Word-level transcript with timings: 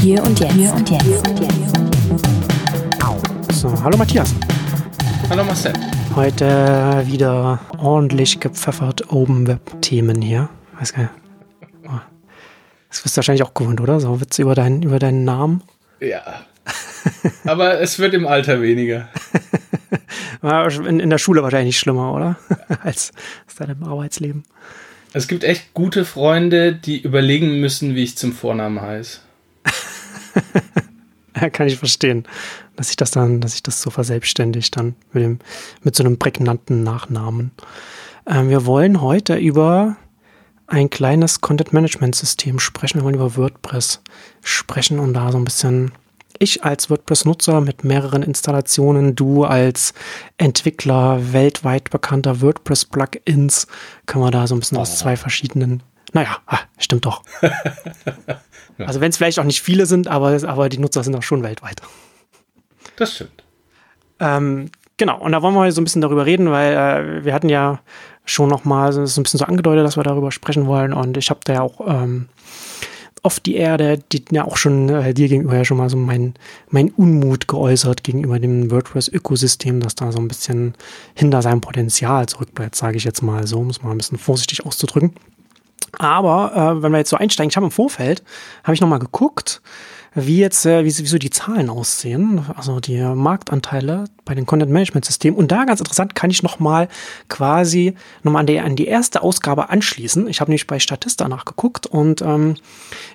Hier 0.00 0.22
und 0.22 0.38
jetzt. 0.38 0.52
Hier 0.52 0.72
und 0.72 0.90
jetzt. 0.90 1.26
So, 3.52 3.82
hallo 3.82 3.96
Matthias. 3.96 4.34
Hallo 5.28 5.42
Marcel. 5.44 5.72
Heute 6.14 7.02
wieder 7.06 7.58
ordentlich 7.78 8.38
gepfeffert 8.38 9.12
Open 9.12 9.46
Web 9.48 9.82
Themen 9.82 10.22
hier. 10.22 10.48
Weiß 10.78 10.92
gar 10.92 11.02
nicht. 11.02 11.14
Das 12.88 13.04
wirst 13.04 13.16
du 13.16 13.18
wahrscheinlich 13.18 13.42
auch 13.42 13.54
gewohnt, 13.54 13.80
oder? 13.80 13.98
So 14.00 14.20
Witze 14.20 14.42
über 14.42 14.54
deinen, 14.54 14.82
über 14.82 14.98
deinen 14.98 15.24
Namen. 15.24 15.62
Ja. 16.00 16.22
Aber 17.44 17.80
es 17.80 17.98
wird 17.98 18.14
im 18.14 18.26
Alter 18.26 18.62
weniger. 18.62 19.08
in, 20.86 21.00
in 21.00 21.10
der 21.10 21.18
Schule 21.18 21.42
wahrscheinlich 21.42 21.78
schlimmer, 21.78 22.14
oder? 22.14 22.36
als, 22.82 23.12
als 23.46 23.56
dann 23.56 23.70
im 23.70 23.82
Arbeitsleben. 23.82 24.44
Es 25.12 25.28
gibt 25.28 25.44
echt 25.44 25.72
gute 25.74 26.04
Freunde, 26.04 26.74
die 26.74 27.00
überlegen 27.00 27.60
müssen, 27.60 27.94
wie 27.94 28.02
ich 28.02 28.16
zum 28.16 28.32
Vornamen 28.32 28.80
heiße. 28.80 29.20
kann 31.52 31.68
ich 31.68 31.76
verstehen, 31.76 32.24
dass 32.76 32.90
ich 32.90 32.96
das 32.96 33.12
dann, 33.12 33.40
dass 33.40 33.54
ich 33.54 33.62
das 33.62 33.80
so 33.80 33.90
verselbstständigt 33.90 34.76
dann 34.76 34.96
mit 35.12 35.22
dem, 35.22 35.38
mit 35.82 35.94
so 35.94 36.02
einem 36.04 36.18
prägnanten 36.18 36.82
Nachnamen. 36.82 37.52
Ähm, 38.26 38.50
wir 38.50 38.66
wollen 38.66 39.00
heute 39.00 39.36
über 39.36 39.96
ein 40.66 40.90
kleines 40.90 41.40
Content 41.40 41.72
Management 41.72 42.14
System 42.14 42.58
sprechen. 42.58 42.98
Wir 42.98 43.04
wollen 43.04 43.14
über 43.14 43.36
WordPress 43.36 44.02
sprechen 44.42 44.98
und 44.98 45.14
da 45.14 45.32
so 45.32 45.38
ein 45.38 45.44
bisschen 45.44 45.92
ich 46.38 46.64
als 46.64 46.90
WordPress-Nutzer 46.90 47.60
mit 47.60 47.84
mehreren 47.84 48.22
Installationen, 48.22 49.14
du 49.14 49.44
als 49.44 49.94
Entwickler 50.36 51.32
weltweit 51.32 51.90
bekannter 51.90 52.40
WordPress-Plugins, 52.40 53.66
können 54.06 54.24
wir 54.24 54.30
da 54.30 54.46
so 54.46 54.54
ein 54.54 54.60
bisschen 54.60 54.78
oh. 54.78 54.82
aus 54.82 54.98
zwei 54.98 55.16
verschiedenen. 55.16 55.82
Naja, 56.12 56.38
ah, 56.46 56.60
stimmt 56.78 57.06
doch. 57.06 57.22
Also 58.86 59.00
wenn 59.00 59.10
es 59.10 59.16
vielleicht 59.16 59.38
auch 59.38 59.44
nicht 59.44 59.60
viele 59.60 59.86
sind, 59.86 60.06
aber, 60.06 60.38
aber 60.48 60.68
die 60.68 60.78
Nutzer 60.78 61.02
sind 61.02 61.16
auch 61.16 61.22
schon 61.22 61.42
weltweit. 61.42 61.82
Das 62.96 63.14
stimmt. 63.14 63.42
Ähm, 64.20 64.70
genau, 64.96 65.18
und 65.18 65.32
da 65.32 65.42
wollen 65.42 65.54
wir 65.54 65.70
so 65.72 65.80
ein 65.80 65.84
bisschen 65.84 66.02
darüber 66.02 66.26
reden, 66.26 66.50
weil 66.50 66.74
äh, 66.74 67.24
wir 67.24 67.34
hatten 67.34 67.48
ja 67.48 67.80
schon 68.24 68.48
noch 68.48 68.64
mal 68.64 68.92
so 68.92 69.00
ein 69.00 69.22
bisschen 69.22 69.38
so 69.38 69.44
angedeutet, 69.44 69.84
dass 69.84 69.96
wir 69.96 70.02
darüber 70.02 70.30
sprechen 70.32 70.66
wollen 70.66 70.92
und 70.92 71.16
ich 71.16 71.30
habe 71.30 71.40
da 71.44 71.54
ja 71.54 71.62
auch 71.62 71.80
ähm, 71.86 72.28
oft 73.22 73.46
die 73.46 73.56
Erde, 73.56 73.98
die 74.12 74.24
ja 74.30 74.44
auch 74.44 74.56
schon 74.56 74.88
äh, 74.88 75.14
dir 75.14 75.28
gegenüber 75.28 75.56
ja 75.56 75.64
schon 75.64 75.76
mal 75.76 75.90
so 75.90 75.96
mein, 75.96 76.34
mein 76.70 76.90
Unmut 76.90 77.48
geäußert 77.48 78.04
gegenüber 78.04 78.38
dem 78.38 78.70
WordPress-Ökosystem, 78.70 79.80
das 79.80 79.94
da 79.94 80.12
so 80.12 80.18
ein 80.18 80.28
bisschen 80.28 80.74
hinter 81.14 81.42
seinem 81.42 81.60
Potenzial 81.60 82.26
zurückbleibt, 82.26 82.74
sage 82.74 82.96
ich 82.96 83.04
jetzt 83.04 83.22
mal 83.22 83.46
so, 83.46 83.58
um 83.58 83.70
es 83.70 83.82
mal 83.82 83.90
ein 83.90 83.98
bisschen 83.98 84.18
vorsichtig 84.18 84.64
auszudrücken. 84.64 85.12
Aber 85.98 86.52
äh, 86.54 86.82
wenn 86.82 86.92
wir 86.92 86.98
jetzt 86.98 87.10
so 87.10 87.16
einsteigen, 87.16 87.50
ich 87.50 87.56
habe 87.56 87.66
im 87.66 87.72
Vorfeld, 87.72 88.22
habe 88.62 88.74
ich 88.74 88.80
nochmal 88.80 88.98
geguckt, 88.98 89.62
wie 90.14 90.38
jetzt, 90.38 90.64
äh, 90.66 90.84
wie, 90.84 90.90
so 90.90 91.18
die 91.18 91.30
Zahlen 91.30 91.70
aussehen, 91.70 92.44
also 92.56 92.80
die 92.80 92.98
Marktanteile 92.98 94.04
bei 94.24 94.34
den 94.34 94.46
Content 94.46 94.70
Management 94.70 95.04
Systemen. 95.04 95.38
Und 95.38 95.50
da 95.50 95.64
ganz 95.64 95.80
interessant 95.80 96.14
kann 96.14 96.30
ich 96.30 96.42
nochmal 96.42 96.88
quasi 97.28 97.94
nochmal 98.22 98.40
an 98.40 98.46
die, 98.46 98.60
an 98.60 98.76
die 98.76 98.86
erste 98.86 99.22
Ausgabe 99.22 99.70
anschließen. 99.70 100.28
Ich 100.28 100.40
habe 100.40 100.50
nämlich 100.50 100.66
bei 100.66 100.78
Statista 100.78 101.28
nachgeguckt 101.28 101.86
und 101.86 102.20
ähm, 102.22 102.56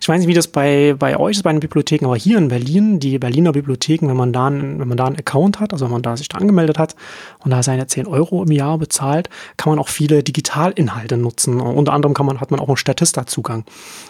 ich 0.02 0.10
weiß 0.10 0.20
nicht, 0.20 0.28
wie 0.28 0.34
das 0.34 0.48
bei, 0.48 0.96
bei 0.98 1.18
euch 1.18 1.38
ist, 1.38 1.44
bei 1.44 1.52
den 1.52 1.60
Bibliotheken, 1.60 2.06
aber 2.06 2.16
hier 2.16 2.38
in 2.38 2.48
Berlin, 2.48 3.00
die 3.00 3.20
Berliner 3.20 3.52
Bibliotheken, 3.52 4.08
wenn 4.08 4.18
man 4.18 4.34
da, 4.34 4.52
wenn 4.52 4.88
man 4.88 4.98
da 4.98 5.06
einen 5.06 5.18
Account 5.18 5.60
hat, 5.60 5.72
also 5.72 5.86
wenn 5.86 5.92
man 5.92 6.02
da 6.02 6.18
sich 6.18 6.30
da 6.30 6.40
angemeldet 6.40 6.80
hat 6.80 6.96
und 7.40 7.52
da 7.52 7.62
seine 7.62 7.86
10 7.86 8.08
Euro 8.08 8.44
im 8.44 8.52
Jahr 8.52 8.78
bezahlt, 8.78 9.30
kann 9.58 9.72
man 9.72 9.80
auch 9.80 9.90
viele 9.90 10.24
Digitalinhalte 10.24 11.18
nutzen. 11.18 11.62
Unter 11.62 11.94
anderem 11.94 12.14
kann 12.14 12.26
man, 12.26 12.42
hat 12.42 12.52
man 12.52 12.60
auch 12.60 12.68
einen 12.68 12.78
Statista-Zugang. 12.78 13.66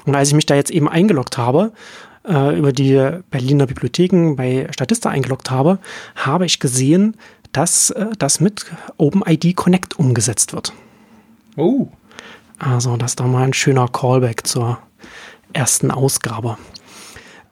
Und 0.06 0.16
als 0.16 0.30
ich 0.30 0.36
mich 0.36 0.46
da 0.46 0.56
jetzt 0.56 0.72
eben 0.72 0.88
eingeloggt 0.88 1.38
habe, 1.38 1.74
äh, 2.28 2.58
über 2.58 2.72
die 2.72 3.20
Berliner 3.30 3.66
Bibliotheken 3.66 4.36
bei 4.36 4.68
Statista 4.72 5.10
eingeloggt 5.10 5.52
habe, 5.52 5.80
habe 6.16 6.46
ich 6.46 6.60
gesehen, 6.60 7.18
dass 7.52 7.92
äh, 7.92 8.08
das 8.18 8.40
mit 8.40 8.66
OpenID 8.98 9.56
Connect 9.56 10.00
umgesetzt 10.00 10.54
wird. 10.54 10.74
Oh. 11.56 11.88
Also, 12.60 12.98
das 12.98 13.12
ist 13.12 13.20
doch 13.20 13.28
mal 13.28 13.44
ein 13.44 13.54
schöner 13.54 13.88
Callback 13.88 14.48
zur 14.48 14.80
ersten 15.54 15.92
Ausgabe. 15.92 16.58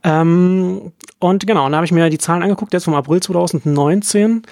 Ähm, 0.04 0.92
und 1.20 1.46
genau, 1.46 1.66
und 1.66 1.72
da 1.72 1.78
habe 1.78 1.86
ich 1.86 1.92
mir 1.92 2.10
die 2.10 2.18
Zahlen 2.18 2.42
angeguckt, 2.42 2.74
jetzt 2.74 2.86
vom 2.86 2.96
April 2.96 3.22
2019. 3.22 4.44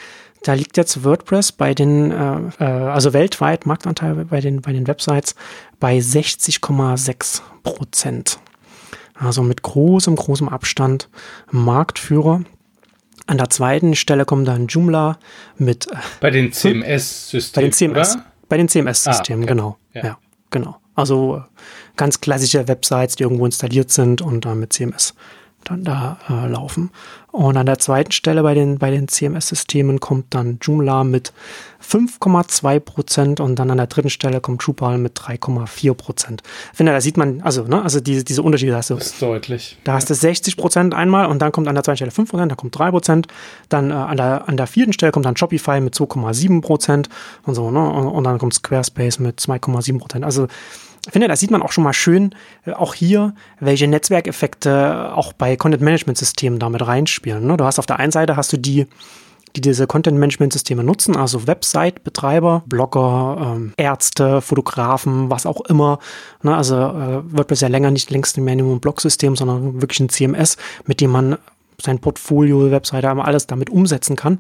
Da 0.43 0.53
liegt 0.53 0.77
jetzt 0.77 1.03
WordPress 1.03 1.51
bei 1.51 1.73
den, 1.73 2.11
äh, 2.11 2.39
äh, 2.59 2.63
also 2.63 3.13
weltweit 3.13 3.65
Marktanteil 3.65 4.25
bei 4.25 4.39
den, 4.39 4.61
bei 4.61 4.71
den 4.71 4.87
Websites 4.87 5.35
bei 5.79 5.97
60,6 5.97 7.41
Prozent. 7.63 8.39
Also 9.19 9.43
mit 9.43 9.61
großem, 9.61 10.15
großem 10.15 10.49
Abstand 10.49 11.09
Marktführer. 11.51 12.41
An 13.27 13.37
der 13.37 13.49
zweiten 13.49 13.95
Stelle 13.95 14.25
kommt 14.25 14.47
dann 14.47 14.67
Joomla 14.67 15.19
mit. 15.57 15.87
Äh, 15.87 15.95
bei 16.19 16.31
den 16.31 16.51
CMS-Systemen. 16.51 17.53
Bei 17.53 17.61
den 17.61 17.73
CMS. 17.73 18.15
Oder? 18.15 18.25
Bei 18.47 18.57
den 18.57 18.69
CMS-Systemen, 18.69 19.41
ah, 19.41 19.43
okay. 19.43 19.53
genau. 19.53 19.77
Ja. 19.93 20.03
ja. 20.03 20.17
genau. 20.49 20.77
Also 20.95 21.37
äh, 21.37 21.41
ganz 21.95 22.21
klassische 22.21 22.67
Websites, 22.67 23.17
die 23.17 23.23
irgendwo 23.23 23.45
installiert 23.45 23.91
sind 23.91 24.21
und 24.21 24.45
dann 24.45 24.59
mit 24.59 24.73
CMS 24.73 25.13
dann 25.63 25.83
da 25.83 26.17
äh, 26.29 26.47
laufen. 26.47 26.91
Und 27.31 27.57
an 27.57 27.67
der 27.67 27.77
zweiten 27.77 28.11
Stelle 28.11 28.41
bei 28.41 28.55
den, 28.55 28.79
bei 28.79 28.89
den 28.89 29.07
CMS-Systemen 29.07 29.99
kommt 29.99 30.33
dann 30.33 30.57
Joomla 30.61 31.03
mit 31.03 31.31
5,2 31.87 32.79
Prozent 32.79 33.39
und 33.39 33.57
dann 33.57 33.69
an 33.69 33.77
der 33.77 33.85
dritten 33.87 34.09
Stelle 34.09 34.41
kommt 34.41 34.65
Drupal 34.65 34.97
mit 34.97 35.17
3,4 35.17 35.93
Prozent. 35.93 36.41
Ich 36.71 36.77
finde, 36.77 36.91
da 36.91 37.01
sieht 37.01 37.17
man, 37.17 37.41
also, 37.41 37.63
ne, 37.63 37.83
also 37.83 37.99
diese, 37.99 38.23
diese 38.23 38.41
Unterschiede 38.41 38.75
hast 38.75 38.89
du. 38.89 38.95
Das 38.95 39.07
ist 39.07 39.21
deutlich. 39.21 39.77
Da 39.83 39.93
hast 39.93 40.09
du 40.09 40.15
60 40.15 40.57
Prozent 40.57 40.95
einmal 40.95 41.27
und 41.27 41.39
dann 41.39 41.51
kommt 41.51 41.67
an 41.67 41.75
der 41.75 41.83
zweiten 41.83 41.97
Stelle 41.97 42.11
5 42.11 42.31
Prozent, 42.31 42.51
dann 42.51 42.57
kommt 42.57 42.77
3 42.77 42.89
Prozent. 42.89 43.27
Dann 43.69 43.91
äh, 43.91 43.93
an, 43.93 44.17
der, 44.17 44.49
an 44.49 44.57
der 44.57 44.67
vierten 44.67 44.93
Stelle 44.93 45.11
kommt 45.11 45.25
dann 45.25 45.37
Shopify 45.37 45.79
mit 45.81 45.93
2,7 45.93 46.61
Prozent 46.61 47.09
und 47.43 47.53
so, 47.53 47.69
ne, 47.69 47.87
und, 47.89 48.07
und 48.07 48.23
dann 48.23 48.39
kommt 48.39 48.55
Squarespace 48.55 49.19
mit 49.19 49.39
2,7 49.39 49.99
Prozent. 49.99 50.25
Also, 50.25 50.47
ich 51.05 51.11
finde, 51.11 51.27
da 51.27 51.35
sieht 51.35 51.51
man 51.51 51.61
auch 51.61 51.71
schon 51.71 51.83
mal 51.83 51.93
schön, 51.93 52.35
äh, 52.65 52.71
auch 52.71 52.93
hier, 52.93 53.33
welche 53.59 53.87
Netzwerkeffekte 53.87 55.13
auch 55.13 55.33
bei 55.33 55.55
Content-Management-Systemen 55.55 56.59
damit 56.59 56.85
reinspielen. 56.85 57.45
Ne? 57.45 57.57
Du 57.57 57.65
hast 57.65 57.79
auf 57.79 57.85
der 57.85 57.99
einen 57.99 58.11
Seite 58.11 58.35
hast 58.35 58.51
du 58.53 58.57
die, 58.57 58.87
die 59.55 59.61
diese 59.61 59.87
Content-Management-Systeme 59.87 60.83
nutzen, 60.83 61.15
also 61.15 61.47
Website-Betreiber, 61.47 62.63
Blogger, 62.67 63.55
ähm, 63.55 63.73
Ärzte, 63.77 64.41
Fotografen, 64.41 65.29
was 65.29 65.45
auch 65.45 65.61
immer. 65.61 65.99
Ne? 66.43 66.55
Also 66.55 66.75
äh, 66.75 67.21
WordPress 67.25 67.61
ja 67.61 67.67
länger 67.67 67.91
nicht 67.91 68.11
längst 68.11 68.37
ein 68.37 68.43
Minimum-Blog-System, 68.43 69.35
sondern 69.35 69.81
wirklich 69.81 69.99
ein 70.01 70.09
CMS, 70.09 70.57
mit 70.85 71.01
dem 71.01 71.11
man 71.11 71.37
sein 71.81 71.99
Portfolio, 71.99 72.71
Webseite, 72.71 73.09
alles 73.09 73.47
damit 73.47 73.69
umsetzen 73.69 74.15
kann. 74.15 74.39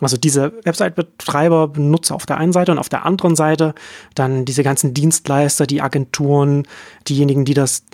Also 0.00 0.16
diese 0.16 0.52
Website-Betreiber, 0.64 1.68
Benutzer 1.68 2.14
auf 2.14 2.26
der 2.26 2.36
einen 2.36 2.52
Seite 2.52 2.72
und 2.72 2.78
auf 2.78 2.88
der 2.88 3.06
anderen 3.06 3.36
Seite 3.36 3.74
dann 4.14 4.44
diese 4.44 4.62
ganzen 4.62 4.92
Dienstleister, 4.92 5.66
die 5.66 5.80
Agenturen, 5.80 6.64
diejenigen, 7.08 7.44
die 7.44 7.54
das, 7.54 7.84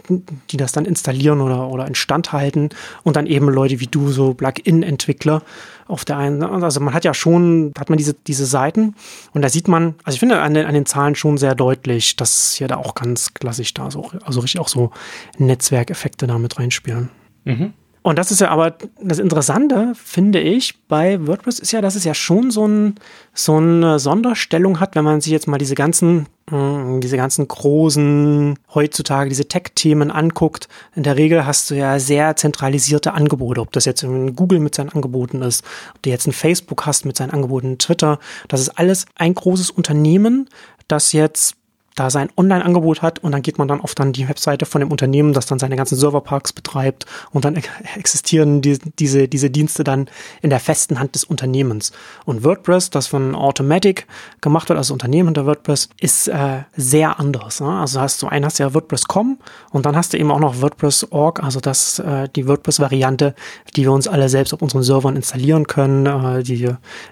die 0.50 0.56
das 0.56 0.72
dann 0.72 0.84
installieren 0.84 1.40
oder, 1.40 1.68
oder 1.68 1.86
instand 1.86 2.32
halten 2.32 2.70
und 3.04 3.16
dann 3.16 3.26
eben 3.26 3.48
Leute 3.48 3.80
wie 3.80 3.86
du, 3.86 4.10
so 4.10 4.34
Plugin-Entwickler 4.34 5.42
auf 5.86 6.04
der 6.04 6.16
einen, 6.16 6.42
also 6.42 6.80
man 6.80 6.94
hat 6.94 7.04
ja 7.04 7.12
schon, 7.12 7.72
hat 7.78 7.88
man 7.88 7.98
diese, 7.98 8.14
diese 8.14 8.46
Seiten 8.46 8.94
und 9.32 9.42
da 9.42 9.48
sieht 9.48 9.68
man, 9.68 9.94
also 10.04 10.14
ich 10.14 10.20
finde 10.20 10.40
an 10.40 10.54
den, 10.54 10.66
an 10.66 10.74
den 10.74 10.86
Zahlen 10.86 11.14
schon 11.14 11.38
sehr 11.38 11.54
deutlich, 11.54 12.16
dass 12.16 12.54
hier 12.54 12.68
da 12.68 12.76
auch 12.76 12.94
ganz 12.94 13.34
klassisch 13.34 13.74
da 13.74 13.90
so, 13.90 14.10
also 14.24 14.40
richtig 14.40 14.60
auch 14.60 14.68
so 14.68 14.90
Netzwerkeffekte 15.38 16.26
da 16.26 16.38
mit 16.38 16.58
reinspielen. 16.58 17.10
Mhm. 17.44 17.74
Und 18.02 18.18
das 18.18 18.32
ist 18.32 18.40
ja 18.40 18.48
aber 18.48 18.74
das 19.00 19.20
Interessante, 19.20 19.92
finde 19.94 20.40
ich, 20.40 20.86
bei 20.88 21.24
WordPress 21.24 21.60
ist 21.60 21.70
ja, 21.70 21.80
dass 21.80 21.94
es 21.94 22.02
ja 22.02 22.14
schon 22.14 22.50
so, 22.50 22.66
ein, 22.66 22.96
so 23.32 23.56
eine 23.56 24.00
Sonderstellung 24.00 24.80
hat, 24.80 24.96
wenn 24.96 25.04
man 25.04 25.20
sich 25.20 25.32
jetzt 25.32 25.46
mal 25.46 25.58
diese 25.58 25.76
ganzen, 25.76 26.26
hm, 26.50 27.00
diese 27.00 27.16
ganzen 27.16 27.46
großen, 27.46 28.58
heutzutage 28.74 29.28
diese 29.28 29.46
Tech-Themen 29.46 30.10
anguckt. 30.10 30.68
In 30.96 31.04
der 31.04 31.16
Regel 31.16 31.46
hast 31.46 31.70
du 31.70 31.76
ja 31.76 32.00
sehr 32.00 32.34
zentralisierte 32.34 33.14
Angebote, 33.14 33.60
ob 33.60 33.70
das 33.70 33.84
jetzt 33.84 34.02
in 34.02 34.34
Google 34.34 34.58
mit 34.58 34.74
seinen 34.74 34.90
Angeboten 34.90 35.40
ist, 35.40 35.64
ob 35.94 36.02
du 36.02 36.10
jetzt 36.10 36.26
ein 36.26 36.32
Facebook 36.32 36.84
hast 36.86 37.06
mit 37.06 37.16
seinen 37.16 37.30
Angeboten, 37.30 37.78
Twitter. 37.78 38.18
Das 38.48 38.60
ist 38.60 38.70
alles 38.70 39.06
ein 39.14 39.34
großes 39.34 39.70
Unternehmen, 39.70 40.48
das 40.88 41.12
jetzt 41.12 41.54
da 41.94 42.10
sein 42.10 42.30
Online-Angebot 42.36 43.02
hat 43.02 43.18
und 43.18 43.32
dann 43.32 43.42
geht 43.42 43.58
man 43.58 43.68
dann 43.68 43.80
auf 43.80 43.94
dann 43.94 44.12
die 44.12 44.28
Webseite 44.28 44.66
von 44.66 44.80
dem 44.80 44.90
Unternehmen, 44.90 45.32
das 45.32 45.46
dann 45.46 45.58
seine 45.58 45.76
ganzen 45.76 45.96
Serverparks 45.96 46.52
betreibt 46.52 47.06
und 47.30 47.44
dann 47.44 47.60
existieren 47.96 48.62
die, 48.62 48.78
diese, 48.98 49.28
diese 49.28 49.50
Dienste 49.50 49.84
dann 49.84 50.08
in 50.40 50.50
der 50.50 50.60
festen 50.60 50.98
Hand 50.98 51.14
des 51.14 51.24
Unternehmens. 51.24 51.92
Und 52.24 52.44
WordPress, 52.44 52.90
das 52.90 53.06
von 53.06 53.34
Automatic 53.34 54.06
gemacht 54.40 54.68
wird, 54.68 54.78
also 54.78 54.92
Unternehmen 54.92 55.28
hinter 55.28 55.46
WordPress, 55.46 55.90
ist 56.00 56.28
äh, 56.28 56.62
sehr 56.76 57.18
anders. 57.20 57.60
Ne? 57.60 57.68
Also 57.68 58.00
hast 58.00 58.22
du 58.22 58.26
einen 58.26 58.44
hast 58.44 58.58
du 58.58 58.62
ja 58.62 58.74
WordPress.com 58.74 59.38
und 59.70 59.86
dann 59.86 59.96
hast 59.96 60.12
du 60.12 60.18
eben 60.18 60.30
auch 60.30 60.40
noch 60.40 60.60
WordPress.org, 60.60 61.42
also 61.42 61.60
das 61.60 61.98
äh, 61.98 62.28
die 62.34 62.48
WordPress-Variante, 62.48 63.34
die 63.76 63.82
wir 63.82 63.92
uns 63.92 64.08
alle 64.08 64.28
selbst 64.28 64.54
auf 64.54 64.62
unseren 64.62 64.82
Servern 64.82 65.16
installieren 65.16 65.66
können, 65.66 66.06
äh, 66.06 66.42
die 66.42 66.70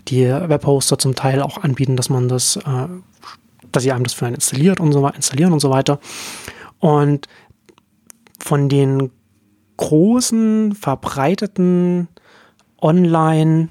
die 0.08 0.28
Webhoster 0.28 0.98
zum 0.98 1.14
Teil 1.14 1.42
auch 1.42 1.58
anbieten, 1.58 1.96
dass 1.96 2.08
man 2.08 2.28
das 2.28 2.56
äh, 2.56 2.60
dass 3.72 3.82
sie 3.82 3.92
einem 3.92 4.04
das 4.04 4.14
für 4.14 4.26
einen 4.26 4.36
installiert 4.36 4.80
und 4.80 4.92
so 4.92 5.06
installieren 5.08 5.52
und 5.52 5.60
so 5.60 5.70
weiter. 5.70 6.00
Und 6.78 7.28
von 8.38 8.68
den 8.68 9.10
großen, 9.76 10.74
verbreiteten 10.74 12.08
Online, 12.80 13.68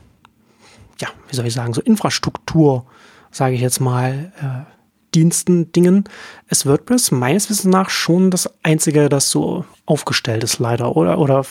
ja, 0.99 1.07
wie 1.27 1.35
soll 1.35 1.45
ich 1.45 1.53
sagen, 1.53 1.73
so 1.73 1.81
Infrastruktur, 1.81 2.85
sage 3.31 3.55
ich 3.55 3.61
jetzt 3.61 3.79
mal, 3.79 4.31
äh, 4.41 4.79
Diensten, 5.15 5.71
Dingen, 5.71 6.03
ist 6.49 6.65
WordPress 6.65 7.11
meines 7.11 7.49
Wissens 7.49 7.71
nach 7.71 7.89
schon 7.89 8.29
das 8.29 8.49
einzige, 8.63 9.09
das 9.09 9.31
so 9.31 9.65
aufgestellt 9.85 10.43
ist, 10.43 10.59
leider. 10.59 10.95
Oder, 10.95 11.17
oder, 11.17 11.45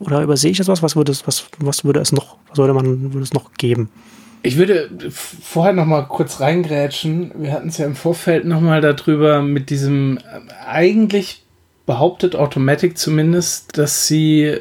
oder 0.00 0.22
übersehe 0.22 0.50
ich 0.50 0.60
etwas? 0.60 0.82
Was 0.82 0.96
würde 0.96 1.12
es, 1.12 1.26
was, 1.26 1.46
was 1.58 1.84
würde 1.84 2.00
es 2.00 2.12
noch, 2.12 2.38
was 2.48 2.58
würde 2.58 2.72
man, 2.72 3.12
würde 3.12 3.22
es 3.22 3.34
noch 3.34 3.52
geben? 3.54 3.90
Ich 4.44 4.58
würde 4.58 4.90
vorher 5.10 5.72
noch 5.72 5.86
mal 5.86 6.02
kurz 6.02 6.38
reingrätschen. 6.38 7.30
Wir 7.34 7.52
hatten 7.52 7.68
es 7.68 7.78
ja 7.78 7.86
im 7.86 7.96
Vorfeld 7.96 8.44
noch 8.44 8.60
mal 8.60 8.82
darüber 8.82 9.40
mit 9.40 9.70
diesem 9.70 10.18
äh, 10.18 10.20
eigentlich 10.66 11.42
behauptet 11.86 12.36
Automatic 12.36 12.98
zumindest, 12.98 13.78
dass 13.78 14.06
sie 14.06 14.58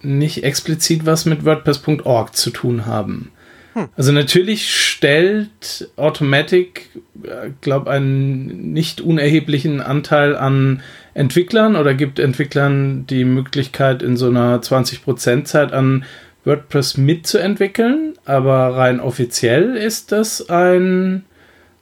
nicht 0.00 0.44
explizit 0.44 1.04
was 1.04 1.26
mit 1.26 1.44
WordPress.org 1.44 2.34
zu 2.34 2.48
tun 2.48 2.86
haben. 2.86 3.32
Hm. 3.74 3.88
Also 3.98 4.12
natürlich 4.12 4.74
stellt 4.74 5.90
Automatic, 5.96 6.88
äh, 7.22 7.50
glaube 7.60 7.90
einen 7.90 8.72
nicht 8.72 9.02
unerheblichen 9.02 9.82
Anteil 9.82 10.34
an 10.34 10.80
Entwicklern 11.12 11.76
oder 11.76 11.92
gibt 11.92 12.18
Entwicklern 12.18 13.06
die 13.06 13.26
Möglichkeit 13.26 14.02
in 14.02 14.16
so 14.16 14.28
einer 14.28 14.62
20% 14.62 15.44
Zeit 15.44 15.74
an 15.74 16.04
WordPress 16.46 16.96
mitzuentwickeln, 16.96 18.14
aber 18.24 18.76
rein 18.76 19.00
offiziell 19.00 19.76
ist 19.76 20.12
das 20.12 20.48
ein, 20.48 21.24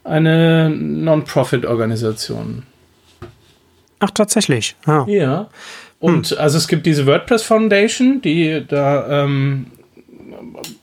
eine 0.02 0.70
Non-Profit-Organisation. 0.70 2.64
Ach, 4.00 4.11
tatsächlich. 4.11 4.75
Ah. 4.87 5.05
Ja. 5.06 5.49
Und 6.00 6.28
hm. 6.28 6.38
also 6.38 6.58
es 6.58 6.66
gibt 6.69 6.87
diese 6.87 7.06
WordPress 7.06 7.43
Foundation, 7.43 8.20
die 8.20 8.64
da 8.66 9.25
ähm, 9.25 9.66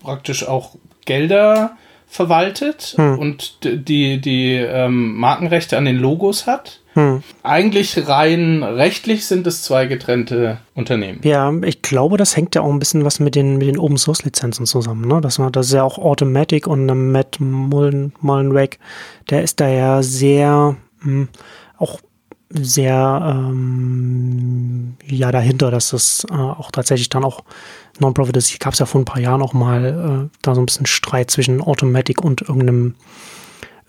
praktisch 0.01 0.47
auch 0.47 0.75
Gelder 1.05 1.77
verwaltet 2.07 2.93
hm. 2.97 3.17
und 3.19 3.57
die, 3.63 4.19
die 4.19 4.55
ähm, 4.55 5.15
Markenrechte 5.15 5.77
an 5.77 5.85
den 5.85 5.97
Logos 5.97 6.45
hat. 6.45 6.80
Hm. 6.93 7.23
Eigentlich 7.43 8.07
rein 8.07 8.63
rechtlich 8.63 9.25
sind 9.25 9.47
es 9.47 9.63
zwei 9.63 9.85
getrennte 9.85 10.59
Unternehmen. 10.73 11.21
Ja, 11.23 11.53
ich 11.63 11.81
glaube, 11.81 12.17
das 12.17 12.35
hängt 12.35 12.55
ja 12.55 12.61
auch 12.61 12.69
ein 12.69 12.79
bisschen 12.79 13.05
was 13.05 13.19
mit 13.19 13.35
den, 13.35 13.57
mit 13.57 13.67
den 13.67 13.79
Open 13.79 13.97
Source 13.97 14.23
Lizenzen 14.23 14.65
zusammen. 14.65 15.07
Ne? 15.07 15.21
Das, 15.21 15.39
das 15.51 15.67
ist 15.67 15.73
ja 15.73 15.83
auch 15.83 15.97
Automatic 15.97 16.67
und 16.67 16.85
Matt 17.11 17.39
Mullen, 17.39 18.13
Mullenweg, 18.19 18.79
der 19.29 19.43
ist 19.43 19.61
da 19.61 19.69
ja 19.69 20.03
sehr 20.03 20.75
mh, 21.01 21.05
hm, 21.05 21.29
auch 21.77 21.99
sehr 22.53 23.49
ähm, 23.49 24.97
ja 25.05 25.31
dahinter, 25.31 25.71
dass 25.71 25.91
das 25.91 26.25
äh, 26.29 26.33
auch 26.33 26.71
tatsächlich 26.71 27.07
dann 27.07 27.23
auch 27.23 27.45
Non-Profit 27.99 28.35
ist. 28.35 28.59
Gab 28.59 28.73
es 28.73 28.79
ja 28.79 28.85
vor 28.85 28.99
ein 28.99 29.05
paar 29.05 29.21
Jahren 29.21 29.41
auch 29.41 29.53
mal 29.53 30.29
äh, 30.29 30.37
da 30.41 30.55
so 30.55 30.61
ein 30.61 30.65
bisschen 30.65 30.85
Streit 30.85 31.31
zwischen 31.31 31.61
Automatic 31.61 32.21
und 32.21 32.41
irgendeinem 32.41 32.95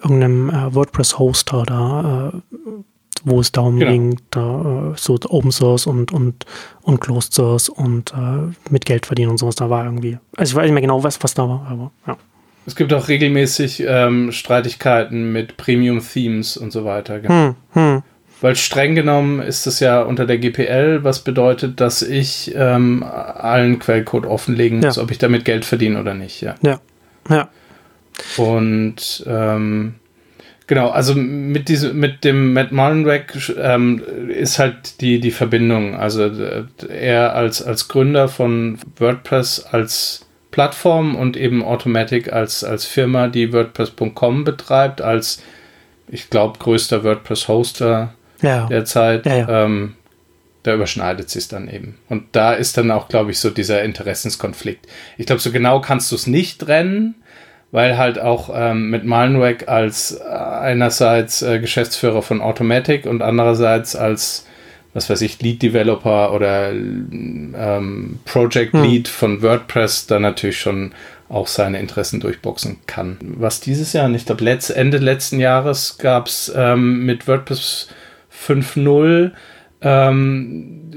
irgendeinem 0.02 0.50
äh, 0.50 0.74
WordPress-Hoster 0.74 1.62
da, 1.64 2.32
äh, 2.34 2.68
wo 3.24 3.40
es 3.40 3.52
darum 3.52 3.78
genau. 3.78 3.90
ging, 3.90 4.20
da 4.30 4.92
äh, 4.92 4.96
so 4.96 5.18
Open 5.28 5.52
Source 5.52 5.86
und 5.86 6.12
und 6.12 6.46
und 6.82 7.00
Closed 7.00 7.32
Source 7.32 7.68
und 7.68 8.12
äh, 8.12 8.52
mit 8.70 8.84
Geld 8.84 9.06
verdienen 9.06 9.30
und 9.30 9.38
sowas. 9.38 9.54
Da 9.54 9.70
war 9.70 9.84
irgendwie, 9.84 10.18
also 10.36 10.52
ich 10.52 10.56
weiß 10.56 10.64
nicht 10.64 10.72
mehr 10.72 10.82
genau, 10.82 11.02
was 11.02 11.22
was 11.22 11.34
da 11.34 11.48
war, 11.48 11.66
aber 11.68 11.90
ja. 12.06 12.16
Es 12.64 12.76
gibt 12.76 12.92
auch 12.92 13.08
regelmäßig 13.08 13.82
ähm, 13.86 14.30
Streitigkeiten 14.30 15.32
mit 15.32 15.56
Premium-Themes 15.56 16.56
und 16.56 16.70
so 16.70 16.84
weiter. 16.84 17.18
Genau. 17.18 17.34
Hm, 17.34 17.54
hm. 17.72 18.02
Weil 18.40 18.56
streng 18.56 18.94
genommen 18.96 19.40
ist 19.40 19.66
es 19.66 19.78
ja 19.78 20.02
unter 20.02 20.26
der 20.26 20.38
GPL, 20.38 21.04
was 21.04 21.20
bedeutet, 21.20 21.80
dass 21.80 22.02
ich 22.02 22.52
ähm, 22.56 23.04
allen 23.04 23.78
Quellcode 23.78 24.26
offenlegen 24.26 24.80
muss, 24.80 24.96
ja. 24.96 25.02
ob 25.02 25.12
ich 25.12 25.18
damit 25.18 25.44
Geld 25.44 25.64
verdiene 25.64 26.00
oder 26.00 26.14
nicht. 26.14 26.40
Ja. 26.40 26.56
Ja. 26.62 26.80
ja. 27.28 27.48
Und 28.36 29.24
ähm, 29.28 29.94
genau, 30.66 30.90
also 30.90 31.14
mit 31.14 31.68
diesem, 31.68 31.98
mit 31.98 32.24
dem 32.24 32.52
Matt 32.52 32.72
Mullenweg 32.72 33.34
ähm, 33.58 34.02
ist 34.28 34.58
halt 34.58 35.00
die, 35.00 35.20
die 35.20 35.30
Verbindung. 35.30 35.96
Also 35.96 36.30
er 36.88 37.34
als, 37.34 37.62
als 37.62 37.88
Gründer 37.88 38.28
von 38.28 38.78
WordPress 38.98 39.66
als 39.70 40.26
Plattform 40.50 41.16
und 41.16 41.36
eben 41.36 41.64
Automatic 41.64 42.32
als, 42.32 42.62
als 42.62 42.84
Firma, 42.84 43.28
die 43.28 43.52
WordPress.com 43.52 44.44
betreibt, 44.44 45.00
als 45.00 45.42
ich 46.08 46.28
glaube, 46.28 46.58
größter 46.58 47.04
WordPress-Hoster 47.04 48.12
ja. 48.42 48.66
derzeit. 48.66 49.26
Ja, 49.26 49.36
ja. 49.36 49.64
Ähm, 49.64 49.94
da 50.62 50.74
überschneidet 50.74 51.28
sich 51.28 51.48
dann 51.48 51.68
eben. 51.68 51.98
Und 52.08 52.24
da 52.32 52.52
ist 52.52 52.76
dann 52.76 52.90
auch, 52.90 53.08
glaube 53.08 53.32
ich, 53.32 53.38
so 53.38 53.50
dieser 53.50 53.82
Interessenskonflikt. 53.82 54.86
Ich 55.18 55.26
glaube, 55.26 55.42
so 55.42 55.50
genau 55.50 55.80
kannst 55.80 56.12
du 56.12 56.16
es 56.16 56.26
nicht 56.26 56.60
trennen, 56.60 57.16
weil 57.72 57.96
halt 57.96 58.20
auch 58.20 58.50
ähm, 58.54 58.90
mit 58.90 59.04
Malenweg 59.04 59.66
als 59.66 60.12
äh, 60.12 60.22
einerseits 60.22 61.42
äh, 61.42 61.58
Geschäftsführer 61.58 62.22
von 62.22 62.40
Automatic 62.40 63.06
und 63.06 63.22
andererseits 63.22 63.96
als, 63.96 64.46
was 64.92 65.10
weiß 65.10 65.22
ich, 65.22 65.40
Lead 65.40 65.62
Developer 65.62 66.34
oder 66.34 66.70
ähm, 66.70 68.20
Project 68.26 68.74
hm. 68.74 68.82
Lead 68.82 69.08
von 69.08 69.42
WordPress 69.42 70.06
da 70.06 70.20
natürlich 70.20 70.60
schon 70.60 70.92
auch 71.30 71.46
seine 71.46 71.80
Interessen 71.80 72.20
durchboxen 72.20 72.76
kann. 72.86 73.16
Was 73.22 73.60
dieses 73.60 73.94
Jahr, 73.94 74.08
ich 74.10 74.26
glaube, 74.26 74.44
letzt, 74.44 74.70
Ende 74.70 74.98
letzten 74.98 75.40
Jahres 75.40 75.96
gab 75.96 76.26
es 76.26 76.52
ähm, 76.54 77.06
mit 77.06 77.26
WordPress 77.26 77.88
5.0 78.46 79.32
ähm, 79.84 80.92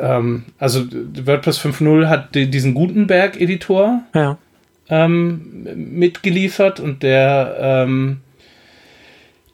ähm, 0.00 0.44
also 0.58 0.84
WordPress 0.84 1.58
5.0 1.60 2.08
hat 2.08 2.34
diesen 2.34 2.74
Gutenberg-Editor 2.74 4.02
ja. 4.14 4.38
Ähm, 4.90 5.66
mitgeliefert 5.74 6.80
und 6.80 7.02
der 7.02 7.56
ähm, 7.60 8.20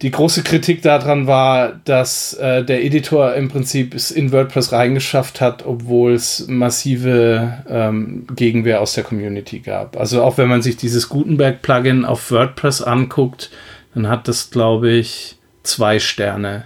die 0.02 0.10
große 0.10 0.42
Kritik 0.42 0.82
daran 0.82 1.26
war, 1.26 1.80
dass 1.84 2.34
äh, 2.34 2.62
der 2.64 2.84
Editor 2.84 3.34
im 3.34 3.48
Prinzip 3.48 3.94
es 3.94 4.10
in 4.10 4.30
WordPress 4.30 4.72
reingeschafft 4.72 5.40
hat, 5.40 5.64
obwohl 5.64 6.12
es 6.12 6.48
massive 6.48 7.64
ähm, 7.68 8.26
Gegenwehr 8.34 8.82
aus 8.82 8.92
der 8.92 9.04
Community 9.04 9.60
gab. 9.60 9.96
Also 9.96 10.22
auch 10.22 10.36
wenn 10.36 10.48
man 10.48 10.60
sich 10.60 10.76
dieses 10.76 11.08
Gutenberg-Plugin 11.08 12.04
auf 12.04 12.30
WordPress 12.30 12.82
anguckt, 12.82 13.50
dann 13.94 14.08
hat 14.08 14.28
das, 14.28 14.50
glaube 14.50 14.90
ich, 14.90 15.36
zwei 15.62 15.98
Sterne 15.98 16.64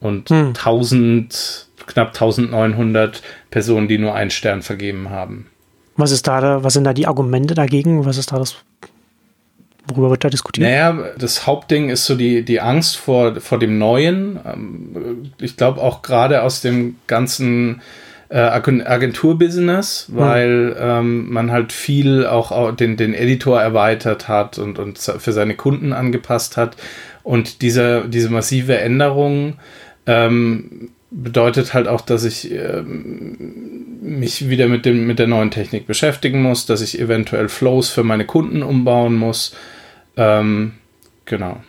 und 0.00 0.30
hm. 0.30 0.48
1000, 0.48 1.68
knapp 1.86 2.08
1900 2.08 3.22
Personen, 3.50 3.86
die 3.86 3.98
nur 3.98 4.14
einen 4.14 4.30
Stern 4.30 4.62
vergeben 4.62 5.10
haben. 5.10 5.46
Was 5.98 6.12
ist 6.12 6.28
da, 6.28 6.62
was 6.62 6.72
sind 6.72 6.84
da 6.84 6.94
die 6.94 7.08
Argumente 7.08 7.54
dagegen? 7.54 8.06
Was 8.06 8.16
ist 8.16 8.30
da 8.30 8.38
das, 8.38 8.56
worüber 9.88 10.10
wird 10.10 10.24
da 10.24 10.30
diskutiert? 10.30 10.66
Naja, 10.66 10.96
das 11.18 11.46
Hauptding 11.46 11.90
ist 11.90 12.06
so 12.06 12.14
die, 12.14 12.44
die 12.44 12.60
Angst 12.60 12.96
vor, 12.96 13.40
vor 13.40 13.58
dem 13.58 13.78
Neuen. 13.78 14.38
Ähm, 14.46 15.32
ich 15.40 15.56
glaube 15.56 15.80
auch 15.82 16.02
gerade 16.02 16.42
aus 16.42 16.60
dem 16.60 16.96
ganzen 17.08 17.82
äh, 18.28 18.38
Agenturbusiness, 18.38 20.06
weil 20.12 20.76
hm. 20.76 20.76
ähm, 20.80 21.32
man 21.32 21.50
halt 21.50 21.72
viel 21.72 22.26
auch 22.26 22.76
den, 22.76 22.96
den 22.96 23.12
Editor 23.12 23.60
erweitert 23.60 24.28
hat 24.28 24.56
und, 24.58 24.78
und 24.78 24.98
für 24.98 25.32
seine 25.32 25.56
Kunden 25.56 25.92
angepasst 25.92 26.56
hat. 26.56 26.76
Und 27.24 27.60
diese, 27.60 28.08
diese 28.08 28.30
massive 28.30 28.78
Änderung 28.78 29.54
ähm, 30.06 30.90
bedeutet 31.10 31.74
halt 31.74 31.88
auch, 31.88 32.00
dass 32.00 32.24
ich 32.24 32.50
ähm, 32.50 33.98
mich 34.02 34.48
wieder 34.48 34.68
mit, 34.68 34.84
dem, 34.84 35.06
mit 35.06 35.18
der 35.18 35.26
neuen 35.26 35.50
Technik 35.50 35.86
beschäftigen 35.86 36.42
muss, 36.42 36.66
dass 36.66 36.80
ich 36.80 36.98
eventuell 36.98 37.48
Flows 37.48 37.88
für 37.90 38.04
meine 38.04 38.26
Kunden 38.26 38.62
umbauen 38.62 39.14
muss. 39.14 39.54
Ähm, 40.16 40.74
genau. 41.24 41.62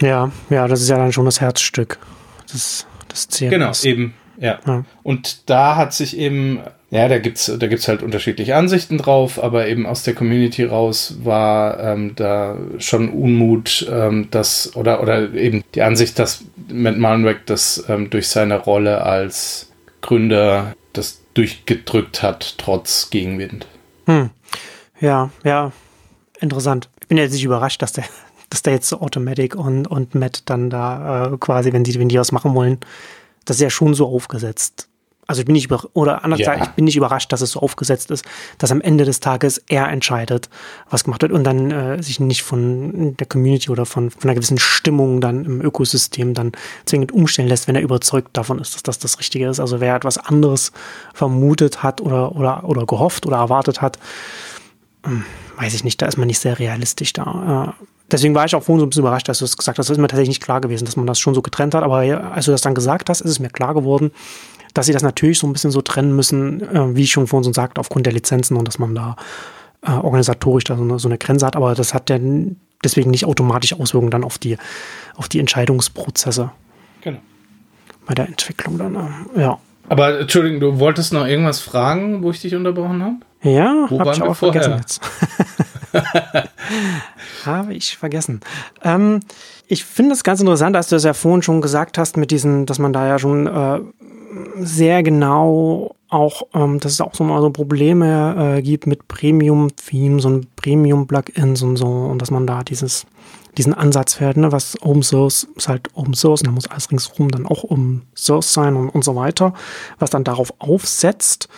Ja, 0.00 0.30
ja, 0.50 0.68
das 0.68 0.80
ist 0.80 0.88
ja 0.88 0.96
dann 0.96 1.12
schon 1.12 1.24
das 1.24 1.40
Herzstück 1.40 1.98
des, 2.52 2.86
des 3.10 3.28
CMS. 3.28 3.50
Genau, 3.50 3.72
eben. 3.82 4.14
Ja. 4.38 4.58
ja. 4.66 4.84
Und 5.02 5.50
da 5.50 5.76
hat 5.76 5.92
sich 5.92 6.16
eben 6.16 6.60
ja, 6.90 7.06
da 7.06 7.18
gibt's, 7.18 7.52
da 7.54 7.66
gibt's 7.66 7.86
halt 7.86 8.02
unterschiedliche 8.02 8.56
Ansichten 8.56 8.96
drauf, 8.96 9.42
aber 9.42 9.68
eben 9.68 9.84
aus 9.84 10.04
der 10.04 10.14
Community 10.14 10.64
raus 10.64 11.18
war 11.22 11.78
ähm, 11.80 12.14
da 12.16 12.56
schon 12.78 13.10
Unmut, 13.10 13.86
ähm, 13.90 14.28
dass, 14.30 14.74
oder, 14.74 15.02
oder 15.02 15.34
eben 15.34 15.62
die 15.74 15.82
Ansicht, 15.82 16.18
dass 16.18 16.44
Matt 16.72 16.96
Mullenweg 16.96 17.44
das 17.44 17.84
ähm, 17.88 18.08
durch 18.08 18.28
seine 18.28 18.56
Rolle 18.56 19.02
als 19.02 19.70
Gründer 20.00 20.74
das 20.94 21.20
durchgedrückt 21.34 22.22
hat, 22.22 22.54
trotz 22.56 23.10
Gegenwind. 23.10 23.66
Hm. 24.06 24.30
Ja, 24.98 25.28
ja, 25.44 25.72
interessant. 26.40 26.88
Ich 27.02 27.08
bin 27.08 27.18
jetzt 27.18 27.32
nicht 27.32 27.44
überrascht, 27.44 27.82
dass 27.82 27.92
der, 27.92 28.04
dass 28.48 28.62
der 28.62 28.72
jetzt 28.72 28.88
so 28.88 29.02
Automatic 29.02 29.54
und, 29.54 29.86
und 29.86 30.14
Matt 30.14 30.44
dann 30.46 30.70
da 30.70 31.26
äh, 31.26 31.36
quasi, 31.36 31.70
wenn 31.74 31.84
die, 31.84 31.98
wenn 31.98 32.08
die 32.08 32.18
was 32.18 32.32
machen 32.32 32.54
wollen, 32.54 32.78
das 33.44 33.56
ist 33.58 33.62
ja 33.62 33.70
schon 33.70 33.92
so 33.92 34.06
aufgesetzt 34.06 34.87
Also 35.28 35.40
ich 35.40 35.44
bin 35.44 35.52
nicht 35.52 35.66
über 35.66 35.84
oder 35.92 36.24
anders 36.24 36.40
ja. 36.40 36.54
gesagt, 36.54 36.70
ich 36.70 36.74
bin 36.74 36.86
nicht 36.86 36.96
überrascht, 36.96 37.30
dass 37.32 37.42
es 37.42 37.50
so 37.50 37.60
aufgesetzt 37.60 38.10
ist, 38.10 38.24
dass 38.56 38.72
am 38.72 38.80
Ende 38.80 39.04
des 39.04 39.20
Tages 39.20 39.62
er 39.68 39.88
entscheidet, 39.90 40.48
was 40.88 41.04
gemacht 41.04 41.20
wird 41.20 41.32
und 41.32 41.44
dann 41.44 41.70
äh, 41.70 42.02
sich 42.02 42.18
nicht 42.18 42.42
von 42.42 43.14
der 43.14 43.26
Community 43.26 43.68
oder 43.68 43.84
von, 43.84 44.10
von 44.10 44.22
einer 44.22 44.34
gewissen 44.34 44.58
Stimmung 44.58 45.20
dann 45.20 45.44
im 45.44 45.60
Ökosystem 45.60 46.32
dann 46.32 46.52
zwingend 46.86 47.12
umstellen 47.12 47.46
lässt, 47.46 47.68
wenn 47.68 47.76
er 47.76 47.82
überzeugt 47.82 48.30
davon 48.38 48.58
ist, 48.58 48.74
dass 48.74 48.82
das 48.82 48.98
das 48.98 49.18
Richtige 49.18 49.48
ist. 49.48 49.60
Also 49.60 49.80
wer 49.80 49.94
etwas 49.94 50.16
anderes 50.16 50.72
vermutet 51.12 51.82
hat 51.82 52.00
oder, 52.00 52.34
oder, 52.34 52.64
oder 52.64 52.86
gehofft 52.86 53.26
oder 53.26 53.36
erwartet 53.36 53.82
hat, 53.82 53.98
hm, 55.04 55.26
weiß 55.58 55.74
ich 55.74 55.84
nicht, 55.84 56.00
da 56.00 56.06
ist 56.06 56.16
man 56.16 56.26
nicht 56.26 56.38
sehr 56.38 56.58
realistisch 56.58 57.12
da. 57.12 57.74
Äh, 57.78 57.84
deswegen 58.10 58.34
war 58.34 58.46
ich 58.46 58.54
auch 58.54 58.62
vorhin 58.62 58.80
so 58.80 58.86
ein 58.86 58.88
bisschen 58.88 59.02
überrascht, 59.02 59.28
dass 59.28 59.40
du 59.40 59.44
es 59.44 59.58
gesagt 59.58 59.78
hast. 59.78 59.90
Das 59.90 59.96
ist 59.98 60.00
mir 60.00 60.08
tatsächlich 60.08 60.38
nicht 60.38 60.42
klar 60.42 60.62
gewesen, 60.62 60.86
dass 60.86 60.96
man 60.96 61.06
das 61.06 61.20
schon 61.20 61.34
so 61.34 61.42
getrennt 61.42 61.74
hat. 61.74 61.84
Aber 61.84 61.98
als 61.98 62.46
du 62.46 62.50
das 62.50 62.62
dann 62.62 62.74
gesagt 62.74 63.10
hast, 63.10 63.20
ist 63.20 63.30
es 63.30 63.40
mir 63.40 63.50
klar 63.50 63.74
geworden, 63.74 64.10
dass 64.78 64.86
sie 64.86 64.92
das 64.92 65.02
natürlich 65.02 65.40
so 65.40 65.46
ein 65.48 65.52
bisschen 65.52 65.72
so 65.72 65.82
trennen 65.82 66.14
müssen, 66.14 66.62
äh, 66.62 66.94
wie 66.94 67.02
ich 67.02 67.10
schon 67.10 67.26
vorhin 67.26 67.42
so 67.42 67.52
sagte, 67.52 67.80
aufgrund 67.80 68.06
der 68.06 68.12
Lizenzen 68.12 68.56
und 68.56 68.68
dass 68.68 68.78
man 68.78 68.94
da 68.94 69.16
äh, 69.84 69.90
organisatorisch 69.90 70.62
da 70.62 70.76
so 70.76 70.84
eine, 70.84 71.00
so 71.00 71.08
eine 71.08 71.18
Grenze 71.18 71.44
hat. 71.44 71.56
Aber 71.56 71.74
das 71.74 71.94
hat 71.94 72.08
ja 72.10 72.18
deswegen 72.84 73.10
nicht 73.10 73.24
automatisch 73.24 73.72
Auswirkungen 73.72 74.12
dann 74.12 74.22
auf 74.22 74.38
die, 74.38 74.56
auf 75.16 75.28
die 75.28 75.40
Entscheidungsprozesse. 75.40 76.52
Genau. 77.00 77.18
Bei 78.06 78.14
der 78.14 78.28
Entwicklung 78.28 78.78
dann, 78.78 78.94
äh, 79.34 79.40
ja. 79.40 79.58
Aber 79.88 80.20
Entschuldigung, 80.20 80.60
du 80.60 80.78
wolltest 80.78 81.12
noch 81.12 81.26
irgendwas 81.26 81.58
fragen, 81.58 82.22
wo 82.22 82.30
ich 82.30 82.40
dich 82.40 82.54
unterbrochen 82.54 83.02
habe? 83.02 83.16
Ja, 83.42 83.88
habe 83.90 84.12
ich 84.12 84.22
auch 84.22 84.34
vergessen 84.34 84.76
jetzt. 84.76 85.00
habe 87.46 87.74
ich 87.74 87.96
vergessen. 87.96 88.40
Ähm, 88.84 89.20
ich 89.66 89.84
finde 89.84 90.12
es 90.12 90.22
ganz 90.22 90.40
interessant, 90.40 90.76
dass 90.76 90.88
du 90.88 90.94
es 90.94 91.02
ja 91.02 91.14
vorhin 91.14 91.42
schon 91.42 91.62
gesagt 91.62 91.98
hast, 91.98 92.16
mit 92.16 92.30
diesen, 92.30 92.64
dass 92.64 92.78
man 92.78 92.92
da 92.92 93.08
ja 93.08 93.18
schon 93.18 93.46
äh, 93.48 93.80
sehr 94.56 95.02
genau 95.02 95.94
auch, 96.08 96.42
ähm, 96.54 96.80
dass 96.80 96.92
es 96.92 97.00
auch 97.00 97.14
so 97.14 97.24
mal 97.24 97.40
so 97.40 97.50
Probleme 97.50 98.56
äh, 98.56 98.62
gibt 98.62 98.86
mit 98.86 99.08
Premium-Themes 99.08 100.24
und 100.24 100.54
Premium-Plugins 100.56 101.62
und 101.62 101.76
so 101.76 101.86
und 101.86 102.22
dass 102.22 102.30
man 102.30 102.46
da 102.46 102.62
dieses, 102.62 103.06
diesen 103.58 103.74
Ansatz 103.74 104.14
fährt, 104.14 104.36
ne, 104.36 104.50
was 104.50 104.80
Open 104.80 105.02
Source 105.02 105.46
ist 105.56 105.68
halt 105.68 105.88
Open 105.94 106.14
Source 106.14 106.40
und 106.40 106.46
da 106.46 106.52
muss 106.52 106.68
alles 106.68 106.90
ringsherum 106.90 107.30
dann 107.30 107.46
auch 107.46 107.64
Open 107.64 108.02
Source 108.14 108.52
sein 108.52 108.76
und, 108.76 108.88
und 108.88 109.04
so 109.04 109.16
weiter, 109.16 109.52
was 109.98 110.10
dann 110.10 110.24
darauf 110.24 110.52
aufsetzt, 110.58 111.48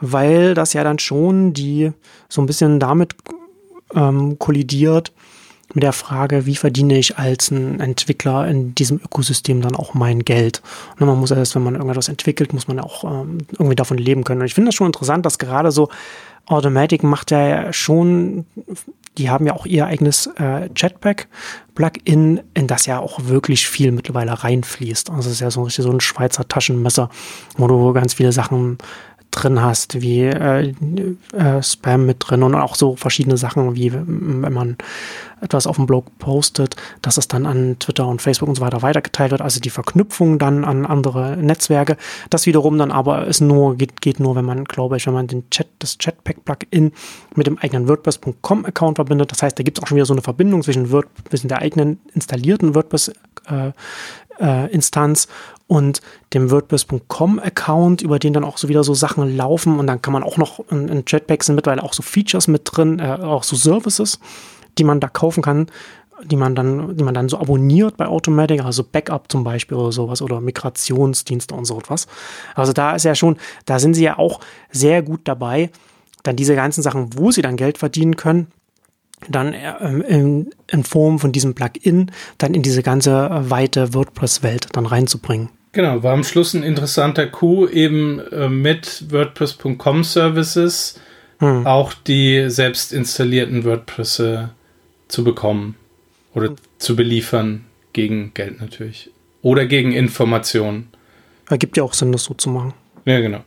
weil 0.00 0.54
das 0.54 0.72
ja 0.72 0.84
dann 0.84 0.98
schon 0.98 1.52
die 1.52 1.92
so 2.28 2.40
ein 2.40 2.46
bisschen 2.46 2.80
damit 2.80 3.14
ähm, 3.94 4.38
kollidiert, 4.38 5.12
mit 5.74 5.82
der 5.82 5.92
Frage, 5.92 6.46
wie 6.46 6.56
verdiene 6.56 6.98
ich 6.98 7.18
als 7.18 7.50
ein 7.50 7.80
Entwickler 7.80 8.48
in 8.48 8.74
diesem 8.74 8.98
Ökosystem 8.98 9.60
dann 9.60 9.76
auch 9.76 9.94
mein 9.94 10.20
Geld. 10.24 10.62
Und 10.98 11.06
man 11.06 11.18
muss 11.18 11.30
erst, 11.30 11.54
wenn 11.54 11.62
man 11.62 11.74
irgendetwas 11.74 12.08
entwickelt, 12.08 12.52
muss 12.52 12.68
man 12.68 12.80
auch 12.80 13.04
ähm, 13.04 13.38
irgendwie 13.52 13.76
davon 13.76 13.98
leben 13.98 14.24
können. 14.24 14.40
Und 14.40 14.46
ich 14.46 14.54
finde 14.54 14.68
das 14.68 14.74
schon 14.74 14.86
interessant, 14.86 15.26
dass 15.26 15.38
gerade 15.38 15.70
so 15.70 15.88
Automatic 16.46 17.02
macht 17.02 17.30
ja 17.30 17.72
schon, 17.72 18.46
die 19.18 19.28
haben 19.28 19.46
ja 19.46 19.52
auch 19.52 19.66
ihr 19.66 19.86
eigenes 19.86 20.28
äh, 20.38 20.70
Jetpack-Plugin, 20.74 22.40
in 22.54 22.66
das 22.66 22.86
ja 22.86 22.98
auch 22.98 23.20
wirklich 23.24 23.68
viel 23.68 23.92
mittlerweile 23.92 24.42
reinfließt. 24.42 25.10
Also 25.10 25.28
es 25.28 25.34
ist 25.34 25.40
ja 25.40 25.50
so, 25.50 25.68
so 25.68 25.90
ein 25.90 26.00
Schweizer 26.00 26.48
Taschenmesser, 26.48 27.10
wo 27.58 27.66
du 27.66 27.92
ganz 27.92 28.14
viele 28.14 28.32
Sachen 28.32 28.78
drin 29.38 29.62
hast, 29.62 30.00
wie 30.00 30.22
äh, 30.22 30.74
äh, 31.32 31.62
Spam 31.62 32.06
mit 32.06 32.16
drin 32.20 32.42
und 32.42 32.54
auch 32.54 32.74
so 32.74 32.96
verschiedene 32.96 33.36
Sachen, 33.36 33.76
wie 33.76 33.92
wenn 33.92 34.52
man 34.52 34.76
etwas 35.40 35.66
auf 35.66 35.76
dem 35.76 35.86
Blog 35.86 36.06
postet, 36.18 36.76
dass 37.02 37.16
es 37.16 37.28
dann 37.28 37.46
an 37.46 37.78
Twitter 37.78 38.06
und 38.06 38.20
Facebook 38.20 38.48
und 38.48 38.56
so 38.56 38.60
weiter 38.60 38.82
weitergeteilt 38.82 39.30
wird, 39.30 39.40
also 39.40 39.60
die 39.60 39.70
Verknüpfung 39.70 40.38
dann 40.38 40.64
an 40.64 40.84
andere 40.84 41.36
Netzwerke. 41.36 41.96
Das 42.30 42.46
wiederum 42.46 42.76
dann 42.78 42.90
aber 42.90 43.26
ist 43.26 43.40
nur, 43.40 43.76
geht, 43.76 44.00
geht 44.00 44.20
nur, 44.20 44.34
wenn 44.34 44.44
man, 44.44 44.64
glaube 44.64 44.96
ich, 44.96 45.06
wenn 45.06 45.14
man 45.14 45.26
den 45.26 45.48
Chat, 45.50 45.68
das 45.78 45.98
Chatpack-Plugin 45.98 46.92
mit 47.34 47.46
dem 47.46 47.58
eigenen 47.58 47.88
WordPress.com-Account 47.88 48.96
verbindet. 48.96 49.30
Das 49.30 49.42
heißt, 49.42 49.58
da 49.58 49.62
gibt 49.62 49.78
es 49.78 49.84
auch 49.84 49.88
schon 49.88 49.96
wieder 49.96 50.06
so 50.06 50.14
eine 50.14 50.22
Verbindung 50.22 50.62
zwischen, 50.62 50.90
Word, 50.90 51.06
zwischen 51.28 51.48
der 51.48 51.58
eigenen 51.60 52.00
installierten 52.14 52.74
WordPress 52.74 53.12
äh, 53.48 53.72
äh, 54.40 54.70
Instanz 54.72 55.28
und 55.66 56.00
dem 56.34 56.50
WordPress.com-Account, 56.50 58.02
über 58.02 58.18
den 58.18 58.32
dann 58.32 58.44
auch 58.44 58.58
so 58.58 58.68
wieder 58.68 58.84
so 58.84 58.94
Sachen 58.94 59.36
laufen 59.36 59.78
und 59.78 59.86
dann 59.86 60.02
kann 60.02 60.12
man 60.12 60.22
auch 60.22 60.36
noch 60.36 60.60
in, 60.70 60.88
in 60.88 61.04
Jetpack 61.06 61.44
sind 61.44 61.54
mittlerweile 61.54 61.82
auch 61.82 61.92
so 61.92 62.02
Features 62.02 62.48
mit 62.48 62.62
drin, 62.64 62.98
äh, 62.98 63.18
auch 63.22 63.44
so 63.44 63.56
Services, 63.56 64.18
die 64.78 64.84
man 64.84 65.00
da 65.00 65.08
kaufen 65.08 65.42
kann, 65.42 65.66
die 66.24 66.36
man 66.36 66.54
dann, 66.54 66.96
die 66.96 67.04
man 67.04 67.14
dann 67.14 67.28
so 67.28 67.38
abonniert 67.38 67.96
bei 67.96 68.06
Automatic, 68.06 68.64
also 68.64 68.82
Backup 68.82 69.30
zum 69.30 69.44
Beispiel 69.44 69.76
oder 69.76 69.92
sowas 69.92 70.22
oder 70.22 70.40
Migrationsdienste 70.40 71.54
und 71.54 71.64
so 71.64 71.78
etwas. 71.78 72.06
Also 72.54 72.72
da 72.72 72.94
ist 72.94 73.04
ja 73.04 73.14
schon, 73.14 73.36
da 73.66 73.78
sind 73.78 73.94
sie 73.94 74.04
ja 74.04 74.18
auch 74.18 74.40
sehr 74.70 75.02
gut 75.02 75.20
dabei, 75.24 75.70
dann 76.22 76.36
diese 76.36 76.54
ganzen 76.54 76.82
Sachen, 76.82 77.10
wo 77.16 77.30
sie 77.30 77.42
dann 77.42 77.56
Geld 77.56 77.78
verdienen 77.78 78.16
können, 78.16 78.48
dann 79.28 79.54
ähm, 79.80 80.02
in, 80.02 80.50
in, 80.70 80.84
Form 80.84 81.18
von 81.18 81.32
diesem 81.32 81.54
Plugin 81.54 82.10
dann 82.38 82.54
in 82.54 82.62
diese 82.62 82.82
ganze 82.82 83.10
äh, 83.10 83.50
weite 83.50 83.94
WordPress-Welt 83.94 84.68
dann 84.72 84.86
reinzubringen. 84.86 85.50
Genau, 85.72 86.02
war 86.02 86.12
am 86.12 86.24
Schluss 86.24 86.54
ein 86.54 86.62
interessanter 86.62 87.26
Coup, 87.26 87.68
eben 87.70 88.20
äh, 88.32 88.48
mit 88.48 89.04
WordPress.com 89.10 90.04
Services 90.04 91.00
hm. 91.38 91.66
auch 91.66 91.94
die 91.94 92.48
selbst 92.48 92.92
installierten 92.92 93.64
WordPress 93.64 94.22
zu 95.08 95.24
bekommen 95.24 95.76
oder 96.34 96.48
hm. 96.48 96.56
zu 96.78 96.96
beliefern 96.96 97.64
gegen 97.92 98.32
Geld 98.34 98.60
natürlich. 98.60 99.10
Oder 99.42 99.66
gegen 99.66 99.92
Informationen. 99.92 100.88
Ergibt 101.48 101.76
ja 101.76 101.84
auch 101.84 101.94
Sinn, 101.94 102.12
das 102.12 102.24
so 102.24 102.34
zu 102.34 102.50
machen. 102.50 102.74
Ja, 103.04 103.20
genau 103.20 103.42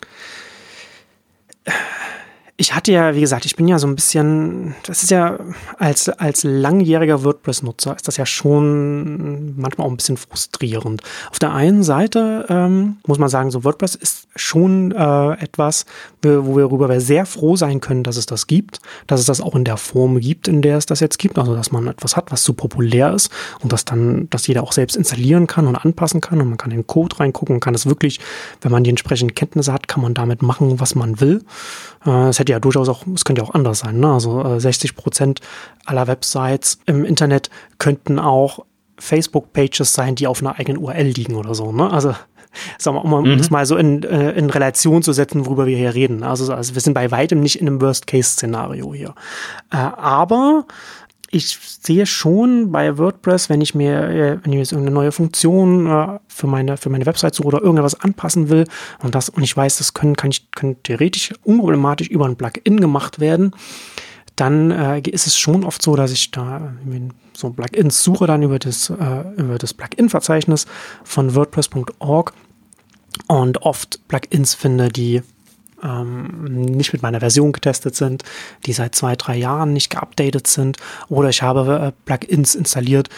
ich 2.62 2.76
hatte 2.76 2.92
ja, 2.92 3.16
wie 3.16 3.22
gesagt, 3.22 3.46
ich 3.46 3.56
bin 3.56 3.68
ja 3.68 3.80
so 3.80 3.88
ein 3.88 3.96
bisschen, 3.96 4.76
das 4.84 5.02
ist 5.02 5.10
ja 5.10 5.40
als, 5.80 6.10
als 6.10 6.44
langjähriger 6.44 7.24
WordPress-Nutzer 7.24 7.96
ist 7.96 8.08
das 8.08 8.18
ja 8.18 8.26
schon 8.28 9.60
manchmal 9.60 9.88
auch 9.88 9.92
ein 9.92 9.98
bisschen 9.98 10.16
frustrierend. 10.16 11.02
Auf 11.32 11.40
der 11.40 11.54
einen 11.54 11.82
Seite 11.82 12.46
ähm, 12.50 12.98
muss 13.08 13.18
man 13.18 13.30
sagen, 13.30 13.50
so 13.50 13.64
WordPress 13.64 13.96
ist 13.96 14.28
schon 14.36 14.92
äh, 14.92 15.32
etwas, 15.42 15.86
wo 16.22 16.56
wir 16.56 16.68
darüber 16.68 17.00
sehr 17.00 17.26
froh 17.26 17.56
sein 17.56 17.82
können, 17.82 18.04
dass 18.04 18.16
es 18.16 18.28
das 18.28 18.46
gibt, 18.46 18.80
dass 19.08 19.20
es 19.20 19.26
das 19.26 19.42
auch 19.42 19.56
in 19.56 19.64
der 19.64 19.78
Form 19.78 20.20
gibt, 20.20 20.48
in 20.48 20.62
der 20.62 20.78
es 20.78 20.86
das 20.86 21.00
jetzt 21.00 21.18
gibt, 21.18 21.40
also 21.40 21.56
dass 21.56 21.72
man 21.72 21.88
etwas 21.88 22.16
hat, 22.16 22.32
was 22.32 22.44
so 22.44 22.54
populär 22.54 23.12
ist 23.12 23.32
und 23.62 23.74
dass 23.74 23.86
dann, 23.86 24.30
dass 24.30 24.46
jeder 24.46 24.62
auch 24.62 24.72
selbst 24.72 24.96
installieren 24.96 25.48
kann 25.48 25.66
und 25.66 25.78
anpassen 25.78 26.22
kann 26.22 26.40
und 26.40 26.50
man 26.50 26.58
kann 26.60 26.70
den 26.70 26.86
Code 26.86 27.20
reingucken 27.20 27.56
und 27.56 27.60
kann 27.60 27.74
es 27.74 27.88
wirklich, 27.88 28.20
wenn 28.62 28.72
man 28.72 28.84
die 28.84 28.92
entsprechenden 28.92 29.34
Kenntnisse 29.34 29.74
hat, 29.74 29.88
kann 29.88 30.04
man 30.04 30.14
damit 30.14 30.44
machen, 30.44 30.80
was 30.80 30.94
man 30.94 31.20
will. 31.20 31.44
Äh, 32.06 32.32
hätte 32.42 32.51
ja 32.52 32.60
durchaus 32.60 32.90
auch, 32.90 33.06
es 33.16 33.26
könnte 33.26 33.42
ja 33.42 33.48
auch 33.48 33.54
anders 33.54 33.80
sein. 33.80 34.00
Ne? 34.00 34.12
Also 34.12 34.60
60 34.60 34.92
äh, 34.92 34.94
Prozent 34.94 35.40
aller 35.86 36.08
Websites 36.08 36.80
im 36.86 37.06
Internet 37.06 37.50
könnten 37.78 38.20
auch 38.20 38.66
Facebook-Pages 39.00 39.94
sein, 39.94 40.16
die 40.16 40.28
auf 40.28 40.42
einer 40.42 40.60
eigenen 40.60 40.82
URL 40.82 41.08
liegen 41.08 41.36
oder 41.36 41.56
so. 41.56 41.72
Ne? 41.72 41.92
Also 41.92 42.14
sagen 42.78 42.98
wir, 42.98 43.04
um 43.04 43.30
mhm. 43.30 43.38
das 43.38 43.50
mal 43.50 43.66
so 43.66 43.78
in, 43.78 44.04
äh, 44.04 44.32
in 44.32 44.50
Relation 44.50 45.04
zu 45.04 45.14
setzen, 45.14 45.46
worüber 45.46 45.66
wir 45.66 45.78
hier 45.78 45.96
reden. 45.96 46.24
Also, 46.24 46.54
also 46.54 46.76
wir 46.76 46.82
sind 46.82 46.94
bei 46.94 47.10
weitem 47.12 47.40
nicht 47.40 47.60
in 47.60 47.68
einem 47.68 47.82
Worst-Case-Szenario 47.82 48.94
hier. 48.94 49.16
Äh, 49.72 49.78
aber 49.78 50.66
ich 51.32 51.58
sehe 51.82 52.06
schon 52.06 52.72
bei 52.72 52.98
WordPress, 52.98 53.50
wenn 53.50 53.62
ich 53.62 53.74
mir, 53.74 54.10
äh, 54.10 54.38
wenn 54.44 54.52
ich 54.52 54.60
jetzt 54.60 54.74
irgendeine 54.74 54.94
neue 54.94 55.12
Funktion 55.14 55.88
äh, 55.88 56.20
für 56.28 56.48
meine, 56.48 56.76
für 56.76 56.90
meine 56.90 57.06
Website 57.06 57.36
suche 57.36 57.48
oder 57.48 57.62
irgendwas 57.62 58.00
anpassen 58.00 58.50
will 58.50 58.66
und 59.02 59.16
das, 59.16 59.30
und 59.30 59.42
ich 59.42 59.56
weiß, 59.56 59.78
das 59.78 59.94
können, 59.94 60.18
kann 60.18 60.32
ich, 60.32 60.52
können 60.52 60.84
theoretisch 60.84 61.34
unproblematisch 61.44 62.10
über 62.10 62.26
ein 62.26 62.36
Plugin 62.36 62.82
gemacht 62.82 63.22
werden, 63.22 63.56
dann 64.36 64.72
äh, 64.72 65.00
ist 65.00 65.26
es 65.26 65.38
schon 65.38 65.64
oft 65.64 65.82
so, 65.82 65.96
dass 65.96 66.12
ich 66.12 66.32
da 66.32 66.74
so 67.34 67.50
Plugins 67.50 68.04
suche 68.04 68.28
dann 68.28 68.44
über 68.44 68.60
das, 68.60 68.90
äh, 68.90 69.24
über 69.38 69.58
das 69.58 69.74
Plugin-Verzeichnis 69.74 70.66
von 71.04 71.34
WordPress.org 71.34 72.34
und 73.28 73.62
oft 73.62 74.06
Plugins 74.10 74.54
finde, 74.54 74.90
die 74.90 75.22
ähm, 75.84 76.44
nicht 76.44 76.94
mit 76.94 77.02
meiner 77.02 77.20
Version 77.20 77.52
getestet 77.52 77.96
sind, 77.96 78.24
die 78.66 78.74
seit 78.74 78.96
zwei, 78.96 79.16
drei 79.16 79.38
Jahren 79.38 79.74
nicht 79.74 79.90
geupdatet 79.90 80.48
sind. 80.48 80.78
Oder 81.10 81.30
ich 81.30 81.42
habe 81.42 81.88
äh, 81.88 81.92
Plugins 82.06 82.56
installiert, 82.56 83.10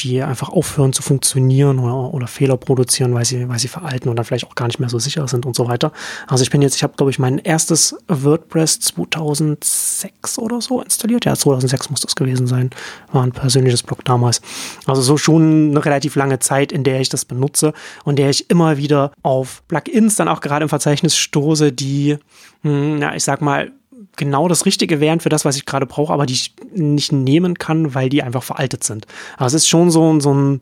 die 0.00 0.22
einfach 0.22 0.48
aufhören 0.48 0.92
zu 0.92 1.02
funktionieren 1.02 1.78
oder, 1.78 2.12
oder, 2.12 2.26
Fehler 2.26 2.56
produzieren, 2.56 3.14
weil 3.14 3.24
sie, 3.24 3.48
weil 3.48 3.58
sie 3.58 3.68
veralten 3.68 4.08
und 4.08 4.16
dann 4.16 4.24
vielleicht 4.24 4.46
auch 4.46 4.54
gar 4.54 4.66
nicht 4.66 4.80
mehr 4.80 4.88
so 4.88 4.98
sicher 4.98 5.26
sind 5.28 5.46
und 5.46 5.54
so 5.54 5.68
weiter. 5.68 5.92
Also 6.26 6.42
ich 6.42 6.50
bin 6.50 6.62
jetzt, 6.62 6.74
ich 6.74 6.82
habe 6.82 6.94
glaube 6.96 7.10
ich 7.10 7.18
mein 7.18 7.38
erstes 7.38 7.96
WordPress 8.08 8.80
2006 8.80 10.38
oder 10.38 10.60
so 10.60 10.80
installiert. 10.80 11.24
Ja, 11.24 11.36
2006 11.36 11.90
muss 11.90 12.00
das 12.00 12.16
gewesen 12.16 12.46
sein. 12.46 12.70
War 13.12 13.22
ein 13.22 13.32
persönliches 13.32 13.82
Blog 13.82 14.04
damals. 14.04 14.40
Also 14.86 15.00
so 15.00 15.16
schon 15.16 15.70
eine 15.70 15.84
relativ 15.84 16.16
lange 16.16 16.40
Zeit, 16.40 16.72
in 16.72 16.82
der 16.82 17.00
ich 17.00 17.08
das 17.08 17.24
benutze 17.24 17.72
und 18.04 18.18
der 18.18 18.30
ich 18.30 18.50
immer 18.50 18.76
wieder 18.76 19.12
auf 19.22 19.62
Plugins 19.68 20.16
dann 20.16 20.28
auch 20.28 20.40
gerade 20.40 20.64
im 20.64 20.68
Verzeichnis 20.68 21.16
stoße, 21.16 21.72
die, 21.72 22.18
hm, 22.62 23.00
ja, 23.00 23.14
ich 23.14 23.22
sag 23.22 23.40
mal, 23.40 23.70
genau 24.16 24.48
das 24.48 24.66
Richtige 24.66 25.00
wären 25.00 25.20
für 25.20 25.28
das, 25.28 25.44
was 25.44 25.56
ich 25.56 25.66
gerade 25.66 25.86
brauche, 25.86 26.12
aber 26.12 26.26
die 26.26 26.34
ich 26.34 26.54
nicht 26.72 27.12
nehmen 27.12 27.58
kann, 27.58 27.94
weil 27.94 28.08
die 28.08 28.22
einfach 28.22 28.42
veraltet 28.42 28.84
sind. 28.84 29.06
Aber 29.36 29.46
es 29.46 29.54
ist 29.54 29.68
schon 29.68 29.90
so, 29.90 30.20
so 30.20 30.32
ein, 30.32 30.60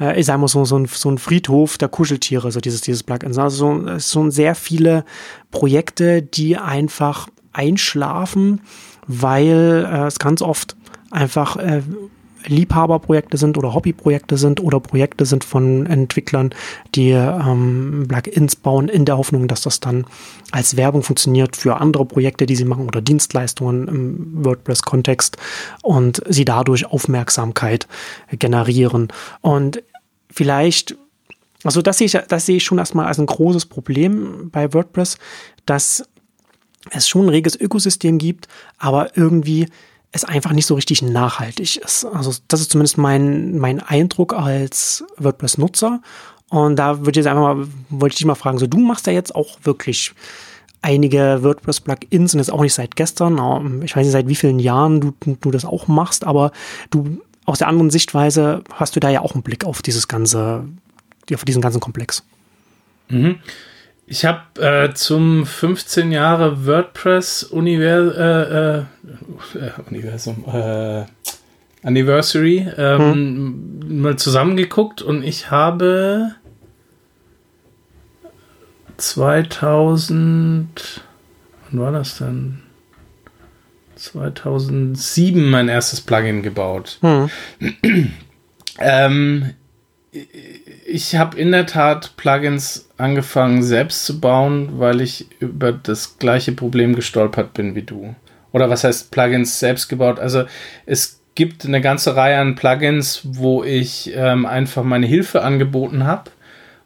äh, 0.00 0.18
ich 0.18 0.26
sag 0.26 0.38
mal 0.38 0.48
so, 0.48 0.64
so 0.64 0.78
ein, 0.78 0.86
so 0.86 1.10
ein 1.10 1.18
Friedhof 1.18 1.78
der 1.78 1.88
Kuscheltiere, 1.88 2.50
so 2.52 2.60
dieses, 2.60 2.80
dieses 2.80 3.02
Plugin. 3.02 3.38
Also 3.38 3.48
so, 3.48 3.98
sind 3.98 4.30
sehr 4.30 4.54
viele 4.54 5.04
Projekte, 5.50 6.22
die 6.22 6.56
einfach 6.56 7.28
einschlafen, 7.52 8.60
weil 9.06 9.88
äh, 9.90 10.06
es 10.06 10.18
ganz 10.18 10.42
oft 10.42 10.76
einfach 11.10 11.56
äh, 11.56 11.82
Liebhaberprojekte 12.46 13.36
sind 13.36 13.56
oder 13.56 13.74
Hobbyprojekte 13.74 14.36
sind 14.36 14.60
oder 14.60 14.80
Projekte 14.80 15.26
sind 15.26 15.44
von 15.44 15.86
Entwicklern, 15.86 16.50
die 16.94 17.10
ähm, 17.10 18.06
Plugins 18.08 18.56
bauen 18.56 18.88
in 18.88 19.04
der 19.04 19.18
Hoffnung, 19.18 19.48
dass 19.48 19.62
das 19.62 19.80
dann 19.80 20.06
als 20.50 20.76
Werbung 20.76 21.02
funktioniert 21.02 21.56
für 21.56 21.80
andere 21.80 22.04
Projekte, 22.04 22.46
die 22.46 22.56
sie 22.56 22.64
machen 22.64 22.86
oder 22.86 23.00
Dienstleistungen 23.00 23.88
im 23.88 24.44
WordPress-Kontext 24.44 25.36
und 25.82 26.22
sie 26.28 26.44
dadurch 26.44 26.86
Aufmerksamkeit 26.86 27.88
generieren. 28.30 29.08
Und 29.40 29.82
vielleicht 30.30 30.96
also 31.64 31.80
das 31.80 31.96
sehe 31.96 32.06
ich, 32.06 32.12
das 32.12 32.46
sehe 32.46 32.56
ich 32.56 32.64
schon 32.64 32.76
erstmal 32.76 33.06
als 33.06 33.18
ein 33.18 33.26
großes 33.26 33.66
Problem 33.66 34.50
bei 34.50 34.74
WordPress, 34.74 35.16
dass 35.64 36.04
es 36.90 37.08
schon 37.08 37.26
ein 37.26 37.30
reges 37.30 37.58
Ökosystem 37.58 38.18
gibt, 38.18 38.48
aber 38.78 39.16
irgendwie 39.16 39.68
es 40.14 40.24
einfach 40.24 40.52
nicht 40.52 40.66
so 40.66 40.76
richtig 40.76 41.02
nachhaltig 41.02 41.76
ist. 41.76 42.04
Also 42.04 42.32
das 42.46 42.60
ist 42.60 42.70
zumindest 42.70 42.98
mein, 42.98 43.58
mein 43.58 43.80
Eindruck 43.80 44.32
als 44.32 45.04
WordPress-Nutzer. 45.18 46.00
Und 46.50 46.76
da 46.76 47.00
würde 47.00 47.10
ich 47.10 47.16
jetzt 47.16 47.26
einfach 47.26 47.54
mal, 47.54 47.66
wollte 47.88 48.14
ich 48.14 48.18
dich 48.18 48.26
mal 48.26 48.36
fragen, 48.36 48.58
so 48.58 48.68
du 48.68 48.78
machst 48.78 49.08
ja 49.08 49.12
jetzt 49.12 49.34
auch 49.34 49.58
wirklich 49.64 50.14
einige 50.82 51.42
WordPress-Plugins 51.42 52.34
und 52.34 52.38
jetzt 52.38 52.52
auch 52.52 52.60
nicht 52.60 52.74
seit 52.74 52.94
gestern. 52.94 53.82
Ich 53.82 53.96
weiß 53.96 54.04
nicht, 54.04 54.12
seit 54.12 54.28
wie 54.28 54.36
vielen 54.36 54.60
Jahren 54.60 55.00
du, 55.00 55.36
du 55.40 55.50
das 55.50 55.64
auch 55.64 55.88
machst, 55.88 56.24
aber 56.24 56.52
du 56.90 57.20
aus 57.44 57.58
der 57.58 57.68
anderen 57.68 57.90
Sichtweise 57.90 58.62
hast 58.72 58.94
du 58.94 59.00
da 59.00 59.10
ja 59.10 59.20
auch 59.20 59.34
einen 59.34 59.42
Blick 59.42 59.64
auf 59.64 59.82
dieses 59.82 60.06
ganze, 60.06 60.64
auf 61.34 61.44
diesen 61.44 61.60
ganzen 61.60 61.80
Komplex. 61.80 62.22
Mhm. 63.08 63.40
Ich 64.06 64.24
habe 64.24 64.60
äh, 64.60 64.94
zum 64.94 65.46
15 65.46 66.12
Jahre 66.12 66.66
WordPress 66.66 67.44
Univers 67.44 68.16
äh, 68.16 68.78
äh, 69.58 69.70
Universum 69.88 70.44
äh, 70.46 71.04
Anniversary 71.82 72.68
ähm, 72.76 72.98
hm. 72.98 74.02
mal 74.02 74.16
zusammengeguckt 74.16 75.00
und 75.00 75.22
ich 75.22 75.50
habe 75.50 76.32
2000 78.98 81.02
wann 81.70 81.80
war 81.80 81.92
das 81.92 82.18
denn? 82.18 82.60
2007 83.96 85.48
mein 85.48 85.68
erstes 85.68 86.00
Plugin 86.00 86.42
gebaut. 86.42 86.98
Hm. 87.00 87.30
ähm, 88.78 89.54
ich 90.86 91.16
habe 91.16 91.38
in 91.38 91.52
der 91.52 91.66
Tat 91.66 92.12
Plugins 92.16 92.88
angefangen 92.96 93.62
selbst 93.62 94.04
zu 94.04 94.20
bauen, 94.20 94.78
weil 94.78 95.00
ich 95.00 95.26
über 95.40 95.72
das 95.72 96.18
gleiche 96.18 96.52
Problem 96.52 96.94
gestolpert 96.94 97.54
bin 97.54 97.74
wie 97.74 97.82
du. 97.82 98.14
Oder 98.52 98.70
was 98.70 98.84
heißt 98.84 99.10
Plugins 99.10 99.58
selbst 99.58 99.88
gebaut? 99.88 100.20
Also 100.20 100.44
es 100.86 101.20
gibt 101.34 101.64
eine 101.64 101.80
ganze 101.80 102.16
Reihe 102.16 102.38
an 102.38 102.54
Plugins, 102.54 103.22
wo 103.24 103.64
ich 103.64 104.12
ähm, 104.14 104.46
einfach 104.46 104.84
meine 104.84 105.06
Hilfe 105.06 105.42
angeboten 105.42 106.04
habe 106.04 106.30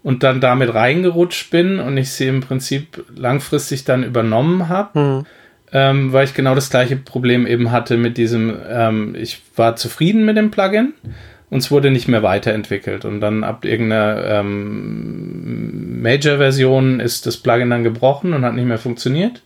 und 0.02 0.22
dann 0.22 0.40
damit 0.40 0.72
reingerutscht 0.72 1.50
bin 1.50 1.80
und 1.80 1.96
ich 1.96 2.12
sie 2.12 2.28
im 2.28 2.40
Prinzip 2.40 3.04
langfristig 3.14 3.84
dann 3.84 4.04
übernommen 4.04 4.68
habe. 4.68 4.98
Mhm. 4.98 5.26
Ähm, 5.70 6.12
weil 6.14 6.24
ich 6.24 6.32
genau 6.32 6.54
das 6.54 6.70
gleiche 6.70 6.96
Problem 6.96 7.46
eben 7.46 7.70
hatte 7.70 7.98
mit 7.98 8.16
diesem, 8.16 8.56
ähm, 8.70 9.14
ich 9.14 9.42
war 9.54 9.76
zufrieden 9.76 10.24
mit 10.24 10.38
dem 10.38 10.50
Plugin 10.50 10.94
und 11.50 11.58
es 11.58 11.70
wurde 11.70 11.90
nicht 11.90 12.08
mehr 12.08 12.22
weiterentwickelt. 12.22 13.04
Und 13.04 13.20
dann 13.20 13.44
ab 13.44 13.64
irgendeiner 13.64 14.40
ähm, 14.40 16.02
Major-Version 16.02 17.00
ist 17.00 17.26
das 17.26 17.38
Plugin 17.38 17.70
dann 17.70 17.84
gebrochen 17.84 18.34
und 18.34 18.44
hat 18.44 18.54
nicht 18.54 18.66
mehr 18.66 18.78
funktioniert. 18.78 19.42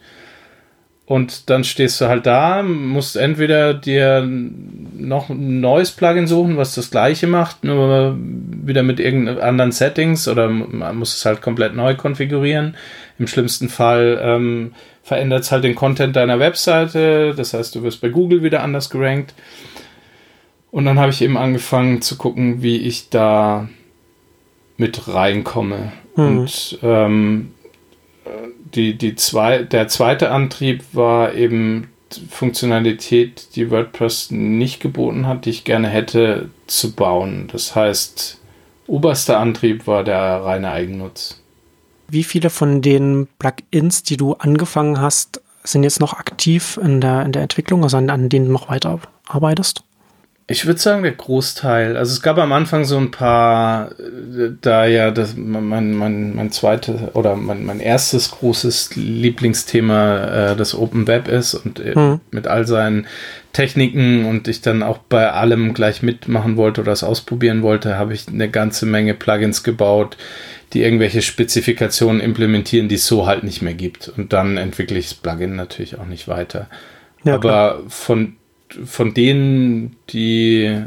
Und 1.04 1.50
dann 1.50 1.64
stehst 1.64 2.00
du 2.00 2.06
halt 2.06 2.26
da, 2.26 2.62
musst 2.62 3.16
entweder 3.16 3.74
dir 3.74 4.26
noch 4.26 5.28
ein 5.30 5.60
neues 5.60 5.90
Plugin 5.90 6.26
suchen, 6.26 6.56
was 6.56 6.74
das 6.74 6.90
gleiche 6.90 7.26
macht, 7.26 7.64
nur 7.64 8.16
wieder 8.18 8.82
mit 8.82 8.98
irgendeinen 8.98 9.40
anderen 9.40 9.72
Settings 9.72 10.26
oder 10.26 10.48
man 10.48 10.96
muss 10.96 11.14
es 11.14 11.26
halt 11.26 11.42
komplett 11.42 11.74
neu 11.74 11.96
konfigurieren. 11.96 12.76
Im 13.18 13.26
schlimmsten 13.26 13.68
Fall 13.68 14.20
ähm, 14.22 14.72
verändert 15.02 15.42
es 15.42 15.52
halt 15.52 15.64
den 15.64 15.74
Content 15.74 16.16
deiner 16.16 16.38
Webseite, 16.38 17.34
das 17.36 17.52
heißt, 17.52 17.74
du 17.74 17.82
wirst 17.82 18.00
bei 18.00 18.08
Google 18.08 18.42
wieder 18.42 18.62
anders 18.62 18.88
gerankt. 18.88 19.34
Und 20.72 20.86
dann 20.86 20.98
habe 20.98 21.12
ich 21.12 21.22
eben 21.22 21.36
angefangen 21.36 22.02
zu 22.02 22.16
gucken, 22.16 22.62
wie 22.62 22.78
ich 22.78 23.10
da 23.10 23.68
mit 24.78 25.06
reinkomme. 25.06 25.92
Mhm. 26.16 26.38
Und 26.38 26.78
ähm, 26.82 27.52
die, 28.74 28.96
die 28.96 29.14
zwei, 29.14 29.62
der 29.62 29.86
zweite 29.88 30.30
Antrieb 30.30 30.82
war 30.92 31.34
eben 31.34 31.88
Funktionalität, 32.30 33.54
die 33.54 33.70
WordPress 33.70 34.30
nicht 34.30 34.80
geboten 34.80 35.26
hat, 35.26 35.44
die 35.44 35.50
ich 35.50 35.64
gerne 35.64 35.88
hätte 35.88 36.48
zu 36.66 36.92
bauen. 36.92 37.48
Das 37.52 37.74
heißt, 37.74 38.40
oberster 38.86 39.38
Antrieb 39.38 39.86
war 39.86 40.04
der 40.04 40.42
reine 40.42 40.72
Eigennutz. 40.72 41.38
Wie 42.08 42.24
viele 42.24 42.50
von 42.50 42.82
den 42.82 43.28
Plugins, 43.38 44.02
die 44.02 44.16
du 44.16 44.34
angefangen 44.34 45.00
hast, 45.00 45.40
sind 45.64 45.84
jetzt 45.84 46.00
noch 46.00 46.14
aktiv 46.14 46.78
in 46.82 47.00
der, 47.00 47.24
in 47.24 47.32
der 47.32 47.42
Entwicklung, 47.42 47.82
also 47.82 47.96
an, 47.98 48.10
an 48.10 48.28
denen 48.28 48.46
du 48.46 48.52
noch 48.52 48.68
weiter 48.68 48.98
arbeitest? 49.26 49.84
Ich 50.52 50.66
würde 50.66 50.78
sagen, 50.78 51.02
der 51.02 51.12
Großteil. 51.12 51.96
Also 51.96 52.12
es 52.12 52.20
gab 52.20 52.36
am 52.36 52.52
Anfang 52.52 52.84
so 52.84 52.98
ein 52.98 53.10
paar, 53.10 53.92
da 54.60 54.84
ja 54.84 55.10
das, 55.10 55.34
mein, 55.34 55.94
mein, 55.94 56.34
mein 56.34 56.52
zweites 56.52 56.94
oder 57.14 57.36
mein, 57.36 57.64
mein 57.64 57.80
erstes 57.80 58.32
großes 58.32 58.94
Lieblingsthema 58.94 60.50
äh, 60.50 60.56
das 60.56 60.74
Open 60.74 61.06
Web 61.06 61.28
ist 61.28 61.54
und 61.54 61.80
äh, 61.80 61.98
mhm. 61.98 62.20
mit 62.30 62.48
all 62.48 62.66
seinen 62.66 63.06
Techniken 63.54 64.26
und 64.26 64.46
ich 64.46 64.60
dann 64.60 64.82
auch 64.82 64.98
bei 64.98 65.32
allem 65.32 65.72
gleich 65.72 66.02
mitmachen 66.02 66.58
wollte 66.58 66.82
oder 66.82 66.92
es 66.92 67.02
ausprobieren 67.02 67.62
wollte, 67.62 67.96
habe 67.96 68.12
ich 68.12 68.28
eine 68.28 68.50
ganze 68.50 68.84
Menge 68.84 69.14
Plugins 69.14 69.62
gebaut, 69.62 70.18
die 70.74 70.82
irgendwelche 70.82 71.22
Spezifikationen 71.22 72.20
implementieren, 72.20 72.88
die 72.88 72.96
es 72.96 73.06
so 73.06 73.26
halt 73.26 73.42
nicht 73.42 73.62
mehr 73.62 73.74
gibt. 73.74 74.12
Und 74.18 74.34
dann 74.34 74.58
entwickle 74.58 74.98
ich 74.98 75.08
das 75.08 75.14
Plugin 75.14 75.56
natürlich 75.56 75.98
auch 75.98 76.06
nicht 76.06 76.28
weiter. 76.28 76.68
Ja, 77.24 77.36
Aber 77.36 77.40
klar. 77.40 77.80
von 77.88 78.36
von 78.84 79.14
denen, 79.14 79.96
die, 80.10 80.84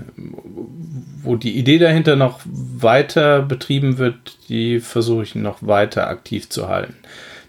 wo 1.22 1.36
die 1.36 1.58
Idee 1.58 1.78
dahinter 1.78 2.16
noch 2.16 2.42
weiter 2.46 3.42
betrieben 3.42 3.98
wird, 3.98 4.38
die 4.50 4.80
versuche 4.80 5.24
ich 5.24 5.36
noch 5.36 5.60
weiter 5.62 6.08
aktiv 6.08 6.50
zu 6.50 6.68
halten. 6.68 6.96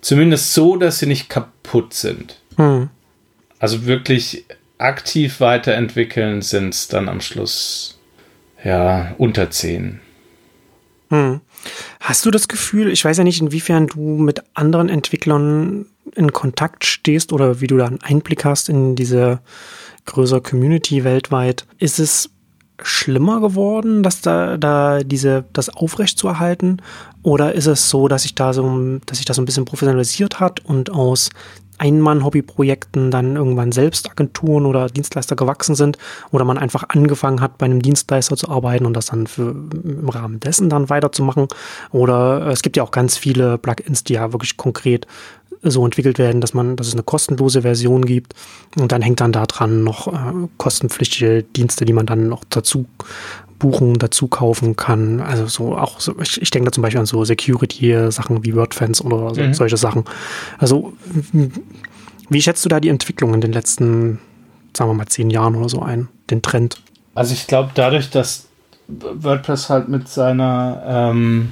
Zumindest 0.01 0.55
so, 0.55 0.77
dass 0.77 0.99
sie 0.99 1.07
nicht 1.07 1.29
kaputt 1.29 1.95
sind. 1.95 2.41
Hm. 2.57 2.89
Also 3.59 3.87
wirklich 3.87 4.45
aktiv 4.79 5.41
weiterentwickeln 5.41 6.43
sind 6.43 6.75
es 6.75 6.89
dann 6.89 7.09
am 7.09 7.21
Schluss 7.21 7.99
ja 8.63 9.15
unter 9.19 9.51
10. 9.51 10.01
Hm. 11.11 11.41
Hast 12.01 12.27
du 12.27 12.31
das 12.31 12.49
Gefühl, 12.49 12.93
ich 12.93 13.05
weiß 13.05 13.19
ja 13.19 13.25
nicht, 13.25 13.41
inwiefern 13.41 13.87
du 13.87 14.01
mit 14.01 14.43
anderen 14.55 14.89
Entwicklern 14.89 15.87
in 16.15 16.33
Kontakt 16.33 16.85
stehst 16.85 17.33
oder 17.33 17.61
wie 17.61 17.67
du 17.67 17.77
da 17.77 17.87
einen 17.87 18.03
Einblick 18.03 18.45
hast 18.45 18.69
in 18.69 18.95
diese 18.97 19.41
größere 20.07 20.41
Community 20.41 21.05
weltweit. 21.05 21.67
Ist 21.79 21.99
es 21.99 22.31
schlimmer 22.83 23.41
geworden, 23.41 24.03
dass 24.03 24.21
da, 24.21 24.57
da 24.57 25.03
diese, 25.03 25.45
das 25.53 25.69
aufrecht 25.69 26.19
zu 26.19 26.29
erhalten? 26.29 26.79
Oder 27.23 27.55
ist 27.55 27.67
es 27.67 27.91
so, 27.91 28.09
dass 28.09 28.23
sich 28.23 28.35
da 28.35 28.53
so, 28.53 28.99
dass 29.07 29.19
sich 29.19 29.27
das 29.27 29.37
so 29.37 29.43
ein 29.43 29.47
bisschen 29.47 29.65
professionalisiert 29.65 30.41
hat 30.41 30.65
und 30.65 30.91
aus 30.91 31.31
Einmann-Hobbyprojekten 31.79 33.11
dann 33.11 33.37
irgendwann 33.37 33.73
selbst 33.73 34.11
Agenturen 34.11 34.67
oder 34.67 34.87
Dienstleister 34.89 35.37
gewachsen 35.37 35.75
sind 35.75 35.99
oder 36.31 36.45
man 36.45 36.59
einfach 36.59 36.85
angefangen 36.89 37.41
hat, 37.41 37.59
bei 37.59 37.67
einem 37.67 37.83
Dienstleister 37.83 38.37
zu 38.37 38.49
arbeiten 38.49 38.87
und 38.87 38.95
das 38.95 39.07
dann 39.07 39.27
für, 39.27 39.51
im 39.51 40.09
Rahmen 40.09 40.41
dessen 40.41 40.71
dann 40.71 40.89
weiterzumachen. 40.89 41.49
Oder 41.93 42.47
es 42.47 42.63
gibt 42.63 42.77
ja 42.77 42.83
auch 42.83 42.91
ganz 42.91 43.17
viele 43.17 43.59
Plugins, 43.59 44.05
die 44.05 44.15
ja 44.15 44.33
wirklich 44.33 44.57
konkret 44.57 45.07
so 45.71 45.85
entwickelt 45.85 46.19
werden, 46.19 46.41
dass 46.41 46.55
man, 46.55 46.77
dass 46.77 46.89
es 46.89 46.95
eine 46.95 47.03
kostenlose 47.03 47.63
Version 47.63 48.05
gibt 48.05 48.35
und 48.79 48.93
dann 48.93 49.03
hängt 49.03 49.21
dann 49.21 49.33
da 49.33 49.47
dran 49.47 49.85
noch 49.85 50.09
äh, 50.09 50.49
kostenpflichtige 50.59 51.43
Dienste, 51.43 51.85
die 51.85 51.93
man 51.93 52.07
dann 52.07 52.29
noch 52.29 52.45
dazu 52.49 52.87
buchen, 53.59 53.95
dazu 53.95 54.29
kaufen 54.29 54.77
kann. 54.77 55.21
Also 55.21 55.47
so 55.47 55.77
auch 55.77 56.01
so, 56.01 56.15
ich, 56.21 56.41
ich 56.41 56.51
denke 56.51 56.67
da 56.67 56.73
zum 56.73 56.83
Beispiel 56.83 57.01
an 57.01 57.07
so 57.07 57.25
Security-Sachen 57.25 58.45
wie 58.45 58.55
WordFans 58.55 59.03
oder 59.03 59.35
so, 59.35 59.41
mhm. 59.41 59.55
solche 59.55 59.77
Sachen. 59.77 60.05
Also 60.59 60.93
wie 62.29 62.43
schätzt 62.43 62.65
du 62.65 62.69
da 62.69 62.81
die 62.81 62.89
Entwicklung 62.89 63.35
in 63.35 63.41
den 63.41 63.53
letzten, 63.53 64.19
sagen 64.77 64.91
wir 64.91 64.95
mal, 64.95 65.07
zehn 65.07 65.31
Jahren 65.31 65.55
oder 65.55 65.69
so 65.69 65.81
ein, 65.81 66.09
den 66.31 66.43
Trend? 66.43 66.81
Also 67.15 67.33
ich 67.33 67.47
glaube, 67.47 67.71
dadurch, 67.75 68.11
dass 68.11 68.47
WordPress 68.89 69.71
halt 69.71 69.89
mit 69.89 70.09
seiner 70.09 70.83
ähm 70.87 71.51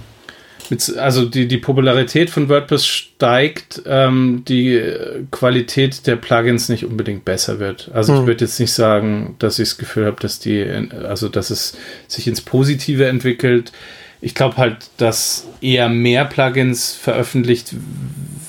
mit, 0.71 0.97
also 0.97 1.25
die, 1.25 1.49
die 1.49 1.59
Popularität 1.59 2.31
von 2.31 2.49
WordPress 2.49 2.87
steigt, 2.87 3.83
ähm, 3.87 4.45
die 4.47 4.83
Qualität 5.31 6.07
der 6.07 6.17
Plugins 6.17 6.69
nicht 6.69 6.85
unbedingt 6.85 7.25
besser 7.25 7.59
wird. 7.59 7.91
Also 7.93 8.15
hm. 8.15 8.21
ich 8.21 8.27
würde 8.27 8.45
jetzt 8.45 8.61
nicht 8.61 8.73
sagen, 8.73 9.37
dass 9.39 9.59
ich 9.59 9.69
das 9.69 9.79
Gefühl 9.79 10.07
habe, 10.07 10.21
dass 10.21 10.39
die, 10.39 10.63
also 11.05 11.29
dass 11.29 11.51
es 11.51 11.77
sich 12.09 12.27
ins 12.27 12.41
Positive 12.41 13.07
entwickelt. 13.07 13.73
Ich 14.21 14.35
glaube 14.35 14.57
halt, 14.57 14.77
dass 14.97 15.47
eher 15.61 15.89
mehr 15.89 16.25
Plugins 16.25 16.95
veröffentlicht 16.95 17.75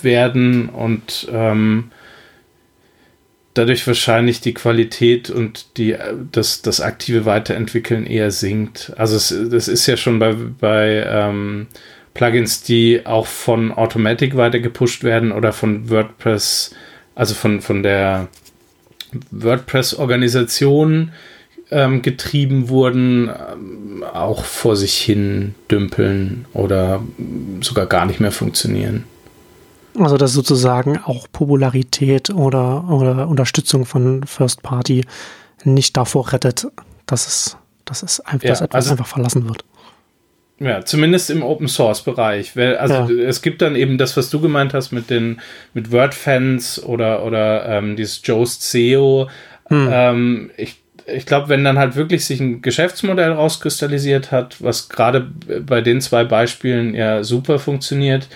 werden 0.01 0.69
und 0.69 1.27
ähm, 1.31 1.91
dadurch 3.55 3.87
wahrscheinlich 3.87 4.41
die 4.41 4.53
Qualität 4.53 5.29
und 5.29 5.77
die, 5.77 5.95
das, 6.31 6.61
das 6.61 6.81
aktive 6.81 7.25
Weiterentwickeln 7.25 8.05
eher 8.05 8.29
sinkt. 8.29 8.93
Also 8.97 9.15
es, 9.15 9.35
das 9.49 9.67
ist 9.67 9.87
ja 9.87 9.97
schon 9.97 10.19
bei, 10.19 10.33
bei 10.33 11.05
ähm, 11.07 11.67
Plugins, 12.15 12.63
die 12.63 13.05
auch 13.05 13.27
von 13.27 13.71
Automatic 13.71 14.35
weiter 14.35 14.59
gepusht 14.59 15.03
werden 15.03 15.31
oder 15.31 15.53
von 15.53 15.89
WordPress, 15.91 16.71
also 17.13 17.35
von, 17.35 17.61
von 17.61 17.83
der 17.83 18.29
WordPress-Organisation 19.29 21.11
ähm, 21.71 22.01
getrieben 22.01 22.69
wurden, 22.69 23.29
ähm, 23.29 24.03
auch 24.13 24.45
vor 24.45 24.75
sich 24.75 24.95
hin 24.95 25.55
dümpeln 25.69 26.45
oder 26.53 27.03
sogar 27.61 27.85
gar 27.85 28.05
nicht 28.05 28.19
mehr 28.19 28.31
funktionieren. 28.31 29.03
Also 29.99 30.17
dass 30.17 30.33
sozusagen 30.33 30.97
auch 30.97 31.27
Popularität 31.31 32.29
oder, 32.29 32.89
oder 32.89 33.27
Unterstützung 33.27 33.85
von 33.85 34.23
First 34.25 34.61
Party 34.63 35.05
nicht 35.63 35.97
davor 35.97 36.31
rettet, 36.31 36.67
dass 37.07 37.27
es, 37.27 37.57
dass 37.83 38.03
es 38.03 38.19
einfach, 38.21 38.43
ja, 38.43 38.49
dass 38.51 38.61
etwas 38.61 38.75
also, 38.75 38.91
einfach 38.91 39.07
verlassen 39.07 39.47
wird. 39.47 39.65
Ja, 40.59 40.85
zumindest 40.85 41.29
im 41.29 41.43
Open 41.43 41.67
Source 41.67 42.01
Bereich. 42.01 42.57
Also 42.57 42.93
ja. 42.93 43.27
es 43.27 43.41
gibt 43.41 43.61
dann 43.61 43.75
eben 43.75 43.97
das, 43.97 44.15
was 44.15 44.29
du 44.29 44.39
gemeint 44.39 44.73
hast 44.73 44.91
mit 44.91 45.09
den 45.09 45.41
mit 45.73 45.91
Wordfans 45.91 46.81
oder 46.81 47.25
oder 47.25 47.65
ähm, 47.65 47.97
dieses 47.97 48.21
Joe's 48.23 48.71
SEO. 48.71 49.29
Hm. 49.67 49.89
Ähm, 49.91 50.51
ich 50.55 50.77
ich 51.07 51.25
glaube, 51.25 51.49
wenn 51.49 51.63
dann 51.63 51.77
halt 51.77 51.95
wirklich 51.95 52.25
sich 52.25 52.39
ein 52.39 52.61
Geschäftsmodell 52.61 53.31
rauskristallisiert 53.31 54.31
hat, 54.31 54.61
was 54.63 54.89
gerade 54.89 55.27
bei 55.61 55.81
den 55.81 56.01
zwei 56.01 56.23
Beispielen 56.23 56.95
ja 56.95 57.23
super 57.23 57.59
funktioniert, 57.59 58.27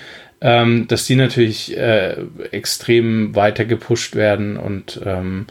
ähm, 0.41 0.87
dass 0.87 1.05
die 1.05 1.15
natürlich 1.15 1.75
äh, 1.75 2.15
extrem 2.51 3.35
weiter 3.35 3.65
gepusht 3.65 4.15
werden 4.15 4.57
und 4.57 5.01
ähm, 5.03 5.47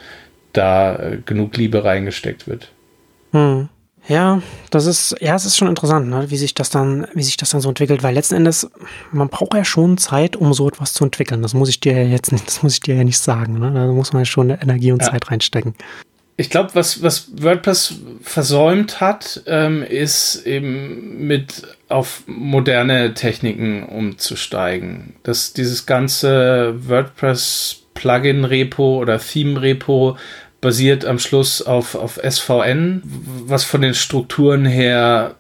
da 0.53 0.97
äh, 0.97 1.19
genug 1.25 1.57
Liebe 1.57 1.85
reingesteckt 1.85 2.47
wird. 2.47 2.71
Hm. 3.33 3.69
Ja, 4.09 4.41
das 4.71 4.87
ist, 4.87 5.17
ja, 5.21 5.35
es 5.35 5.45
ist 5.45 5.57
schon 5.57 5.69
interessant, 5.69 6.09
ne, 6.09 6.31
wie 6.31 6.37
sich 6.37 6.55
das 6.55 6.71
dann, 6.71 7.07
wie 7.15 7.23
sich 7.23 7.37
das 7.37 7.51
dann 7.51 7.61
so 7.61 7.69
entwickelt, 7.69 8.03
weil 8.03 8.15
letzten 8.15 8.37
Endes, 8.37 8.71
man 9.13 9.29
braucht 9.29 9.55
ja 9.55 9.65
schon 9.65 9.99
Zeit, 9.99 10.35
um 10.35 10.55
so 10.55 10.67
etwas 10.67 10.95
zu 10.95 11.05
entwickeln. 11.05 11.43
Das 11.43 11.53
muss 11.53 11.69
ich 11.69 11.81
dir 11.81 11.93
ja 11.93 12.09
jetzt 12.09 12.33
nicht, 12.33 12.47
das 12.47 12.63
muss 12.63 12.75
ich 12.75 12.81
dir 12.81 12.95
ja 12.95 13.05
nicht 13.05 13.19
sagen, 13.19 13.59
ne? 13.59 13.71
Da 13.73 13.87
muss 13.87 14.13
man 14.13 14.23
ja 14.23 14.27
schon 14.27 14.51
Energie 14.51 14.93
und 14.93 15.03
ja. 15.03 15.11
Zeit 15.11 15.31
reinstecken 15.31 15.75
ich 16.41 16.51
glaube, 16.51 16.71
was, 16.75 17.03
was 17.03 17.31
WordPress 17.43 17.97
versäumt 18.23 19.01
hat, 19.01 19.43
ähm, 19.47 19.83
ist 19.83 20.47
eben 20.47 21.27
mit 21.27 21.65
auf 21.89 22.23
moderne 22.27 23.13
Techniken 23.15 23.83
umzusteigen. 23.83 25.15
Dass 25.25 25.53
dieses 25.53 25.85
ganze 25.85 26.77
WordPress 26.89 27.83
Plugin-Repo 27.95 28.99
oder 28.99 29.19
Theme-Repo 29.19 30.17
basiert 30.61 31.05
am 31.05 31.19
Schluss 31.19 31.63
auf, 31.63 31.95
auf 31.95 32.21
SVN, 32.23 33.03
was 33.47 33.65
von 33.65 33.81
den 33.83 33.95
Strukturen 33.95 34.65
her 34.65 35.37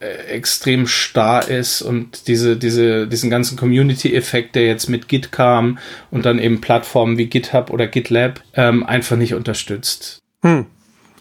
äh, 0.00 0.06
extrem 0.26 0.86
starr 0.86 1.48
ist 1.48 1.80
und 1.80 2.26
diese, 2.26 2.56
diese, 2.56 3.06
diesen 3.06 3.30
ganzen 3.30 3.56
Community-Effekt, 3.56 4.54
der 4.54 4.66
jetzt 4.66 4.88
mit 4.88 5.08
Git 5.08 5.32
kam 5.32 5.78
und 6.10 6.26
dann 6.26 6.38
eben 6.38 6.60
Plattformen 6.60 7.18
wie 7.18 7.26
GitHub 7.26 7.70
oder 7.70 7.86
GitLab 7.86 8.40
ähm, 8.54 8.84
einfach 8.84 9.16
nicht 9.16 9.34
unterstützt. 9.34 10.18
Hm. 10.42 10.66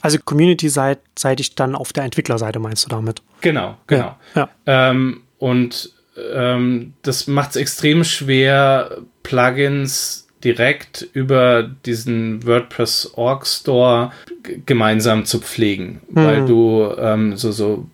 Also 0.02 0.18
Community-seitig 0.18 1.56
dann 1.56 1.76
auf 1.76 1.94
der 1.94 2.04
Entwicklerseite 2.06 2.60
meinst 2.60 2.86
du 2.86 2.90
damit? 2.90 3.22
Genau, 3.42 3.78
genau. 3.86 4.18
Ja, 4.36 4.50
ja. 4.66 4.90
Ähm, 4.90 5.22
und 5.38 5.94
ähm, 6.34 6.94
das 7.04 7.28
macht 7.28 7.52
es 7.52 7.56
extrem 7.58 8.04
schwer, 8.04 8.98
Plugins 9.24 10.21
direkt 10.44 11.08
über 11.14 11.64
diesen 11.86 12.46
WordPress 12.46 13.14
Org 13.16 13.46
Store 13.48 14.12
gemeinsam 14.66 15.26
zu 15.26 15.40
pflegen, 15.40 16.02
mhm. 16.10 16.16
weil 16.16 16.46
du 16.46 16.94
ähm, 16.98 17.38
so, 17.38 17.52
so 17.52 17.88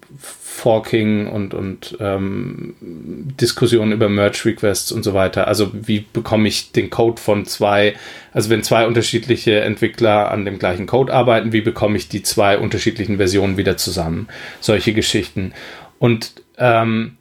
Forking 0.57 1.27
und, 1.27 1.53
und 1.53 1.97
ähm, 1.99 2.73
Diskussionen 2.81 3.91
über 3.91 4.09
Merge 4.09 4.45
Requests 4.45 4.91
und 4.91 5.03
so 5.03 5.13
weiter. 5.13 5.47
Also 5.47 5.69
wie 5.73 6.03
bekomme 6.11 6.47
ich 6.47 6.71
den 6.71 6.89
Code 6.89 7.21
von 7.21 7.45
zwei, 7.45 7.95
also 8.33 8.49
wenn 8.49 8.63
zwei 8.63 8.87
unterschiedliche 8.87 9.59
Entwickler 9.61 10.31
an 10.31 10.45
dem 10.45 10.57
gleichen 10.57 10.87
Code 10.87 11.13
arbeiten, 11.13 11.53
wie 11.53 11.61
bekomme 11.61 11.95
ich 11.97 12.09
die 12.09 12.23
zwei 12.23 12.57
unterschiedlichen 12.57 13.17
Versionen 13.17 13.57
wieder 13.57 13.77
zusammen? 13.77 14.29
Solche 14.59 14.93
Geschichten. 14.93 15.53
Und 15.99 16.31
ähm, 16.57 17.16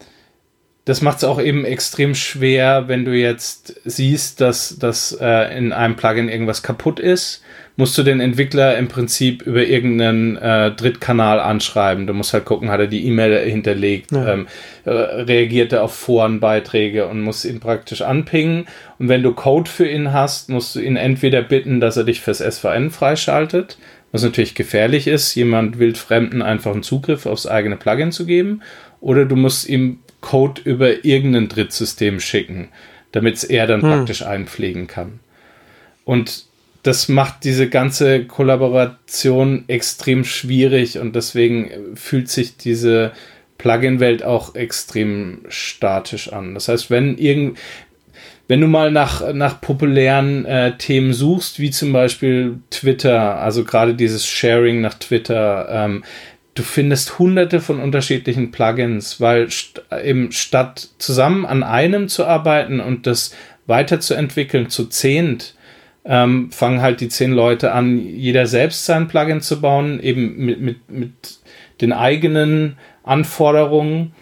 das 0.87 1.03
macht 1.03 1.19
es 1.19 1.25
auch 1.25 1.41
eben 1.41 1.65
extrem 1.65 2.15
schwer, 2.15 2.89
wenn 2.89 3.05
du 3.05 3.13
jetzt 3.13 3.79
siehst, 3.85 4.41
dass, 4.41 4.79
dass 4.79 5.13
äh, 5.21 5.57
in 5.57 5.73
einem 5.73 5.97
Plugin 5.97 6.29
irgendwas 6.29 6.63
kaputt 6.63 6.99
ist 6.99 7.43
musst 7.77 7.97
du 7.99 8.03
den 8.03 8.21
Entwickler 8.21 8.77
im 8.79 8.89
Prinzip 8.89 9.43
über 9.43 9.63
irgendeinen 9.63 10.37
äh, 10.37 10.73
Drittkanal 10.73 11.41
anschreiben. 11.41 12.07
Du 12.07 12.15
musst 12.15 12.33
halt 12.33 12.47
gucken, 12.47 12.71
hat 12.71 12.81
er 12.81 12.87
die 12.87 13.07
E-Mail 13.07 13.49
hinterlegt, 13.49 14.13
ja. 14.13 14.33
ähm, 14.33 14.47
äh, 14.85 14.91
reagiert 14.91 15.73
er 15.73 15.85
auf 15.85 15.95
Forenbeiträge 15.95 17.07
und 17.07 17.21
musst 17.21 17.45
ihn 17.45 17.61
praktisch 17.61 18.03
anpingen. 18.03 18.67
Und 18.99 19.09
wenn 19.09 19.23
du 19.23 19.33
Code 19.33 19.71
für 19.71 19.87
ihn 19.87 20.13
hast, 20.13 20.49
musst 20.49 20.75
du 20.75 20.81
ihn 20.81 20.97
entweder 20.97 21.43
bitten, 21.43 21.81
dass 21.81 21.99
er 21.99 22.05
dich 22.05 22.21
fürs 22.21 22.39
SVN 22.39 22.91
freischaltet, 22.91 23.77
was 24.11 24.23
natürlich 24.23 24.55
gefährlich 24.55 25.07
ist, 25.07 25.35
jemand 25.35 25.79
wildfremden 25.79 26.41
einfach 26.41 26.73
einen 26.73 26.83
Zugriff 26.83 27.27
aufs 27.27 27.47
eigene 27.47 27.77
Plugin 27.77 28.13
zu 28.13 28.25
geben, 28.25 28.63
oder 29.01 29.27
du 29.27 29.37
musst 29.37 29.69
ihm 29.69 29.99
Code 30.21 30.61
über 30.65 31.05
irgendein 31.05 31.49
Drittsystem 31.49 32.21
schicken, 32.21 32.69
damit 33.13 33.45
er 33.45 33.67
dann 33.67 33.83
hm. 33.83 33.89
praktisch 33.89 34.23
einpflegen 34.23 34.87
kann. 34.87 35.21
Und 36.05 36.45
das 36.87 37.09
macht 37.09 37.43
diese 37.43 37.69
ganze 37.69 38.25
Kollaboration 38.25 39.65
extrem 39.67 40.25
schwierig 40.25 40.99
und 40.99 41.17
deswegen 41.17 41.97
fühlt 41.97 42.29
sich 42.29 42.57
diese 42.57 43.13
Plugin-Welt 43.59 44.23
auch 44.23 44.55
extrem 44.55 45.41
statisch 45.49 46.33
an. 46.33 46.55
Das 46.55 46.69
heißt, 46.69 46.91
wenn 46.91 47.19
irgend, 47.19 47.59
wenn 48.47 48.61
du 48.61 48.69
mal 48.69 48.93
nach, 48.93 49.33
nach 49.33 49.61
populären 49.61 50.45
äh, 50.45 50.77
Themen 50.79 51.13
suchst, 51.13 51.59
wie 51.59 51.71
zum 51.71 51.93
Beispiel 51.93 52.61
Twitter, 52.71 53.41
also 53.41 53.65
gerade 53.65 53.95
dieses 53.95 54.25
Sharing 54.25 54.81
nach 54.81 54.95
Twitter, 54.95 55.69
ähm, 55.69 56.05
du 56.57 56.63
findest 56.63 57.19
hunderte 57.19 57.61
von 57.61 57.81
unterschiedlichen 57.81 58.51
Plugins, 58.51 59.21
weil 59.21 59.51
st 59.51 59.83
eben 60.03 60.33
statt 60.33 60.89
zusammen 60.99 61.47
an 61.47 61.63
einem 61.63 62.09
zu 62.09 62.27
arbeiten 62.27 62.81
und 62.81 63.07
das 63.07 63.35
weiterzuentwickeln 63.67 64.71
zu 64.71 64.87
zehnt, 64.87 65.55
ähm, 66.05 66.51
fangen 66.53 66.83
halt 66.83 67.01
die 67.01 67.09
zehn 67.09 67.33
Leute 67.33 67.73
an, 67.73 67.99
jeder 67.99 68.47
selbst 68.47 68.85
sein 68.85 69.09
Plugin 69.09 69.41
zu 69.41 69.61
bauen, 69.61 70.01
eben 70.01 70.37
mit, 70.37 70.61
mit, 70.61 70.91
mit 70.91 71.13
den 71.81 71.93
eigenen 71.93 72.79
Anforderungen. 73.03 74.13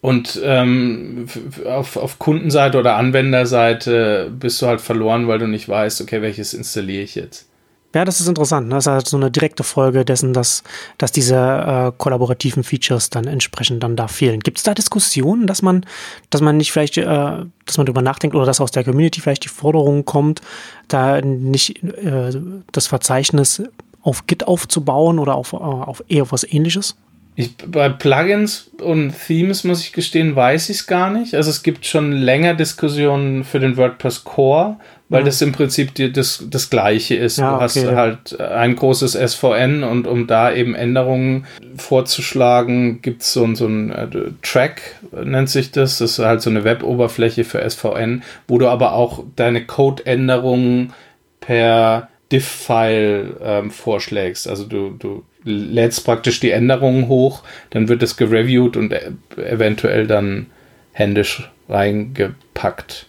Und 0.00 0.40
ähm, 0.42 1.26
auf, 1.66 1.98
auf 1.98 2.18
Kundenseite 2.18 2.78
oder 2.78 2.96
Anwenderseite 2.96 4.32
bist 4.34 4.62
du 4.62 4.66
halt 4.66 4.80
verloren, 4.80 5.28
weil 5.28 5.38
du 5.38 5.46
nicht 5.46 5.68
weißt, 5.68 6.00
okay, 6.00 6.22
welches 6.22 6.54
installiere 6.54 7.02
ich 7.02 7.14
jetzt. 7.14 7.49
Ja, 7.92 8.04
das 8.04 8.20
ist 8.20 8.28
interessant. 8.28 8.72
Das 8.72 8.84
ist 8.84 8.92
halt 8.92 9.08
so 9.08 9.16
eine 9.16 9.32
direkte 9.32 9.64
Folge 9.64 10.04
dessen, 10.04 10.32
dass, 10.32 10.62
dass 10.96 11.10
diese 11.10 11.34
äh, 11.34 11.92
kollaborativen 11.98 12.62
Features 12.62 13.10
dann 13.10 13.26
entsprechend 13.26 13.82
dann 13.82 13.96
da 13.96 14.06
fehlen. 14.06 14.40
Gibt 14.40 14.58
es 14.58 14.64
da 14.64 14.74
Diskussionen, 14.74 15.48
dass 15.48 15.60
man, 15.60 15.84
dass 16.30 16.40
man 16.40 16.56
nicht 16.56 16.70
vielleicht, 16.70 16.98
äh, 16.98 17.04
dass 17.04 17.78
man 17.78 17.86
darüber 17.86 18.02
nachdenkt 18.02 18.36
oder 18.36 18.46
dass 18.46 18.60
aus 18.60 18.70
der 18.70 18.84
Community 18.84 19.20
vielleicht 19.20 19.44
die 19.44 19.48
Forderung 19.48 20.04
kommt, 20.04 20.40
da 20.86 21.20
nicht 21.20 21.82
äh, 21.82 22.30
das 22.70 22.86
Verzeichnis 22.86 23.62
auf 24.02 24.26
Git 24.26 24.46
aufzubauen 24.46 25.18
oder 25.18 25.34
auf, 25.34 25.52
äh, 25.52 25.56
auf 25.56 26.04
eher 26.06 26.30
was 26.30 26.44
ähnliches? 26.44 26.96
Ich, 27.40 27.56
bei 27.56 27.88
Plugins 27.88 28.70
und 28.82 29.14
Themes 29.26 29.64
muss 29.64 29.80
ich 29.80 29.94
gestehen, 29.94 30.36
weiß 30.36 30.68
ich 30.68 30.80
es 30.80 30.86
gar 30.86 31.10
nicht. 31.10 31.34
Also 31.34 31.48
es 31.48 31.62
gibt 31.62 31.86
schon 31.86 32.12
länger 32.12 32.52
Diskussionen 32.52 33.44
für 33.44 33.58
den 33.60 33.78
WordPress 33.78 34.24
Core, 34.24 34.76
weil 35.08 35.20
ja. 35.20 35.24
das 35.24 35.40
im 35.40 35.52
Prinzip 35.52 35.94
die, 35.94 36.12
das, 36.12 36.44
das 36.50 36.68
gleiche 36.68 37.14
ist. 37.14 37.38
Ja, 37.38 37.54
du 37.54 37.60
hast 37.62 37.78
okay. 37.78 37.96
halt 37.96 38.38
ein 38.38 38.76
großes 38.76 39.12
SVN 39.12 39.84
und 39.84 40.06
um 40.06 40.26
da 40.26 40.52
eben 40.52 40.74
Änderungen 40.74 41.46
vorzuschlagen, 41.78 43.00
gibt 43.00 43.22
es 43.22 43.32
so, 43.32 43.54
so 43.54 43.66
ein 43.66 43.90
äh, 43.90 44.08
Track, 44.42 44.82
nennt 45.24 45.48
sich 45.48 45.70
das. 45.70 45.96
Das 45.96 46.10
ist 46.10 46.18
halt 46.18 46.42
so 46.42 46.50
eine 46.50 46.64
Web-Oberfläche 46.64 47.44
für 47.44 47.66
SVN, 47.68 48.22
wo 48.48 48.58
du 48.58 48.68
aber 48.68 48.92
auch 48.92 49.24
deine 49.34 49.64
Code-Änderungen 49.64 50.92
per 51.40 52.10
Diff-File 52.32 53.36
ähm, 53.42 53.70
vorschlägst. 53.70 54.46
Also 54.46 54.64
du, 54.64 54.90
du 54.90 55.24
lädst 55.44 56.04
praktisch 56.04 56.40
die 56.40 56.50
Änderungen 56.50 57.08
hoch, 57.08 57.42
dann 57.70 57.88
wird 57.88 58.02
es 58.02 58.16
gereviewt 58.16 58.76
und 58.76 58.92
e 58.92 59.12
eventuell 59.36 60.06
dann 60.06 60.46
händisch 60.92 61.50
reingepackt. 61.68 63.06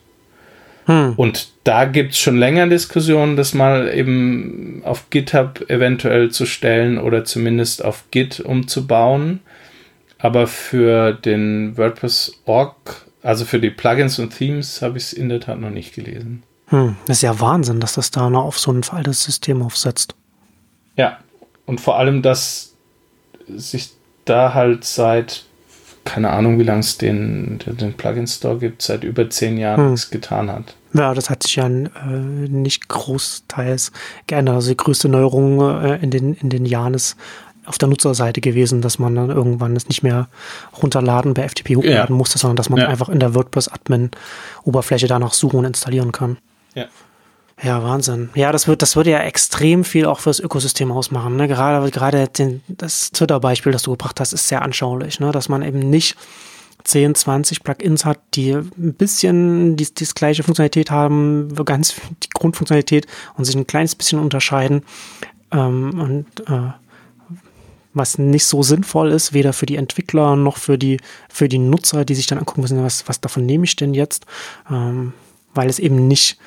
Hm. 0.86 1.14
Und 1.16 1.50
da 1.64 1.86
gibt 1.86 2.14
es 2.14 2.20
schon 2.20 2.38
länger 2.38 2.68
Diskussionen, 2.68 3.36
das 3.36 3.54
mal 3.54 3.94
eben 3.94 4.82
auf 4.84 5.10
GitHub 5.10 5.70
eventuell 5.70 6.32
zu 6.32 6.46
stellen 6.46 6.98
oder 6.98 7.24
zumindest 7.24 7.84
auf 7.84 8.06
Git 8.12 8.40
umzubauen. 8.40 9.42
Aber 10.18 10.48
für 10.48 11.14
den 11.14 11.78
WordPress.org, 11.78 13.06
also 13.24 13.46
für 13.46 13.60
die 13.60 13.70
Plugins 13.70 14.20
und 14.20 14.38
Themes, 14.38 14.82
habe 14.82 14.98
ich 14.98 15.06
es 15.06 15.14
in 15.14 15.30
der 15.30 15.40
Tat 15.40 15.60
noch 15.60 15.70
nicht 15.70 15.96
gelesen. 15.96 16.44
Hm, 16.68 16.96
das 17.06 17.18
ist 17.18 17.24
ja 17.24 17.40
Wahnsinn, 17.40 17.80
dass 17.80 17.94
das 17.94 18.12
da 18.12 18.30
noch 18.30 18.46
auf 18.46 18.60
so 18.60 18.72
ein 18.72 18.82
altes 18.92 19.24
System 19.24 19.62
aufsetzt. 19.62 20.16
Ja, 20.96 21.20
und 21.66 21.82
vor 21.82 21.98
allem, 21.98 22.22
dass 22.22 22.74
sich 23.48 23.92
da 24.26 24.54
halt 24.54 24.84
seit 24.84 25.46
keine 26.04 26.32
Ahnung, 26.32 26.58
wie 26.58 26.64
lange 26.64 26.80
es 26.80 26.98
den, 26.98 27.60
den 27.66 27.94
Plugin-Store 27.94 28.58
gibt, 28.58 28.82
seit 28.82 29.04
über 29.04 29.30
zehn 29.30 29.58
Jahren 29.58 29.84
hm. 29.84 29.92
nichts 29.92 30.10
getan 30.10 30.50
hat. 30.50 30.76
Ja, 30.94 31.14
das 31.14 31.30
hat 31.30 31.44
sich 31.44 31.56
ja 31.56 31.68
äh, 31.68 31.90
nicht 32.10 32.90
großteils 32.90 33.92
geändert. 34.28 34.56
Also 34.56 34.70
die 34.70 34.78
größte 34.78 35.10
Neuerung 35.10 35.62
äh, 35.84 35.98
in, 35.98 36.10
den, 36.10 36.34
in 36.34 36.50
den 36.50 36.66
Jahren 36.66 36.94
ist 36.94 37.18
auf 37.66 37.78
der 37.78 37.88
Nutzerseite 37.88 38.42
gewesen, 38.42 38.82
dass 38.82 38.98
man 38.98 39.16
dann 39.16 39.30
irgendwann 39.30 39.76
es 39.76 39.88
nicht 39.88 40.02
mehr 40.02 40.28
runterladen 40.82 41.36
bei 41.36 41.48
FTP 41.48 41.76
hochladen 41.76 42.16
ja. 42.16 42.18
musste, 42.18 42.40
sondern 42.40 42.58
dass 42.58 42.70
man 42.70 42.80
ja. 42.80 42.88
einfach 42.88 43.08
in 43.08 43.20
der 43.20 43.36
WordPress-Admin-Oberfläche 43.36 45.08
danach 45.08 45.34
suchen 45.34 45.60
und 45.60 45.66
installieren 45.66 46.12
kann. 46.12 46.38
Ja. 46.74 46.86
Ja, 47.64 47.84
Wahnsinn. 47.84 48.30
Ja, 48.34 48.52
das 48.52 48.68
wird, 48.68 48.82
das 48.82 48.96
würde 48.96 49.12
ja 49.12 49.20
extrem 49.20 49.84
viel 49.84 50.06
auch 50.06 50.20
fürs 50.20 50.40
Ökosystem 50.40 50.92
ausmachen. 50.92 51.36
Ne? 51.36 51.48
Gerade, 51.48 51.92
gerade 51.92 52.28
den, 52.28 52.62
das 52.68 53.12
Twitter-Beispiel, 53.12 53.72
das 53.72 53.84
du 53.84 53.92
gebracht 53.92 54.20
hast, 54.20 54.34
ist 54.34 54.48
sehr 54.48 54.64
anschaulich, 54.64 55.20
ne? 55.20 55.32
dass 55.32 55.48
man 55.48 55.62
eben 55.62 55.80
nicht 55.80 56.18
10, 56.84 57.14
20 57.14 57.64
Plugins 57.64 58.04
hat, 58.04 58.20
die 58.34 58.54
ein 58.54 58.96
bisschen 58.96 59.76
die, 59.76 59.94
die 59.94 60.06
gleiche 60.06 60.42
Funktionalität 60.42 60.90
haben, 60.90 61.54
ganz 61.66 61.96
die 62.24 62.30
Grundfunktionalität 62.34 63.06
und 63.38 63.46
sich 63.46 63.56
ein 63.56 63.68
kleines 63.68 63.94
bisschen 63.94 64.20
unterscheiden. 64.20 64.82
Ähm, 65.52 66.00
und 66.00 66.50
äh, 66.50 66.72
was 67.94 68.18
nicht 68.18 68.46
so 68.46 68.64
sinnvoll 68.64 69.12
ist, 69.12 69.34
weder 69.34 69.54
für 69.54 69.66
die 69.66 69.76
Entwickler 69.76 70.36
noch 70.36 70.58
für 70.58 70.78
die, 70.78 70.98
für 71.30 71.50
die 71.50 71.60
Nutzer, 71.60 72.06
die 72.06 72.16
sich 72.16 72.26
dann 72.26 72.40
angucken 72.40 72.62
müssen, 72.62 72.84
was, 72.84 73.08
was 73.08 73.22
davon 73.22 73.46
nehme 73.46 73.66
ich 73.66 73.76
denn 73.76 73.94
jetzt, 73.94 74.26
ähm, 74.70 75.14
weil 75.54 75.70
es 75.70 75.78
eben 75.78 76.08
nicht 76.08 76.38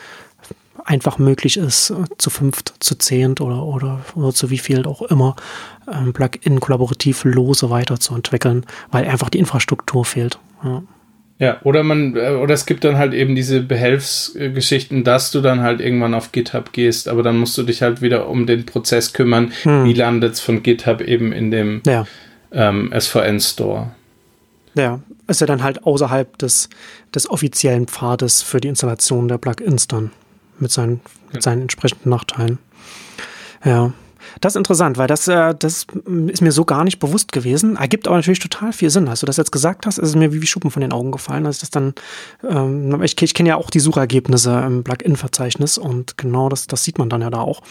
einfach 0.85 1.19
möglich 1.19 1.57
ist, 1.57 1.93
zu 2.19 2.31
fünft, 2.31 2.75
zu 2.79 2.97
zehnt 2.97 3.41
oder, 3.41 3.65
oder, 3.65 4.01
oder 4.15 4.33
zu 4.33 4.51
wie 4.51 4.59
viel 4.59 4.87
auch 4.87 5.03
immer 5.03 5.35
ähm, 5.91 6.13
Plugin 6.13 6.61
kollaborativ 6.61 7.25
lose 7.25 7.71
weiterzuentwickeln, 7.71 8.67
weil 8.91 9.07
einfach 9.07 9.31
die 9.31 9.39
Infrastruktur 9.39 10.05
fehlt. 10.05 10.39
Ja. 10.63 10.83
Ja, 11.41 11.61
oder 11.65 11.83
man, 11.83 12.15
äh, 12.17 12.31
oder 12.31 12.55
es 12.55 12.65
gibt 12.65 12.85
dann 12.85 12.97
halt 12.97 13.13
eben 13.13 13.35
diese 13.35 13.61
Behelfsgeschichten, 13.61 15.03
dass 15.03 15.33
du 15.33 15.41
dann 15.41 15.63
halt 15.63 15.81
irgendwann 15.81 16.15
auf 16.15 16.31
GitHub 16.31 16.73
gehst, 16.73 17.09
aber 17.09 17.25
dann 17.25 17.37
musst 17.37 17.59
du 17.59 17.65
dich 17.65 17.83
halt 17.83 18.01
wieder 18.01 18.29
um 18.29 18.47
den 18.47 18.65
Prozess 18.65 19.13
kümmern, 19.13 19.53
hm. 19.65 19.85
wie 19.85 19.95
landet 19.95 20.35
es 20.35 20.41
von 20.41 20.63
GitHub 20.63 21.01
eben 21.01 21.33
in 21.33 21.51
dem 21.51 21.83
ja. 21.87 22.07
ähm, 22.53 22.93
SVN-Store. 22.97 23.91
Ja, 24.77 25.01
ist 25.27 25.41
ja 25.41 25.49
dann 25.49 25.65
halt 25.65 25.85
außerhalb 25.85 26.39
des, 26.39 26.69
des 27.13 27.29
offiziellen 27.29 27.89
Pfades 27.89 28.43
für 28.43 28.61
die 28.61 28.69
Installation 28.69 29.27
der 29.27 29.39
Plugins 29.39 29.89
dann 29.89 30.13
mit 30.59 30.71
seinen, 30.71 31.01
mit 31.33 31.43
seinen 31.43 31.63
entsprechenden 31.63 32.11
Nachteilen. 32.11 32.59
Ja. 33.65 33.93
Das 34.41 34.53
ist 34.55 34.57
interessant, 34.57 34.99
weil 34.99 35.07
das, 35.07 35.29
äh, 35.29 35.55
das 35.57 35.87
ist 36.29 36.43
mir 36.43 36.53
so 36.53 36.65
gar 36.65 36.85
nicht 36.85 36.99
bewusst 36.99 37.33
gewesen. 37.33 37.77
Ergibt 37.77 38.07
aber 38.07 38.17
natürlich 38.17 38.41
total 38.41 38.73
viel 38.73 38.91
Sinn. 38.91 39.09
Als 39.09 39.21
du 39.21 39.27
das 39.27 39.37
jetzt 39.37 39.53
gesagt 39.53 39.87
hast, 39.87 39.99
ist 39.99 40.09
es 40.09 40.17
mir 40.17 40.33
wie, 40.33 40.43
wie 40.43 40.47
Schuppen 40.47 40.71
von 40.71 40.81
den 40.81 40.93
Augen 40.93 41.13
gefallen. 41.13 41.47
Als 41.47 41.59
das 41.59 41.71
dann, 41.71 41.95
ähm, 42.49 43.03
ich, 43.03 43.21
ich 43.21 43.35
kenne 43.35 43.51
ja 43.51 43.57
auch 43.57 43.71
die 43.71 43.81
Suchergebnisse 43.81 44.63
im 44.67 44.83
Plugin-Verzeichnis 44.83 45.79
und 45.79 46.17
genau 46.19 46.49
das, 46.49 46.67
das 46.67 46.85
sieht 46.85 46.99
man 46.99 47.09
dann 47.09 47.23
ja 47.23 47.31
da 47.31 47.41
auch. 47.41 47.63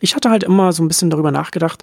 Ich 0.00 0.14
hatte 0.14 0.30
halt 0.30 0.44
immer 0.44 0.72
so 0.72 0.82
ein 0.82 0.88
bisschen 0.88 1.10
darüber 1.10 1.30
nachgedacht, 1.30 1.82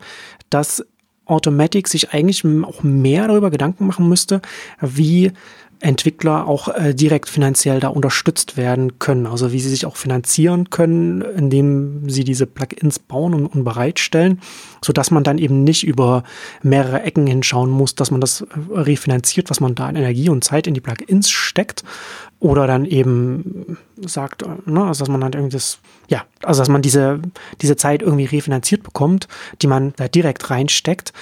dass 0.49 0.85
Automatic 1.25 1.87
sich 1.87 2.13
eigentlich 2.13 2.45
auch 2.45 2.83
mehr 2.83 3.27
darüber 3.27 3.51
Gedanken 3.51 3.87
machen 3.87 4.07
müsste, 4.07 4.41
wie 4.79 5.31
Entwickler 5.79 6.47
auch 6.47 6.67
äh, 6.69 6.93
direkt 6.93 7.29
finanziell 7.29 7.79
da 7.79 7.89
unterstützt 7.89 8.57
werden 8.57 8.99
können. 8.99 9.27
Also 9.27 9.51
wie 9.51 9.59
sie 9.59 9.69
sich 9.69 9.85
auch 9.85 9.95
finanzieren 9.95 10.69
können, 10.69 11.21
indem 11.21 12.09
sie 12.09 12.23
diese 12.23 12.47
Plugins 12.47 12.99
bauen 12.99 13.33
und, 13.33 13.45
und 13.47 13.63
bereitstellen, 13.63 14.41
so 14.83 14.93
dass 14.93 15.11
man 15.11 15.23
dann 15.23 15.37
eben 15.37 15.63
nicht 15.63 15.85
über 15.85 16.23
mehrere 16.63 17.03
Ecken 17.03 17.27
hinschauen 17.27 17.69
muss, 17.69 17.95
dass 17.95 18.11
man 18.11 18.21
das 18.21 18.41
äh, 18.41 18.45
refinanziert, 18.71 19.49
was 19.49 19.59
man 19.59 19.75
da 19.75 19.87
an 19.87 19.95
Energie 19.95 20.29
und 20.29 20.43
Zeit 20.43 20.67
in 20.67 20.73
die 20.73 20.81
Plugins 20.81 21.29
steckt, 21.29 21.83
oder 22.39 22.67
dann 22.67 22.85
eben 22.85 23.77
sagt, 23.97 24.43
ne, 24.65 24.83
also 24.83 25.03
dass 25.03 25.09
man 25.09 25.21
dann 25.21 25.33
irgendwie 25.33 25.55
das, 25.55 25.79
ja, 26.07 26.23
also 26.43 26.61
dass 26.61 26.69
man 26.69 26.81
diese, 26.81 27.19
diese 27.61 27.75
Zeit 27.75 28.01
irgendwie 28.01 28.25
refinanziert 28.25 28.83
bekommt, 28.83 29.27
die 29.61 29.67
man 29.67 29.93
da 29.95 30.07
direkt 30.07 30.49
reinsteckt. 30.49 31.13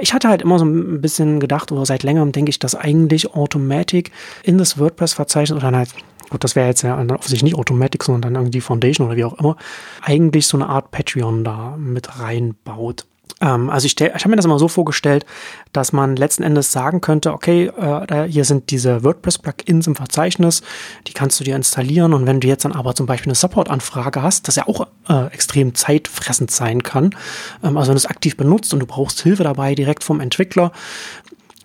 Ich 0.00 0.14
hatte 0.14 0.28
halt 0.28 0.40
immer 0.40 0.58
so 0.58 0.64
ein 0.64 1.00
bisschen 1.02 1.40
gedacht, 1.40 1.72
oder 1.72 1.84
seit 1.84 2.02
längerem 2.02 2.32
denke 2.32 2.50
ich, 2.50 2.58
dass 2.58 2.74
eigentlich 2.74 3.34
Automatic 3.34 4.12
in 4.42 4.56
das 4.56 4.78
WordPress-Verzeichnis 4.78 5.56
oder 5.58 5.76
halt 5.76 5.90
gut, 6.30 6.42
das 6.42 6.56
wäre 6.56 6.68
jetzt 6.68 6.80
ja 6.80 6.98
offensichtlich 6.98 7.42
nicht 7.42 7.56
Automatic, 7.56 8.02
sondern 8.02 8.32
dann 8.32 8.42
irgendwie 8.42 8.62
Foundation 8.62 9.06
oder 9.06 9.16
wie 9.16 9.24
auch 9.24 9.38
immer, 9.38 9.56
eigentlich 10.00 10.46
so 10.46 10.56
eine 10.56 10.66
Art 10.66 10.90
Patreon 10.90 11.44
da 11.44 11.76
mit 11.76 12.18
reinbaut. 12.18 13.04
Ähm, 13.40 13.70
also 13.70 13.86
ich, 13.86 14.00
ich 14.00 14.12
habe 14.12 14.28
mir 14.28 14.36
das 14.36 14.44
immer 14.44 14.58
so 14.58 14.68
vorgestellt, 14.68 15.24
dass 15.72 15.92
man 15.92 16.16
letzten 16.16 16.42
Endes 16.42 16.72
sagen 16.72 17.00
könnte, 17.00 17.32
okay, 17.32 17.66
äh, 17.66 18.28
hier 18.28 18.44
sind 18.44 18.70
diese 18.70 19.04
WordPress-Plugins 19.04 19.86
im 19.86 19.96
Verzeichnis, 19.96 20.62
die 21.06 21.12
kannst 21.12 21.40
du 21.40 21.44
dir 21.44 21.56
installieren. 21.56 22.14
Und 22.14 22.26
wenn 22.26 22.40
du 22.40 22.48
jetzt 22.48 22.64
dann 22.64 22.72
aber 22.72 22.94
zum 22.94 23.06
Beispiel 23.06 23.30
eine 23.30 23.36
Support-Anfrage 23.36 24.22
hast, 24.22 24.48
das 24.48 24.56
ja 24.56 24.66
auch 24.66 24.86
äh, 25.08 25.26
extrem 25.32 25.74
zeitfressend 25.74 26.50
sein 26.50 26.82
kann, 26.82 27.14
ähm, 27.62 27.76
also 27.76 27.88
wenn 27.88 27.96
du 27.96 28.00
es 28.00 28.06
aktiv 28.06 28.36
benutzt 28.36 28.72
und 28.72 28.80
du 28.80 28.86
brauchst 28.86 29.20
Hilfe 29.20 29.44
dabei 29.44 29.74
direkt 29.74 30.04
vom 30.04 30.20
Entwickler, 30.20 30.72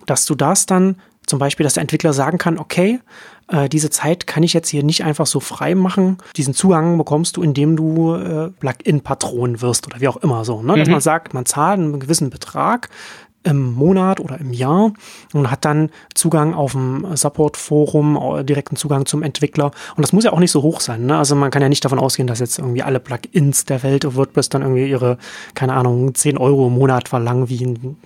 dass 0.06 0.24
du 0.24 0.34
das 0.34 0.66
dann 0.66 0.96
zum 1.26 1.38
Beispiel, 1.38 1.64
dass 1.64 1.74
der 1.74 1.82
Entwickler 1.82 2.14
sagen 2.14 2.38
kann, 2.38 2.58
okay, 2.58 3.00
äh, 3.48 3.68
diese 3.68 3.90
Zeit 3.90 4.26
kann 4.26 4.42
ich 4.42 4.52
jetzt 4.52 4.68
hier 4.68 4.82
nicht 4.82 5.04
einfach 5.04 5.26
so 5.26 5.40
frei 5.40 5.74
machen. 5.74 6.18
Diesen 6.36 6.54
Zugang 6.54 6.98
bekommst 6.98 7.36
du, 7.36 7.42
indem 7.42 7.76
du 7.76 8.14
äh, 8.14 8.50
Plugin-Patron 8.50 9.60
wirst 9.60 9.86
oder 9.86 10.00
wie 10.00 10.08
auch 10.08 10.18
immer 10.18 10.44
so. 10.44 10.62
Ne? 10.62 10.74
Mhm. 10.74 10.78
Dass 10.78 10.88
man 10.88 11.00
sagt, 11.00 11.34
man 11.34 11.46
zahlt 11.46 11.80
einen 11.80 12.00
gewissen 12.00 12.30
Betrag 12.30 12.88
im 13.44 13.72
Monat 13.72 14.20
oder 14.20 14.38
im 14.38 14.52
Jahr 14.52 14.92
und 15.32 15.50
hat 15.50 15.64
dann 15.64 15.90
Zugang 16.14 16.54
auf 16.54 16.72
dem 16.72 17.06
Support-Forum, 17.16 18.44
direkten 18.44 18.76
Zugang 18.76 19.06
zum 19.06 19.22
Entwickler. 19.22 19.70
Und 19.96 20.02
das 20.02 20.12
muss 20.12 20.24
ja 20.24 20.32
auch 20.32 20.40
nicht 20.40 20.50
so 20.50 20.62
hoch 20.62 20.80
sein. 20.80 21.06
Ne? 21.06 21.16
Also 21.16 21.34
man 21.34 21.50
kann 21.50 21.62
ja 21.62 21.68
nicht 21.68 21.84
davon 21.84 21.98
ausgehen, 21.98 22.26
dass 22.26 22.40
jetzt 22.40 22.58
irgendwie 22.58 22.82
alle 22.82 23.00
Plugins 23.00 23.64
der 23.64 23.82
Welt 23.82 24.04
WordPress 24.16 24.48
dann 24.50 24.62
irgendwie 24.62 24.90
ihre, 24.90 25.18
keine 25.54 25.74
Ahnung, 25.74 26.14
10 26.14 26.36
Euro 26.36 26.66
im 26.66 26.74
Monat 26.74 27.08
verlangen 27.08 27.48
wie 27.48 27.64
ein 27.64 27.96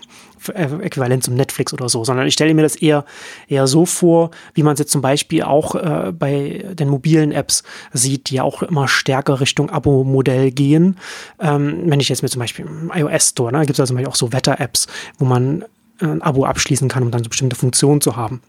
äquivalent 0.49 1.25
zum 1.25 1.35
Netflix 1.35 1.73
oder 1.73 1.89
so, 1.89 2.05
sondern 2.05 2.27
ich 2.27 2.35
stelle 2.35 2.55
mir 2.55 2.63
das 2.63 2.77
eher, 2.77 3.05
eher 3.49 3.67
so 3.67 3.87
vor, 3.87 4.31
wie 4.55 4.63
man 4.63 4.75
es 4.75 4.81
jetzt 4.81 4.93
zum 4.93 5.03
Beispiel 5.03 5.43
auch 5.43 5.75
äh, 5.75 6.13
bei 6.13 6.65
den 6.73 6.89
mobilen 6.89 7.33
Apps 7.33 7.63
sieht, 7.93 8.31
die 8.31 8.37
ja 8.37 8.43
auch 8.43 8.63
immer 8.63 8.89
stärker 8.89 9.41
Richtung 9.41 9.71
Abo-Modell 9.71 10.51
gehen. 10.51 10.99
Ähm, 11.41 11.83
wenn 11.87 12.01
ich 12.01 12.09
jetzt 12.09 12.23
mir 12.23 12.29
zum 12.29 12.41
Beispiel 12.41 12.67
im 12.67 12.93
iOS 12.95 13.31
Store, 13.31 13.53
ne, 13.53 13.61
gibt 13.61 13.73
es 13.73 13.81
also 13.81 13.91
zum 13.91 13.97
Beispiel 13.97 14.11
auch 14.11 14.17
so 14.17 14.33
Wetter-Apps, 14.33 14.87
wo 15.19 15.25
man 15.25 15.65
ein 16.01 16.23
Abo 16.23 16.45
abschließen 16.45 16.89
kann, 16.89 17.05
um 17.05 17.11
dann 17.13 17.23
so 17.23 17.29
bestimmte 17.29 17.55
Funktionen 17.55 18.01
zu 18.01 18.17
haben. 18.17 18.41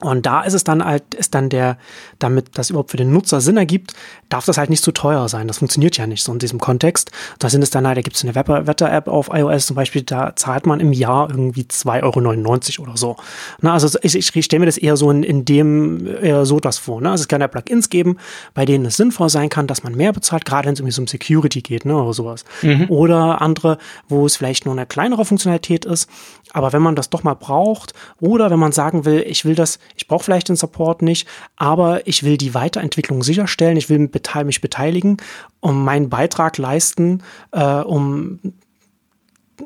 Und 0.00 0.26
da 0.26 0.42
ist 0.42 0.54
es 0.54 0.64
dann 0.64 0.84
halt, 0.84 1.14
ist 1.14 1.34
dann 1.34 1.48
der, 1.48 1.78
damit 2.18 2.56
das 2.58 2.70
überhaupt 2.70 2.90
für 2.90 2.96
den 2.96 3.12
Nutzer 3.12 3.40
Sinn 3.40 3.56
ergibt, 3.56 3.94
darf 4.28 4.44
das 4.44 4.58
halt 4.58 4.70
nicht 4.70 4.84
zu 4.84 4.92
teuer 4.92 5.28
sein. 5.28 5.48
Das 5.48 5.58
funktioniert 5.58 5.96
ja 5.96 6.06
nicht 6.06 6.22
so 6.22 6.32
in 6.32 6.38
diesem 6.38 6.58
Kontext. 6.58 7.10
Da 7.38 7.48
sind 7.48 7.62
es 7.62 7.70
dann 7.70 7.86
halt, 7.86 7.96
da 7.96 8.02
gibt 8.02 8.16
es 8.16 8.24
eine 8.24 8.34
Wetter-App 8.34 9.08
auf 9.08 9.30
iOS 9.32 9.66
zum 9.66 9.76
Beispiel, 9.76 10.02
da 10.02 10.36
zahlt 10.36 10.66
man 10.66 10.80
im 10.80 10.92
Jahr 10.92 11.30
irgendwie 11.30 11.62
2,99 11.62 12.78
Euro 12.78 12.88
oder 12.88 12.96
so. 12.96 13.16
Na, 13.60 13.72
also 13.72 13.98
ich, 14.02 14.14
ich 14.14 14.44
stelle 14.44 14.60
mir 14.60 14.66
das 14.66 14.78
eher 14.78 14.96
so 14.96 15.10
in, 15.10 15.22
in 15.22 15.44
dem, 15.44 16.06
eher 16.22 16.46
so 16.46 16.60
das 16.60 16.78
vor. 16.78 17.00
Ne? 17.00 17.10
Also 17.10 17.22
es 17.22 17.28
kann 17.28 17.40
ja 17.40 17.48
Plugins 17.48 17.90
geben, 17.90 18.18
bei 18.54 18.64
denen 18.64 18.84
es 18.86 18.96
sinnvoll 18.96 19.28
sein 19.28 19.48
kann, 19.48 19.66
dass 19.66 19.82
man 19.82 19.94
mehr 19.94 20.12
bezahlt, 20.12 20.44
gerade 20.44 20.66
wenn 20.66 20.74
es 20.74 20.80
irgendwie 20.80 20.92
so 20.92 21.02
um 21.02 21.06
Security 21.08 21.60
geht, 21.60 21.84
ne, 21.84 21.96
oder 21.96 22.12
sowas. 22.12 22.44
Mhm. 22.62 22.86
Oder 22.88 23.40
andere, 23.40 23.78
wo 24.08 24.26
es 24.26 24.36
vielleicht 24.36 24.64
nur 24.64 24.74
eine 24.74 24.86
kleinere 24.86 25.24
Funktionalität 25.24 25.84
ist, 25.84 26.08
aber 26.52 26.72
wenn 26.72 26.82
man 26.82 26.94
das 26.94 27.10
doch 27.10 27.22
mal 27.22 27.34
braucht, 27.34 27.92
oder 28.20 28.50
wenn 28.50 28.58
man 28.58 28.72
sagen 28.72 29.04
will, 29.04 29.24
ich 29.26 29.44
will 29.44 29.54
das, 29.54 29.78
ich 29.96 30.08
brauche 30.08 30.24
vielleicht 30.24 30.48
den 30.48 30.56
Support 30.56 31.02
nicht, 31.02 31.26
aber 31.56 32.06
ich 32.06 32.22
will 32.22 32.36
die 32.36 32.54
Weiterentwicklung 32.54 33.22
sicherstellen, 33.22 33.76
ich 33.76 33.88
will 33.88 34.10
mich 34.44 34.60
beteiligen 34.60 35.18
und 35.60 35.82
meinen 35.82 36.08
Beitrag 36.08 36.58
leisten, 36.58 37.22
äh, 37.52 37.62
um 37.62 38.40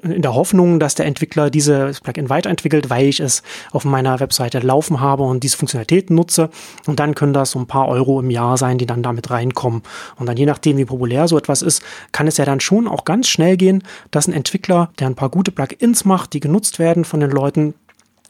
in 0.03 0.23
der 0.23 0.35
Hoffnung, 0.35 0.81
dass 0.81 0.95
der 0.95 1.07
Entwickler 1.07 1.51
dieses 1.51 2.01
Plugin 2.01 2.29
weiterentwickelt, 2.29 2.91
weil 2.91 3.07
ich 3.07 3.21
es 3.21 3.43
auf 3.73 3.85
meiner 3.85 4.21
Webseite 4.21 4.61
laufen 4.61 5.01
habe 5.01 5.23
und 5.23 5.43
diese 5.43 5.57
Funktionalitäten 5.57 6.17
nutze. 6.17 6.51
Und 6.87 6.99
dann 6.99 7.15
können 7.15 7.33
das 7.33 7.53
so 7.53 7.59
ein 7.59 7.67
paar 7.67 7.89
Euro 7.89 8.21
im 8.21 8.31
Jahr 8.31 8.57
sein, 8.57 8.79
die 8.79 8.87
dann 8.87 9.03
damit 9.03 9.31
reinkommen. 9.31 9.83
Und 10.17 10.27
dann 10.27 10.37
je 10.37 10.47
nachdem, 10.47 10.77
wie 10.79 10.85
populär 10.85 11.29
so 11.29 11.37
etwas 11.37 11.63
ist, 11.63 11.83
kann 12.13 12.27
es 12.27 12.37
ja 12.37 12.45
dann 12.45 12.61
schon 12.61 12.89
auch 12.89 13.05
ganz 13.05 13.29
schnell 13.29 13.57
gehen, 13.57 13.83
dass 14.11 14.27
ein 14.27 14.33
Entwickler, 14.33 14.91
der 14.99 15.09
ein 15.09 15.15
paar 15.15 15.29
gute 15.29 15.53
Plugins 15.53 16.05
macht, 16.05 16.33
die 16.33 16.41
genutzt 16.41 16.79
werden 16.79 17.05
von 17.05 17.21
den 17.21 17.31
Leuten, 17.31 17.75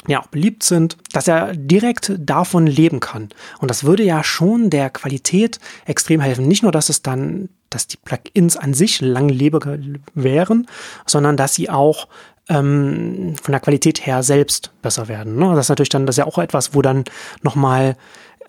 ja 0.08 0.20
auch 0.20 0.26
beliebt 0.26 0.62
sind, 0.62 0.96
dass 1.12 1.28
er 1.28 1.54
direkt 1.54 2.12
davon 2.18 2.66
leben 2.66 3.00
kann. 3.00 3.28
Und 3.60 3.70
das 3.70 3.84
würde 3.84 4.02
ja 4.02 4.24
schon 4.24 4.70
der 4.70 4.90
Qualität 4.90 5.60
extrem 5.86 6.20
helfen. 6.20 6.48
Nicht 6.48 6.62
nur, 6.62 6.72
dass 6.72 6.88
es 6.88 7.02
dann, 7.02 7.48
dass 7.70 7.86
die 7.86 7.98
Plugins 7.98 8.56
an 8.56 8.74
sich 8.74 9.00
langlebig 9.00 9.66
wären, 10.14 10.66
sondern 11.06 11.36
dass 11.36 11.54
sie 11.54 11.70
auch 11.70 12.08
ähm, 12.48 13.36
von 13.40 13.52
der 13.52 13.60
Qualität 13.60 14.04
her 14.04 14.22
selbst 14.22 14.72
besser 14.82 15.08
werden. 15.08 15.36
Ne? 15.36 15.54
Das 15.54 15.66
ist 15.66 15.68
natürlich 15.68 15.88
dann, 15.88 16.06
das 16.06 16.14
ist 16.14 16.18
ja 16.18 16.26
auch 16.26 16.38
etwas, 16.38 16.74
wo 16.74 16.82
dann 16.82 17.04
nochmal 17.42 17.96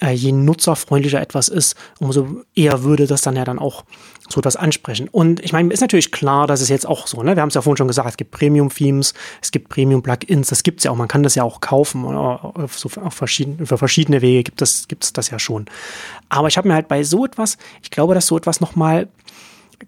äh, 0.02 0.12
je 0.12 0.32
nutzerfreundlicher 0.32 1.22
etwas 1.22 1.48
ist, 1.48 1.76
umso 2.00 2.44
eher 2.56 2.84
würde 2.84 3.08
das 3.08 3.22
dann 3.22 3.36
ja 3.36 3.46
dann 3.46 3.60
auch 3.60 3.84
so 4.30 4.42
das 4.42 4.56
ansprechen. 4.56 5.10
Und 5.10 5.42
ich 5.42 5.54
meine, 5.54 5.74
ist 5.74 5.82
natürlich 5.82 6.12
klar, 6.12 6.48
dass 6.48 6.62
es 6.62 6.70
jetzt 6.70 6.88
auch 6.88 7.08
so, 7.08 7.24
ne? 7.24 7.36
Wir 7.36 7.42
haben 7.42 7.50
es 7.50 7.56
ja 7.56 7.62
vorhin 7.62 7.78
schon 7.78 7.88
gesagt, 7.88 8.10
es 8.10 8.18
gibt 8.18 8.32
Premium-Themes, 8.32 9.14
es 9.42 9.52
gibt 9.52 9.70
Premium-Plugins, 9.70 10.48
das 10.50 10.64
gibt 10.64 10.80
es 10.80 10.86
ja 10.86 10.92
auch, 10.92 10.96
man 10.96 11.08
kann 11.08 11.24
das 11.24 11.36
ja 11.36 11.44
auch 11.44 11.62
kaufen 11.62 12.06
auf, 12.06 12.78
so, 12.78 12.90
auf 13.02 13.14
verschiedene, 13.14 13.66
für 13.66 13.78
verschiedene 13.78 14.22
Wege 14.22 14.44
gibt 14.44 14.62
es 14.62 14.88
es 14.90 15.14
das 15.14 15.30
ja 15.30 15.40
schon. 15.40 15.66
Aber 16.30 16.48
ich 16.48 16.58
habe 16.58 16.68
mir 16.68 16.74
halt 16.74 16.88
bei 16.88 17.04
so 17.04 17.26
etwas, 17.26 17.58
ich 17.82 17.92
glaube, 17.92 18.16
dass 18.16 18.28
so 18.28 18.38
etwas 18.38 18.62
nochmal 18.62 19.10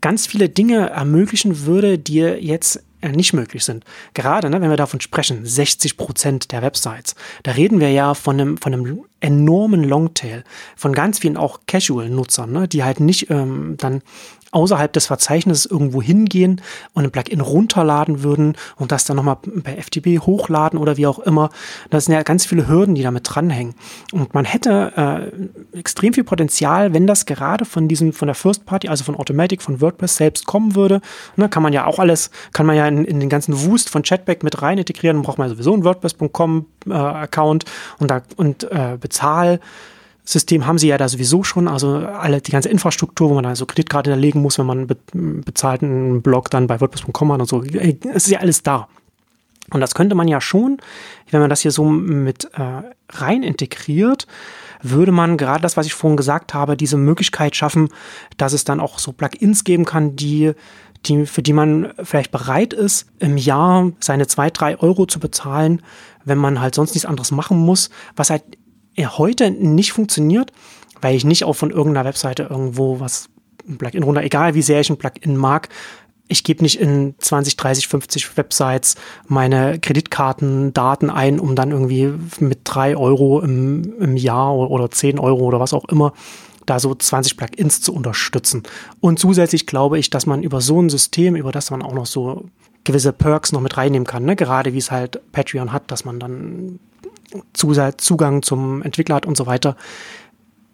ganz 0.02 0.28
viele 0.28 0.50
Dinge 0.50 0.90
ermöglichen 0.90 1.66
würde, 1.66 1.98
die 1.98 2.20
jetzt 2.20 2.84
nicht 3.12 3.34
möglich 3.34 3.64
sind. 3.64 3.84
Gerade, 4.14 4.50
ne, 4.50 4.62
wenn 4.62 4.70
wir 4.70 4.78
davon 4.78 5.02
sprechen, 5.02 5.46
60 5.46 5.98
Prozent 5.98 6.52
der 6.52 6.62
Websites, 6.62 7.16
da 7.44 7.52
reden 7.52 7.80
wir 7.80 7.92
ja 7.92 8.14
von 8.14 8.40
einem, 8.40 8.58
von 8.58 8.74
einem 8.74 9.06
enormen 9.20 9.84
Longtail, 9.84 10.44
von 10.76 10.94
ganz 10.94 11.20
vielen 11.20 11.38
auch 11.38 11.62
Casual-Nutzern, 11.68 12.52
ne, 12.52 12.68
die 12.68 12.84
halt 12.84 13.00
nicht 13.00 13.30
ähm, 13.30 13.76
dann 13.78 14.02
außerhalb 14.52 14.92
des 14.94 15.08
Verzeichnisses 15.08 15.66
irgendwo 15.66 16.02
hingehen 16.02 16.62
und 16.94 17.04
ein 17.04 17.12
Plugin 17.12 17.42
runterladen 17.42 18.24
würden 18.24 18.56
und 18.78 18.92
das 18.92 19.06
dann 19.06 19.18
nochmal 19.18 19.38
bei 19.44 19.76
FTP 19.76 20.20
hochladen 20.20 20.80
oder 20.80 20.98
wie 20.98 21.08
auch 21.08 21.20
immer. 21.20 21.50
Das 21.90 22.06
sind 22.06 22.14
ja 22.14 22.24
ganz 22.24 22.46
viele 22.46 22.68
Hürden, 22.68 22.96
die 22.96 23.04
damit 23.04 23.24
dranhängen. 23.26 23.76
Und 24.12 24.34
man 24.34 24.46
hätte 24.46 25.32
äh, 25.74 25.78
extrem 25.78 26.14
viel 26.14 26.24
Potenzial, 26.24 26.94
wenn 26.94 27.08
das 27.08 27.26
gerade 27.26 27.66
von 27.66 27.88
diesem, 27.88 28.14
von 28.14 28.28
der 28.28 28.36
First 28.36 28.66
Party, 28.66 28.88
also 28.88 29.04
von 29.04 29.16
Automatic, 29.16 29.62
von 29.62 29.82
WordPress 29.82 30.18
selbst 30.18 30.46
kommen 30.46 30.76
würde. 30.76 31.02
Ne, 31.36 31.50
kann 31.50 31.64
man 31.64 31.74
ja 31.74 31.86
auch 31.86 32.00
alles, 32.00 32.32
kann 32.54 32.66
man 32.66 32.76
ja 32.76 32.88
in, 32.88 33.06
in 33.06 33.20
den 33.20 33.30
ganzen 33.30 33.66
Wust 33.66 33.90
von 33.90 34.04
Chatback 34.04 34.44
mit 34.44 34.62
rein 34.62 34.78
integrieren. 34.78 35.18
Dann 35.18 35.24
braucht 35.24 35.38
man 35.38 35.50
sowieso 35.50 35.74
einen 35.74 35.84
WordPress.com 35.84 36.66
äh, 36.88 36.94
Account 36.94 37.66
und 38.00 38.12
da 38.12 38.22
und 38.38 38.64
äh, 38.72 38.98
Bezahl 39.00 39.60
System 40.26 40.66
haben 40.66 40.80
sie 40.80 40.88
ja 40.88 40.98
da 40.98 41.08
sowieso 41.08 41.44
schon, 41.44 41.68
also 41.68 41.98
alle 41.98 42.42
die 42.42 42.52
ganze 42.52 42.70
Infrastruktur, 42.70 43.30
wo 43.30 43.36
man 43.36 43.46
also 43.46 43.66
Kreditkarte 43.66 44.10
hinterlegen 44.10 44.42
muss, 44.42 44.58
wenn 44.58 44.66
man 44.66 44.88
be 44.88 44.98
bezahlt 45.14 45.84
einen 45.84 46.22
Blog 46.22 46.50
dann 46.50 46.68
bei 46.68 46.82
WordPress.com 46.82 47.32
hat 47.32 47.40
und 47.40 47.48
so. 47.48 47.62
Es 47.62 48.26
ist 48.26 48.32
ja 48.32 48.40
alles 48.40 48.64
da. 48.64 48.88
Und 49.72 49.82
das 49.82 49.96
könnte 49.96 50.16
man 50.16 50.28
ja 50.28 50.42
schon, 50.42 50.78
wenn 51.32 51.42
man 51.42 51.50
das 51.50 51.62
hier 51.62 51.72
so 51.72 51.86
mit 51.86 52.46
äh, 52.54 52.82
rein 53.10 53.44
integriert, 53.44 54.28
würde 54.82 55.12
man 55.12 55.38
gerade 55.38 55.62
das, 55.62 55.78
was 55.78 55.88
ich 55.88 55.94
vorhin 55.94 56.18
gesagt 56.18 56.54
habe, 56.54 56.78
diese 56.78 56.98
Möglichkeit 56.98 57.56
schaffen, 57.56 57.90
dass 58.38 58.54
es 58.54 58.64
dann 58.64 58.80
auch 58.80 59.00
so 59.00 59.12
Plugins 59.12 59.64
geben 59.64 59.86
kann, 59.86 60.16
die, 60.16 60.54
die, 61.06 61.26
für 61.26 61.42
die 61.42 61.54
man 61.54 61.94
vielleicht 62.04 62.32
bereit 62.32 62.74
ist, 62.74 63.08
im 63.20 63.38
Jahr 63.38 63.92
seine 64.00 64.28
zwei, 64.28 64.52
drei 64.52 64.78
Euro 64.80 65.08
zu 65.08 65.20
bezahlen, 65.20 65.82
wenn 66.26 66.38
man 66.38 66.62
halt 66.62 66.76
sonst 66.76 66.94
nichts 66.94 67.08
anderes 67.08 67.32
machen 67.32 67.58
muss, 67.58 67.90
was 68.16 68.30
halt 68.30 68.44
heute 68.98 69.52
nicht 69.52 69.94
funktioniert, 69.94 70.52
weil 71.02 71.16
ich 71.16 71.26
nicht 71.26 71.44
auch 71.44 71.54
von 71.54 71.72
irgendeiner 71.72 72.08
Webseite 72.08 72.44
irgendwo 72.50 73.00
was 73.00 73.30
ein 73.68 73.78
Plugin 73.78 74.04
runter, 74.04 74.24
egal 74.24 74.54
wie 74.54 74.62
sehr 74.62 74.80
ich 74.80 74.90
ein 74.90 74.98
Plugin 74.98 75.38
mag, 75.38 75.70
ich 76.28 76.44
gebe 76.44 76.64
nicht 76.64 76.80
in 76.80 77.16
20, 77.20 77.56
30, 77.56 77.88
50 77.88 78.38
Websites 78.38 78.96
meine 79.28 79.80
Kreditkartendaten 79.80 81.10
ein, 81.10 81.40
um 81.40 81.56
dann 81.56 81.72
irgendwie 81.72 82.14
mit 82.40 82.62
drei 82.64 82.98
Euro 82.98 83.42
im, 83.42 84.00
im 84.00 84.18
Jahr 84.18 84.56
oder 84.56 84.90
10 84.90 85.20
Euro 85.20 85.44
oder 85.44 85.60
was 85.60 85.74
auch 85.74 85.86
immer 85.86 86.14
da 86.66 86.80
so 86.80 86.96
20 86.96 87.38
Plugins 87.38 87.82
zu 87.82 87.94
unterstützen. 87.94 88.64
Und 89.00 89.20
zusätzlich 89.20 89.68
glaube 89.68 90.00
ich, 90.00 90.10
dass 90.10 90.26
man 90.26 90.42
über 90.42 90.62
so 90.62 90.82
ein 90.82 90.90
System, 90.90 91.36
über 91.36 91.52
das 91.52 91.70
man 91.70 91.84
auch 91.84 91.94
noch 91.94 92.08
so 92.08 92.46
gewisse 92.84 93.14
Perks 93.14 93.52
noch 93.52 93.62
mit 93.62 93.78
reinnehmen 93.78 94.08
kann, 94.08 94.26
ne? 94.26 94.36
gerade 94.36 94.74
wie 94.74 94.80
es 94.80 94.90
halt 94.90 95.20
Patreon 95.32 95.72
hat, 95.72 95.92
dass 95.92 96.06
man 96.06 96.20
dann 96.20 96.80
Zugang 97.54 98.42
zum 98.42 98.82
Entwickler 98.82 99.16
hat 99.16 99.26
und 99.26 99.38
so 99.38 99.46
weiter. 99.46 99.76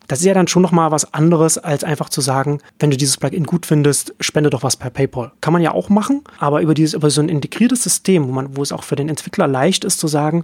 Das 0.07 0.19
ist 0.19 0.25
ja 0.25 0.33
dann 0.33 0.47
schon 0.47 0.61
nochmal 0.61 0.91
was 0.91 1.13
anderes, 1.13 1.57
als 1.57 1.85
einfach 1.85 2.09
zu 2.09 2.19
sagen, 2.19 2.59
wenn 2.79 2.91
du 2.91 2.97
dieses 2.97 3.15
Plugin 3.15 3.45
gut 3.45 3.65
findest, 3.65 4.13
spende 4.19 4.49
doch 4.49 4.61
was 4.61 4.75
per 4.75 4.89
PayPal. 4.89 5.31
Kann 5.39 5.53
man 5.53 5.61
ja 5.61 5.71
auch 5.71 5.87
machen, 5.87 6.21
aber 6.37 6.61
über 6.61 6.73
dieses, 6.73 6.95
über 6.95 7.09
so 7.09 7.21
ein 7.21 7.29
integriertes 7.29 7.83
System, 7.83 8.27
wo 8.27 8.31
man, 8.33 8.57
wo 8.57 8.61
es 8.61 8.73
auch 8.73 8.83
für 8.83 8.97
den 8.97 9.07
Entwickler 9.07 9.47
leicht 9.47 9.85
ist 9.85 9.99
zu 9.99 10.07
sagen, 10.07 10.43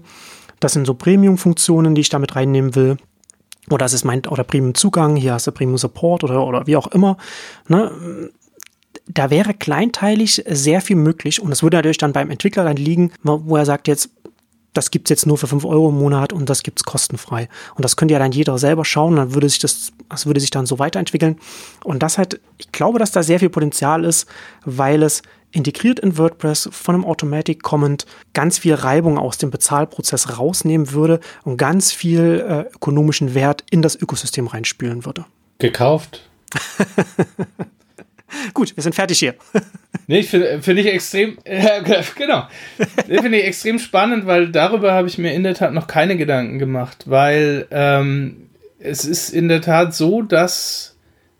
das 0.62 0.73
sind 0.73 0.88
so 0.88 0.93
Premium-Funktionen, 0.93 1.95
die 1.95 2.01
ich 2.01 2.10
damit 2.10 2.36
reinnehmen 2.36 2.75
will. 2.75 2.97
Oder 3.69 3.86
es 3.86 3.93
ist 3.93 4.06
mein, 4.06 4.21
Premium-Zugang, 4.21 5.17
hier 5.17 5.34
hast 5.34 5.47
du 5.47 5.51
Premium-Support 5.51 6.23
oder, 6.23 6.47
oder 6.47 6.65
wie 6.65 6.77
auch 6.77 6.88
immer. 6.88 7.17
Ne? 7.67 8.32
da 9.08 9.30
wäre 9.30 9.53
kleinteilig 9.53 10.43
sehr 10.47 10.82
viel 10.82 10.95
möglich 10.95 11.41
und 11.41 11.51
es 11.51 11.63
würde 11.63 11.77
natürlich 11.77 11.97
dann 11.97 12.13
beim 12.13 12.30
Entwickler 12.30 12.63
dann 12.63 12.75
liegen, 12.75 13.12
wo 13.23 13.56
er 13.56 13.65
sagt 13.65 13.88
jetzt, 13.88 14.10
das 14.73 14.91
gibt's 14.91 15.10
jetzt 15.10 15.25
nur 15.25 15.38
für 15.38 15.47
fünf 15.47 15.65
Euro 15.65 15.89
im 15.89 15.97
Monat 15.97 16.34
und 16.34 16.49
das 16.49 16.63
gibt's 16.63 16.84
kostenfrei. 16.84 17.49
Und 17.75 17.84
das 17.84 17.95
könnte 17.95 18.13
ja 18.13 18.19
dann 18.19 18.32
jeder 18.32 18.58
selber 18.58 18.86
schauen, 18.86 19.15
dann 19.15 19.34
würde 19.34 19.49
sich 19.49 19.60
das, 19.60 19.91
das 20.10 20.25
würde 20.25 20.39
sich 20.39 20.51
dann 20.51 20.65
so 20.65 20.80
weiterentwickeln. 20.80 21.38
Und 21.84 22.03
das 22.03 22.17
halt, 22.17 22.39
ich 22.58 22.71
glaube, 22.71 22.99
dass 22.99 23.12
da 23.12 23.23
sehr 23.23 23.39
viel 23.39 23.49
Potenzial 23.49 24.06
ist, 24.06 24.27
weil 24.65 25.03
es 25.03 25.23
integriert 25.51 25.99
in 25.99 26.17
WordPress 26.17 26.69
von 26.71 26.95
einem 26.95 27.06
Automatic 27.06 27.63
Comment 27.63 28.06
ganz 28.34 28.60
viel 28.60 28.75
Reibung 28.75 29.17
aus 29.17 29.38
dem 29.38 29.49
Bezahlprozess 29.49 30.38
rausnehmen 30.38 30.91
würde 30.91 31.19
und 31.43 31.58
ganz 31.58 31.91
viel 31.91 32.45
äh, 32.47 32.75
ökonomischen 32.75 33.34
Wert 33.34 33.63
in 33.71 33.82
das 33.82 33.95
Ökosystem 33.95 34.47
reinspülen 34.47 35.06
würde. 35.06 35.25
Gekauft. 35.58 36.30
Gut, 38.54 38.76
wir 38.76 38.84
sind 38.84 38.95
fertig 38.95 39.19
hier. 39.19 39.36
nee, 40.08 40.23
finde 40.23 40.62
find 40.62 40.80
ich 40.80 40.88
extrem, 40.88 41.38
äh, 41.43 41.82
genau, 42.15 42.47
finde 43.08 43.38
ich 43.38 43.45
extrem 43.45 43.80
spannend, 43.80 44.26
weil 44.26 44.50
darüber 44.50 44.93
habe 44.93 45.08
ich 45.08 45.17
mir 45.17 45.34
in 45.34 45.43
der 45.43 45.56
Tat 45.56 45.73
noch 45.73 45.88
keine 45.88 46.17
Gedanken 46.17 46.60
gemacht, 46.60 47.04
weil 47.06 47.67
ähm, 47.71 48.47
es 48.80 49.06
ist 49.06 49.30
in 49.30 49.47
der 49.47 49.62
Tat 49.62 49.93
so, 49.93 50.21
dass 50.21 50.95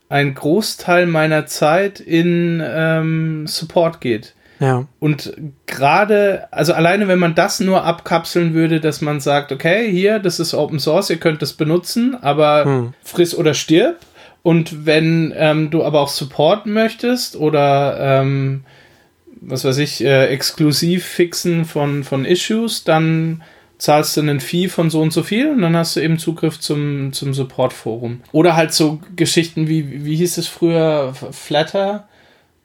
ein 0.10 0.34
Großteil 0.34 1.06
meiner 1.06 1.46
Zeit 1.46 2.00
in 2.00 2.64
ähm, 2.66 3.46
Support 3.48 4.02
geht. 4.02 4.34
Ja. 4.60 4.88
Und 5.00 5.34
gerade, 5.68 6.48
also 6.52 6.74
alleine 6.74 7.08
wenn 7.08 7.20
man 7.20 7.36
das 7.36 7.60
nur 7.60 7.84
abkapseln 7.84 8.54
würde, 8.54 8.80
dass 8.80 9.02
man 9.02 9.20
sagt, 9.20 9.52
okay, 9.52 9.90
hier, 9.92 10.20
das 10.20 10.40
ist 10.40 10.54
Open 10.54 10.80
Source, 10.80 11.10
ihr 11.10 11.18
könnt 11.18 11.42
das 11.42 11.54
benutzen, 11.54 12.18
aber 12.22 12.66
hm. 12.66 12.94
friss 13.04 13.36
oder 13.36 13.54
stirb, 13.54 13.98
und 14.44 14.86
wenn 14.86 15.34
ähm, 15.36 15.70
du 15.70 15.84
aber 15.84 16.02
auch 16.02 16.10
Support 16.10 16.66
möchtest 16.66 17.36
oder 17.36 17.98
ähm, 18.00 18.64
was 19.42 19.66
weiß 19.66 19.78
ich, 19.80 20.04
äh, 20.04 20.28
exklusiv 20.28 21.06
fixen 21.06 21.66
von, 21.66 22.04
von 22.04 22.26
Issues, 22.26 22.84
dann 22.84 23.44
zahlst 23.78 24.18
du 24.18 24.22
einen 24.22 24.40
Fee 24.40 24.68
von 24.68 24.90
so 24.90 25.02
und 25.02 25.14
so 25.14 25.22
viel 25.24 25.50
und 25.50 25.62
dann 25.62 25.76
hast 25.76 25.96
du 25.96 26.00
eben 26.00 26.18
Zugriff 26.18 26.60
zum, 26.60 27.14
zum 27.14 27.34
Support-Forum. 27.34 28.22
Oder 28.32 28.56
halt 28.56 28.74
so 28.74 29.00
Geschichten 29.16 29.68
wie, 29.68 30.04
wie 30.04 30.16
hieß 30.16 30.38
es 30.38 30.48
früher, 30.48 31.14
Flatter, 31.32 32.08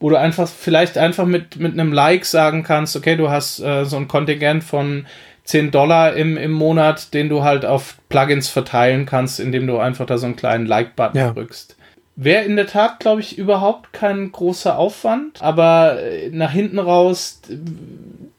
wo 0.00 0.10
du 0.10 0.18
einfach 0.18 0.48
vielleicht 0.48 0.96
einfach 0.96 1.26
mit, 1.26 1.56
mit 1.56 1.72
einem 1.72 1.92
Like 1.92 2.24
sagen 2.24 2.62
kannst, 2.62 2.96
okay, 2.96 3.16
du 3.16 3.28
hast 3.28 3.60
äh, 3.60 3.84
so 3.84 3.96
ein 3.96 4.08
Kontingent 4.08 4.64
von 4.64 5.06
10 5.44 5.70
Dollar 5.70 6.14
im, 6.14 6.36
im 6.36 6.52
Monat, 6.52 7.14
den 7.14 7.28
du 7.28 7.42
halt 7.42 7.64
auf 7.64 7.96
Plugins 8.08 8.48
verteilen 8.48 9.06
kannst, 9.06 9.40
indem 9.40 9.66
du 9.66 9.78
einfach 9.78 10.06
da 10.06 10.18
so 10.18 10.26
einen 10.26 10.36
kleinen 10.36 10.66
Like-Button 10.66 11.18
ja. 11.18 11.32
drückst. 11.32 11.76
Wäre 12.14 12.44
in 12.44 12.56
der 12.56 12.66
Tat, 12.66 13.00
glaube 13.00 13.22
ich, 13.22 13.38
überhaupt 13.38 13.92
kein 13.92 14.30
großer 14.30 14.78
Aufwand, 14.78 15.42
aber 15.42 16.00
äh, 16.02 16.30
nach 16.30 16.52
hinten 16.52 16.78
raus 16.78 17.40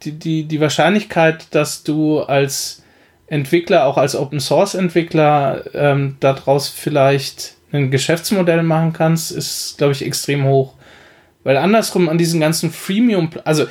die, 0.03 0.11
die, 0.11 0.43
die 0.45 0.61
Wahrscheinlichkeit, 0.61 1.47
dass 1.51 1.83
du 1.83 2.21
als 2.21 2.83
Entwickler, 3.27 3.85
auch 3.85 3.97
als 3.97 4.15
Open 4.15 4.39
Source 4.39 4.75
Entwickler, 4.75 5.63
ähm, 5.73 6.17
daraus 6.19 6.69
vielleicht 6.69 7.55
ein 7.71 7.89
Geschäftsmodell 7.89 8.63
machen 8.63 8.93
kannst, 8.93 9.31
ist, 9.31 9.77
glaube 9.77 9.93
ich, 9.93 10.05
extrem 10.05 10.45
hoch. 10.45 10.73
Weil 11.43 11.57
andersrum 11.57 12.09
an 12.09 12.17
diesen 12.17 12.39
ganzen 12.39 12.71
Freemium, 12.71 13.29
also 13.43 13.65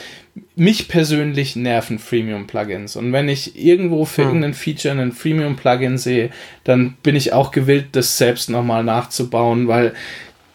mich 0.56 0.88
persönlich 0.88 1.56
nerven 1.56 1.98
Freemium-Plugins. 1.98 2.96
Und 2.96 3.12
wenn 3.12 3.28
ich 3.28 3.58
irgendwo 3.62 4.04
für 4.04 4.22
hm. 4.22 4.28
irgendein 4.28 4.54
Feature 4.54 4.92
einen 4.92 5.12
Freemium-Plugin 5.12 5.98
sehe, 5.98 6.30
dann 6.64 6.96
bin 7.02 7.16
ich 7.16 7.32
auch 7.32 7.50
gewillt, 7.50 7.88
das 7.92 8.16
selbst 8.18 8.48
nochmal 8.48 8.84
nachzubauen, 8.84 9.68
weil 9.68 9.92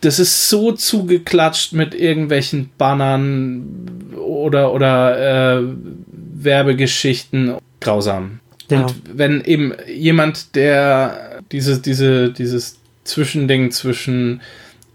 das 0.01 0.19
ist 0.19 0.49
so 0.49 0.71
zugeklatscht 0.71 1.73
mit 1.73 1.95
irgendwelchen 1.95 2.69
Bannern 2.77 4.13
oder, 4.15 4.73
oder 4.73 5.59
äh, 5.59 5.63
Werbegeschichten 6.07 7.55
grausam. 7.79 8.39
Ja. 8.69 8.81
Und 8.81 8.95
wenn 9.13 9.43
eben 9.43 9.73
jemand, 9.87 10.55
der 10.55 11.41
diese, 11.51 11.79
diese, 11.79 12.31
dieses 12.31 12.79
Zwischending 13.03 13.71
zwischen 13.71 14.41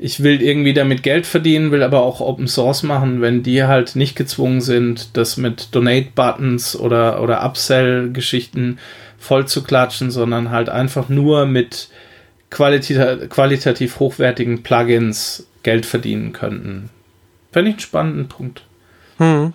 ich 0.02 0.24
will 0.24 0.42
irgendwie 0.42 0.74
damit 0.74 1.04
Geld 1.04 1.26
verdienen, 1.26 1.70
will 1.70 1.84
aber 1.84 2.02
auch 2.02 2.20
Open 2.20 2.48
Source 2.48 2.82
machen, 2.82 3.20
wenn 3.20 3.44
die 3.44 3.62
halt 3.62 3.94
nicht 3.94 4.16
gezwungen 4.16 4.60
sind, 4.60 5.16
das 5.16 5.36
mit 5.36 5.72
Donate-Buttons 5.74 6.74
oder, 6.74 7.22
oder 7.22 7.44
Upsell-Geschichten 7.44 8.78
voll 9.18 9.46
zu 9.46 9.62
klatschen, 9.62 10.10
sondern 10.10 10.50
halt 10.50 10.68
einfach 10.68 11.08
nur 11.08 11.46
mit 11.46 11.88
qualita 12.50 13.14
qualitativ 13.28 14.00
hochwertigen 14.00 14.64
Plugins 14.64 15.46
Geld 15.62 15.86
verdienen 15.86 16.32
könnten. 16.32 16.90
Fände 17.52 17.70
ich 17.70 17.76
einen 17.76 17.80
spannenden 17.80 18.28
Punkt. 18.28 18.64
Hm. 19.18 19.52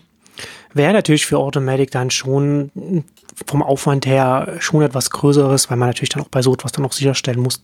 Wäre 0.74 0.94
natürlich 0.94 1.26
für 1.26 1.40
Automatic 1.40 1.92
dann 1.92 2.10
schon 2.10 3.04
vom 3.46 3.62
Aufwand 3.62 4.06
her 4.06 4.56
schon 4.60 4.82
etwas 4.82 5.10
Größeres, 5.10 5.70
weil 5.70 5.78
man 5.78 5.90
natürlich 5.90 6.10
dann 6.10 6.24
auch 6.24 6.30
bei 6.30 6.42
so 6.42 6.54
etwas 6.54 6.72
dann 6.72 6.86
auch 6.86 6.94
sicherstellen 6.94 7.42
muss, 7.42 7.62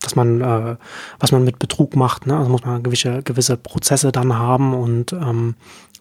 dass 0.00 0.16
man, 0.16 0.40
äh, 0.40 0.76
was 1.18 1.32
man 1.32 1.44
mit 1.44 1.58
Betrug 1.58 1.96
macht. 1.96 2.26
Ne? 2.26 2.36
Also 2.36 2.50
muss 2.50 2.64
man 2.64 2.82
gewisse, 2.82 3.22
gewisse 3.22 3.56
Prozesse 3.56 4.12
dann 4.12 4.38
haben 4.38 4.74
und 4.74 5.12
ähm, 5.12 5.54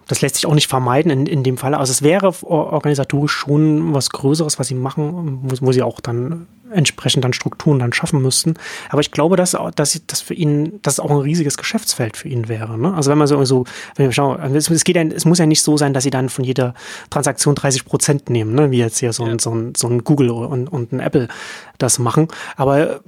das 0.09 0.21
lässt 0.21 0.35
sich 0.35 0.47
auch 0.47 0.55
nicht 0.55 0.67
vermeiden 0.67 1.11
in, 1.11 1.25
in 1.27 1.43
dem 1.43 1.57
Fall. 1.57 1.75
Also 1.75 1.91
es 1.91 2.01
wäre 2.01 2.33
organisatorisch 2.43 3.31
schon 3.31 3.93
was 3.93 4.09
Größeres, 4.09 4.57
was 4.57 4.67
sie 4.67 4.75
machen, 4.75 5.39
wo, 5.43 5.67
wo 5.67 5.71
sie 5.71 5.83
auch 5.83 5.99
dann 5.99 6.47
entsprechend 6.71 7.23
dann 7.23 7.33
Strukturen 7.33 7.79
dann 7.79 7.93
schaffen 7.93 8.21
müssten. 8.21 8.55
Aber 8.89 9.01
ich 9.01 9.11
glaube, 9.11 9.35
dass, 9.35 9.55
dass 9.75 10.01
das 10.07 10.21
für 10.21 10.33
ihn, 10.33 10.79
dass 10.81 10.95
es 10.95 10.99
auch 10.99 11.11
ein 11.11 11.17
riesiges 11.17 11.57
Geschäftsfeld 11.57 12.17
für 12.17 12.27
ihn 12.27 12.47
wäre. 12.47 12.77
Ne? 12.77 12.93
Also 12.93 13.11
wenn 13.11 13.17
man 13.17 13.27
so, 13.27 13.43
so 13.45 13.65
wenn 13.95 14.07
wir 14.07 14.11
schauen, 14.11 14.39
es, 14.55 14.69
es, 14.69 14.83
geht 14.83 14.95
ja, 14.95 15.03
es 15.03 15.25
muss 15.25 15.37
ja 15.37 15.45
nicht 15.45 15.61
so 15.61 15.77
sein, 15.77 15.93
dass 15.93 16.03
sie 16.03 16.09
dann 16.09 16.29
von 16.29 16.43
jeder 16.43 16.73
Transaktion 17.09 17.55
30 17.55 17.85
Prozent 17.85 18.29
nehmen, 18.29 18.55
ne? 18.55 18.71
wie 18.71 18.77
jetzt 18.77 18.99
hier 18.99 19.13
so, 19.13 19.25
ja. 19.25 19.33
ein, 19.33 19.39
so, 19.39 19.53
ein, 19.53 19.73
so 19.75 19.87
ein 19.87 20.03
Google 20.03 20.31
und, 20.31 20.67
und 20.67 20.91
ein 20.91 20.99
Apple 20.99 21.27
das 21.77 21.99
machen. 21.99 22.27
Aber 22.55 23.01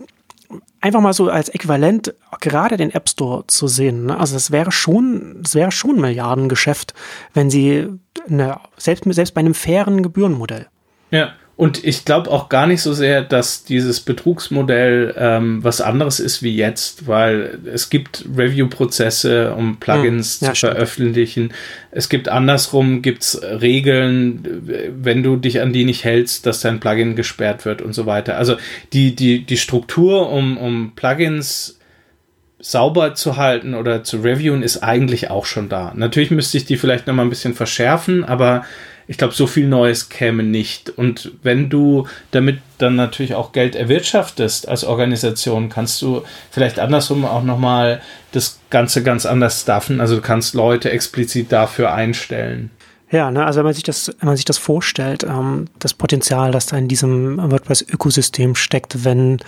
einfach 0.81 0.99
mal 0.99 1.13
so 1.13 1.29
als 1.29 1.49
Äquivalent 1.49 2.13
gerade 2.39 2.75
den 2.75 2.91
App 2.91 3.07
Store 3.07 3.45
zu 3.47 3.67
sehen. 3.67 4.07
Ne? 4.07 4.19
Also 4.19 4.35
es 4.35 4.51
wäre 4.51 4.71
schon, 4.71 5.41
es 5.43 5.55
wäre 5.55 5.71
schon 5.71 6.01
Milliardengeschäft, 6.01 6.93
wenn 7.33 7.49
sie 7.49 7.87
eine, 8.27 8.59
selbst, 8.77 9.05
selbst 9.13 9.33
bei 9.33 9.39
einem 9.39 9.53
fairen 9.53 10.03
Gebührenmodell. 10.03 10.67
Ja. 11.11 11.33
Und 11.61 11.83
ich 11.83 12.05
glaube 12.05 12.31
auch 12.31 12.49
gar 12.49 12.65
nicht 12.65 12.81
so 12.81 12.91
sehr, 12.91 13.21
dass 13.21 13.63
dieses 13.63 13.99
Betrugsmodell 13.99 15.13
ähm, 15.15 15.63
was 15.63 15.79
anderes 15.79 16.19
ist 16.19 16.41
wie 16.41 16.55
jetzt, 16.55 17.05
weil 17.05 17.59
es 17.71 17.91
gibt 17.91 18.25
Review-Prozesse, 18.35 19.53
um 19.53 19.77
Plugins 19.79 20.39
hm, 20.39 20.47
ja, 20.47 20.53
zu 20.53 20.57
stimmt. 20.57 20.73
veröffentlichen. 20.73 21.53
Es 21.91 22.09
gibt 22.09 22.29
andersrum, 22.29 23.03
gibt's 23.03 23.39
Regeln, 23.43 24.89
wenn 25.03 25.21
du 25.21 25.35
dich 25.35 25.61
an 25.61 25.71
die 25.71 25.85
nicht 25.85 26.03
hältst, 26.03 26.47
dass 26.47 26.61
dein 26.61 26.79
Plugin 26.79 27.15
gesperrt 27.15 27.63
wird 27.63 27.83
und 27.83 27.93
so 27.93 28.07
weiter. 28.07 28.39
Also 28.39 28.55
die, 28.91 29.15
die, 29.15 29.45
die 29.45 29.57
Struktur, 29.57 30.31
um, 30.31 30.57
um 30.57 30.93
Plugins 30.95 31.77
sauber 32.57 33.13
zu 33.13 33.37
halten 33.37 33.75
oder 33.75 34.03
zu 34.03 34.17
reviewen, 34.21 34.63
ist 34.63 34.81
eigentlich 34.81 35.29
auch 35.29 35.45
schon 35.45 35.69
da. 35.69 35.93
Natürlich 35.95 36.31
müsste 36.31 36.57
ich 36.57 36.65
die 36.65 36.77
vielleicht 36.77 37.05
noch 37.05 37.13
mal 37.13 37.21
ein 37.21 37.29
bisschen 37.29 37.53
verschärfen, 37.53 38.23
aber 38.23 38.63
ich 39.11 39.17
glaube, 39.17 39.33
so 39.33 39.45
viel 39.45 39.67
Neues 39.67 40.07
käme 40.07 40.41
nicht. 40.41 40.89
Und 40.89 41.33
wenn 41.43 41.69
du 41.69 42.07
damit 42.31 42.59
dann 42.77 42.95
natürlich 42.95 43.35
auch 43.35 43.51
Geld 43.51 43.75
erwirtschaftest 43.75 44.69
als 44.69 44.85
Organisation, 44.85 45.67
kannst 45.67 46.01
du 46.01 46.23
vielleicht 46.49 46.79
andersrum 46.79 47.25
auch 47.25 47.43
nochmal 47.43 48.01
das 48.31 48.61
Ganze 48.69 49.03
ganz 49.03 49.25
anders 49.25 49.59
staffen. 49.59 49.99
Also 49.99 50.15
du 50.15 50.21
kannst 50.21 50.53
Leute 50.53 50.91
explizit 50.91 51.51
dafür 51.51 51.93
einstellen. 51.93 52.71
Ja, 53.11 53.31
ne, 53.31 53.45
also 53.45 53.57
wenn 53.57 53.65
man 53.65 53.73
sich 53.73 53.83
das, 53.83 54.15
wenn 54.19 54.27
man 54.27 54.37
sich 54.37 54.45
das 54.45 54.57
vorstellt, 54.57 55.25
ähm, 55.25 55.65
das 55.77 55.93
Potenzial, 55.93 56.53
das 56.53 56.67
da 56.67 56.77
in 56.77 56.87
diesem 56.87 57.35
WordPress-Ökosystem 57.51 58.55
steckt, 58.55 59.03
wenn 59.03 59.39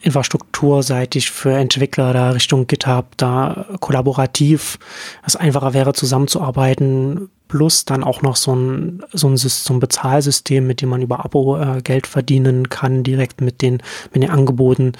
infrastrukturseitig 0.00 1.30
für 1.30 1.52
Entwickler 1.52 2.14
da 2.14 2.30
Richtung 2.30 2.66
GitHub 2.66 3.18
da 3.18 3.66
kollaborativ 3.80 4.78
es 5.26 5.36
einfacher 5.36 5.74
wäre 5.74 5.92
zusammenzuarbeiten, 5.92 7.28
plus 7.50 7.84
dann 7.84 8.04
auch 8.04 8.22
noch 8.22 8.36
so 8.36 8.54
ein, 8.54 9.02
so 9.12 9.28
ein, 9.28 9.36
so 9.36 9.74
ein 9.74 9.80
Bezahlsystem, 9.80 10.66
mit 10.66 10.80
dem 10.80 10.88
man 10.88 11.02
über 11.02 11.24
Abo 11.24 11.58
äh, 11.60 11.82
Geld 11.82 12.06
verdienen 12.06 12.68
kann, 12.68 13.02
direkt 13.02 13.40
mit 13.40 13.60
den, 13.60 13.82
mit 14.14 14.22
den 14.22 14.30
Angeboten. 14.30 14.92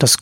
Das, 0.00 0.16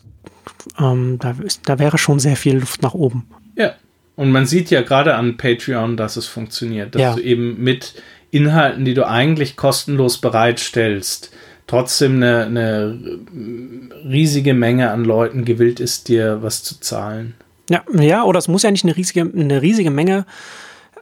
ähm, 0.79 1.19
da, 1.19 1.35
ist, 1.43 1.63
da 1.67 1.79
wäre 1.79 1.97
schon 1.97 2.19
sehr 2.19 2.37
viel 2.37 2.59
Luft 2.59 2.83
nach 2.83 2.93
oben. 2.93 3.27
Ja, 3.57 3.75
und 4.17 4.31
man 4.33 4.45
sieht 4.45 4.71
ja 4.71 4.83
gerade 4.83 5.15
an 5.15 5.39
Patreon, 5.39 5.97
dass 5.97 6.17
es 6.17 6.27
funktioniert, 6.27 6.95
dass 6.95 7.03
ja. 7.03 7.15
du 7.15 7.23
eben 7.23 7.63
mit 7.63 8.03
Inhalten, 8.31 8.85
die 8.85 8.93
du 8.93 9.07
eigentlich 9.07 9.57
kostenlos 9.57 10.19
bereitstellst, 10.19 11.33
trotzdem 11.67 12.17
eine, 12.17 12.45
eine 12.45 12.99
riesige 14.05 14.53
Menge 14.53 14.91
an 14.91 15.07
Leuten 15.07 15.47
gewillt 15.47 15.81
ist, 15.81 16.09
dir 16.09 16.43
was 16.43 16.63
zu 16.63 16.81
zahlen. 16.81 17.35
Ja, 17.71 17.83
ja, 17.99 18.25
oder 18.25 18.39
es 18.39 18.47
muss 18.47 18.63
ja 18.63 18.71
nicht 18.71 18.85
eine 18.85 18.95
riesige, 18.95 19.23
eine 19.23 19.63
riesige 19.63 19.91
Menge 19.91 20.27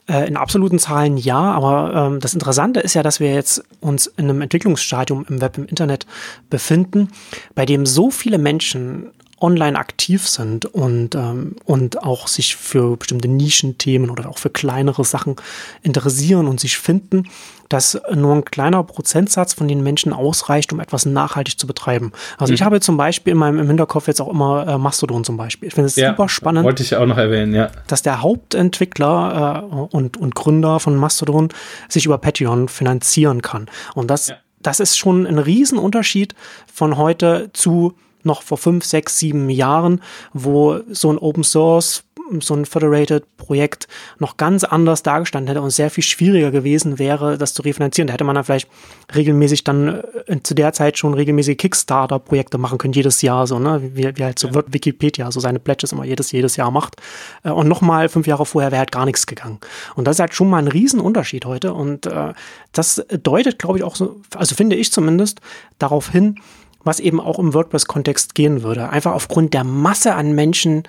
äh, 0.08 0.26
in 0.26 0.36
absoluten 0.36 0.78
Zahlen 0.78 1.16
ja, 1.16 1.38
aber 1.38 1.94
ähm, 1.94 2.20
das 2.20 2.34
Interessante 2.34 2.80
ist 2.80 2.94
ja, 2.94 3.02
dass 3.02 3.20
wir 3.20 3.32
jetzt 3.32 3.64
uns 3.80 4.06
in 4.06 4.24
einem 4.24 4.42
Entwicklungsstadium 4.42 5.24
im 5.28 5.40
Web, 5.40 5.58
im 5.58 5.66
Internet 5.66 6.06
befinden, 6.50 7.08
bei 7.54 7.64
dem 7.64 7.86
so 7.86 8.10
viele 8.10 8.38
Menschen 8.38 9.12
online 9.44 9.78
aktiv 9.78 10.26
sind 10.26 10.64
und, 10.64 11.14
ähm, 11.14 11.56
und 11.66 12.02
auch 12.02 12.28
sich 12.28 12.56
für 12.56 12.96
bestimmte 12.96 13.28
Nischenthemen 13.28 14.08
oder 14.08 14.30
auch 14.30 14.38
für 14.38 14.48
kleinere 14.48 15.04
Sachen 15.04 15.36
interessieren 15.82 16.48
und 16.48 16.60
sich 16.60 16.78
finden, 16.78 17.28
dass 17.68 18.00
nur 18.14 18.34
ein 18.34 18.44
kleiner 18.46 18.82
Prozentsatz 18.84 19.52
von 19.52 19.68
den 19.68 19.82
Menschen 19.82 20.14
ausreicht, 20.14 20.72
um 20.72 20.80
etwas 20.80 21.04
nachhaltig 21.04 21.58
zu 21.58 21.66
betreiben. 21.66 22.12
Also 22.38 22.52
mhm. 22.52 22.54
ich 22.54 22.62
habe 22.62 22.80
zum 22.80 22.96
Beispiel 22.96 23.32
in 23.32 23.38
meinem 23.38 23.58
im 23.58 23.66
Hinterkopf 23.66 24.08
jetzt 24.08 24.22
auch 24.22 24.30
immer 24.30 24.66
äh, 24.66 24.78
Mastodon 24.78 25.24
zum 25.24 25.36
Beispiel. 25.36 25.68
Ich 25.68 25.74
finde 25.74 25.88
es 25.88 25.96
ja, 25.96 26.10
super 26.10 26.30
spannend. 26.30 26.64
Wollte 26.64 26.82
ich 26.82 26.96
auch 26.96 27.06
noch 27.06 27.18
erwähnen, 27.18 27.54
ja. 27.54 27.70
Dass 27.86 28.00
der 28.00 28.22
Hauptentwickler 28.22 29.68
äh, 29.70 29.94
und, 29.94 30.16
und 30.16 30.34
Gründer 30.34 30.80
von 30.80 30.96
Mastodon 30.96 31.50
sich 31.90 32.06
über 32.06 32.16
Patreon 32.16 32.68
finanzieren 32.68 33.42
kann. 33.42 33.68
Und 33.94 34.08
das, 34.10 34.28
ja. 34.28 34.36
das 34.62 34.80
ist 34.80 34.96
schon 34.96 35.26
ein 35.26 35.38
Riesenunterschied 35.38 36.34
von 36.72 36.96
heute 36.96 37.50
zu 37.52 37.94
noch 38.24 38.42
vor 38.42 38.58
fünf, 38.58 38.84
sechs, 38.84 39.18
sieben 39.18 39.50
Jahren, 39.50 40.00
wo 40.32 40.80
so 40.90 41.10
ein 41.10 41.18
Open 41.18 41.44
Source 41.44 42.04
so 42.40 42.54
ein 42.54 42.64
Federated-Projekt 42.64 43.86
noch 44.18 44.36
ganz 44.36 44.64
anders 44.64 45.02
dargestanden 45.02 45.48
hätte 45.48 45.62
und 45.62 45.70
sehr 45.70 45.90
viel 45.90 46.04
schwieriger 46.04 46.50
gewesen 46.50 46.98
wäre, 46.98 47.38
das 47.38 47.54
zu 47.54 47.62
refinanzieren. 47.62 48.06
Da 48.06 48.14
hätte 48.14 48.24
man 48.24 48.34
dann 48.34 48.44
vielleicht 48.44 48.68
regelmäßig 49.14 49.64
dann 49.64 50.02
äh, 50.26 50.40
zu 50.42 50.54
der 50.54 50.72
Zeit 50.72 50.98
schon 50.98 51.14
regelmäßig 51.14 51.58
Kickstarter-Projekte 51.58 52.58
machen 52.58 52.78
können, 52.78 52.94
jedes 52.94 53.22
Jahr 53.22 53.46
so, 53.46 53.58
ne? 53.58 53.80
Wie, 53.94 54.16
wie 54.16 54.24
halt 54.24 54.38
so 54.38 54.48
ja. 54.48 54.62
Wikipedia 54.66 55.30
so 55.30 55.40
seine 55.40 55.58
Pledges 55.58 55.92
immer 55.92 56.04
jedes, 56.04 56.32
jedes 56.32 56.56
Jahr 56.56 56.70
macht. 56.70 56.96
Äh, 57.42 57.50
und 57.50 57.68
nochmal 57.68 58.08
fünf 58.08 58.26
Jahre 58.26 58.46
vorher 58.46 58.70
wäre 58.70 58.80
halt 58.80 58.92
gar 58.92 59.04
nichts 59.04 59.26
gegangen. 59.26 59.58
Und 59.94 60.06
das 60.06 60.16
ist 60.16 60.20
halt 60.20 60.34
schon 60.34 60.48
mal 60.48 60.58
ein 60.58 60.68
Riesenunterschied 60.68 61.44
heute. 61.44 61.74
Und 61.74 62.06
äh, 62.06 62.32
das 62.72 63.04
deutet, 63.22 63.58
glaube 63.58 63.78
ich, 63.78 63.84
auch 63.84 63.96
so, 63.96 64.20
also 64.34 64.54
finde 64.54 64.76
ich 64.76 64.92
zumindest, 64.92 65.40
darauf 65.78 66.10
hin, 66.10 66.36
was 66.84 67.00
eben 67.00 67.20
auch 67.20 67.38
im 67.38 67.54
WordPress-Kontext 67.54 68.34
gehen 68.34 68.62
würde. 68.62 68.90
Einfach 68.90 69.12
aufgrund 69.12 69.54
der 69.54 69.64
Masse 69.64 70.14
an 70.14 70.32
Menschen, 70.32 70.84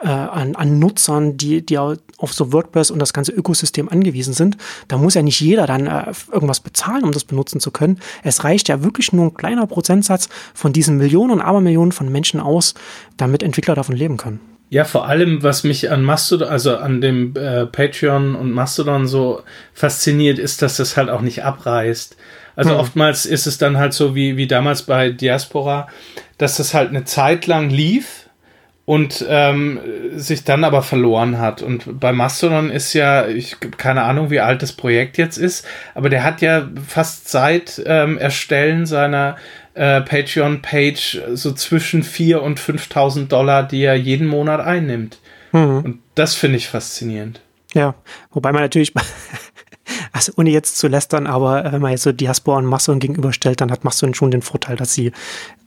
äh, 0.00 0.08
an, 0.08 0.54
an 0.54 0.78
Nutzern, 0.78 1.36
die, 1.36 1.64
die 1.64 1.78
auf 1.78 2.32
so 2.32 2.52
WordPress 2.52 2.90
und 2.90 2.98
das 3.00 3.12
ganze 3.12 3.32
Ökosystem 3.32 3.88
angewiesen 3.88 4.32
sind. 4.32 4.56
Da 4.88 4.96
muss 4.96 5.14
ja 5.14 5.22
nicht 5.22 5.40
jeder 5.40 5.66
dann 5.66 5.86
äh, 5.86 6.12
irgendwas 6.32 6.60
bezahlen, 6.60 7.04
um 7.04 7.12
das 7.12 7.24
benutzen 7.24 7.60
zu 7.60 7.70
können. 7.70 7.98
Es 8.22 8.44
reicht 8.44 8.68
ja 8.68 8.82
wirklich 8.82 9.12
nur 9.12 9.26
ein 9.26 9.34
kleiner 9.34 9.66
Prozentsatz 9.66 10.28
von 10.54 10.72
diesen 10.72 10.96
Millionen 10.96 11.32
und 11.32 11.40
Abermillionen 11.40 11.92
von 11.92 12.10
Menschen 12.10 12.40
aus, 12.40 12.74
damit 13.16 13.42
Entwickler 13.42 13.74
davon 13.74 13.96
leben 13.96 14.16
können. 14.16 14.40
Ja, 14.70 14.84
vor 14.84 15.08
allem, 15.08 15.42
was 15.42 15.64
mich 15.64 15.90
an 15.90 16.04
Mastodon, 16.04 16.48
also 16.48 16.76
an 16.76 17.00
dem 17.00 17.34
äh, 17.34 17.66
Patreon 17.66 18.36
und 18.36 18.52
Mastodon 18.52 19.08
so 19.08 19.42
fasziniert, 19.74 20.38
ist, 20.38 20.62
dass 20.62 20.76
das 20.76 20.96
halt 20.96 21.10
auch 21.10 21.22
nicht 21.22 21.42
abreißt. 21.42 22.16
Also 22.56 22.70
hm. 22.70 22.78
oftmals 22.78 23.26
ist 23.26 23.46
es 23.46 23.58
dann 23.58 23.78
halt 23.78 23.92
so 23.92 24.14
wie, 24.14 24.36
wie 24.36 24.46
damals 24.46 24.82
bei 24.82 25.10
Diaspora, 25.10 25.88
dass 26.38 26.56
das 26.56 26.74
halt 26.74 26.90
eine 26.90 27.04
Zeit 27.04 27.46
lang 27.46 27.70
lief 27.70 28.28
und 28.90 29.24
ähm, 29.28 29.78
sich 30.16 30.42
dann 30.42 30.64
aber 30.64 30.82
verloren 30.82 31.38
hat. 31.38 31.62
Und 31.62 32.00
bei 32.00 32.12
Mastodon 32.12 32.70
ist 32.70 32.92
ja, 32.92 33.28
ich 33.28 33.56
keine 33.76 34.02
Ahnung, 34.02 34.30
wie 34.30 34.40
alt 34.40 34.62
das 34.62 34.72
Projekt 34.72 35.16
jetzt 35.16 35.36
ist, 35.36 35.64
aber 35.94 36.08
der 36.08 36.24
hat 36.24 36.40
ja 36.40 36.68
fast 36.88 37.28
seit 37.28 37.80
ähm, 37.86 38.18
Erstellen 38.18 38.86
seiner 38.86 39.36
äh, 39.74 40.00
Patreon-Page 40.00 41.22
so 41.34 41.52
zwischen 41.52 42.02
4.000 42.02 42.36
und 42.38 42.58
5.000 42.58 43.28
Dollar, 43.28 43.62
die 43.62 43.82
er 43.82 43.94
jeden 43.94 44.26
Monat 44.26 44.60
einnimmt. 44.60 45.18
Mhm. 45.52 45.78
Und 45.84 45.98
das 46.16 46.34
finde 46.34 46.56
ich 46.56 46.68
faszinierend. 46.68 47.40
Ja, 47.74 47.94
wobei 48.32 48.50
man 48.50 48.62
natürlich 48.62 48.92
also 50.12 50.32
ohne 50.36 50.50
jetzt 50.50 50.76
zu 50.78 50.88
lästern, 50.88 51.26
aber 51.26 51.64
äh, 51.64 51.72
wenn 51.72 51.82
man 51.82 51.92
jetzt 51.92 52.02
so 52.02 52.12
Diaspora 52.12 52.58
und 52.58 52.66
Mastodon 52.66 53.00
gegenüberstellt, 53.00 53.60
dann 53.60 53.70
hat 53.70 53.84
Mastodon 53.84 54.14
schon 54.14 54.30
den 54.30 54.42
Vorteil, 54.42 54.76
dass 54.76 54.94
sie 54.94 55.12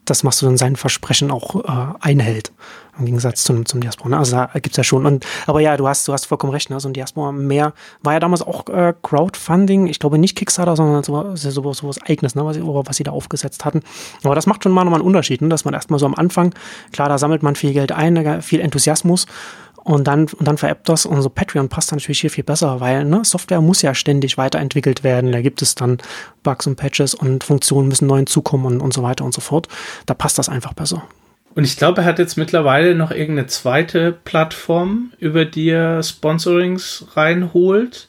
das 0.06 0.24
Mastodon 0.24 0.58
sein 0.58 0.76
Versprechen 0.76 1.32
auch 1.32 1.64
äh, 1.64 1.94
einhält. 2.02 2.52
Im 3.00 3.06
Gegensatz 3.06 3.44
zum, 3.44 3.66
zum 3.66 3.82
Diaspora. 3.82 4.10
Ne? 4.10 4.18
Also 4.18 4.36
da 4.36 4.46
gibt's 4.54 4.78
ja 4.78 4.84
schon. 4.84 5.06
Und, 5.06 5.26
aber 5.48 5.62
ja, 5.62 5.78
du 5.78 5.88
hast, 5.88 6.08
du 6.08 6.14
hast 6.14 6.26
vollkommen 6.26 6.54
recht, 6.54 6.70
ne? 6.70 6.80
So 6.80 6.90
ein 6.90 6.94
Diaspora 6.94 7.32
mehr 7.32 7.74
war 8.04 8.14
ja 8.14 8.20
damals 8.20 8.44
auch 8.44 8.68
äh, 8.68 8.94
Crowdfunding, 9.02 9.88
ich 9.88 9.98
glaube 9.98 10.20
nicht 10.20 10.38
Kickstarter, 10.38 10.76
sondern 10.76 11.04
so, 11.04 11.36
so, 11.36 11.74
so 11.74 11.88
was 11.88 12.02
eigenes, 12.04 12.36
ne? 12.36 12.46
was, 12.46 12.58
was 12.60 12.98
sie 12.98 13.04
da 13.04 13.12
aufgesetzt 13.12 13.66
hatten. 13.66 13.82
Aber 14.24 14.36
das 14.36 14.46
macht 14.46 14.64
schon 14.64 14.74
mal 14.74 14.84
nochmal 14.84 15.00
einen 15.00 15.08
Unterschied, 15.08 15.42
ne? 15.42 15.50
dass 15.50 15.66
man 15.66 15.74
erstmal 15.74 16.00
so 16.00 16.06
am 16.06 16.14
Anfang, 16.14 16.54
klar, 16.92 17.10
da 17.10 17.18
sammelt 17.18 17.42
man 17.42 17.56
viel 17.56 17.74
Geld 17.74 17.92
ein, 17.92 18.42
viel 18.44 18.60
Enthusiasmus 18.60 19.26
und 19.84 20.08
dann, 20.08 20.26
und 20.26 20.48
dann 20.48 20.58
veräppt 20.58 20.88
das 20.88 21.06
und 21.06 21.22
so 21.22 21.30
Patreon 21.30 21.70
passt 21.70 21.92
dann 21.92 21.98
natürlich 21.98 22.22
hier 22.22 22.30
viel 22.30 22.44
besser, 22.44 22.80
weil 22.80 23.04
ne, 23.04 23.26
Software 23.26 23.62
muss 23.62 23.82
ja 23.82 23.94
ständig 23.94 24.38
weiterentwickelt 24.38 25.04
werden. 25.04 25.32
Da 25.32 25.42
gibt 25.42 25.62
es 25.62 25.76
dann 25.76 25.98
Bugs 26.42 26.68
und 26.68 26.78
Patches 26.78 27.14
und 27.14 27.44
Funktionen 27.44 27.90
müssen 27.90 28.08
neu 28.08 28.18
hinzukommen 28.18 28.66
und, 28.66 28.82
und 28.82 28.94
so 28.94 29.04
weiter 29.04 29.26
und 29.26 29.34
so 29.34 29.42
fort. 29.42 29.68
Da 30.06 30.14
passt 30.14 30.38
das 30.38 30.50
einfach 30.50 30.74
besser. 30.74 31.04
Und 31.56 31.66
ich 31.66 31.78
glaube, 31.78 32.02
er 32.02 32.06
hat 32.06 32.20
jetzt 32.20 32.38
mittlerweile 32.38 32.96
noch 32.96 33.12
irgendeine 33.12 33.48
zweite 33.48 34.12
Plattform, 34.12 35.12
über 35.20 35.46
die 35.46 35.70
er 35.70 36.02
Sponsorings 36.02 37.06
reinholt, 37.16 38.08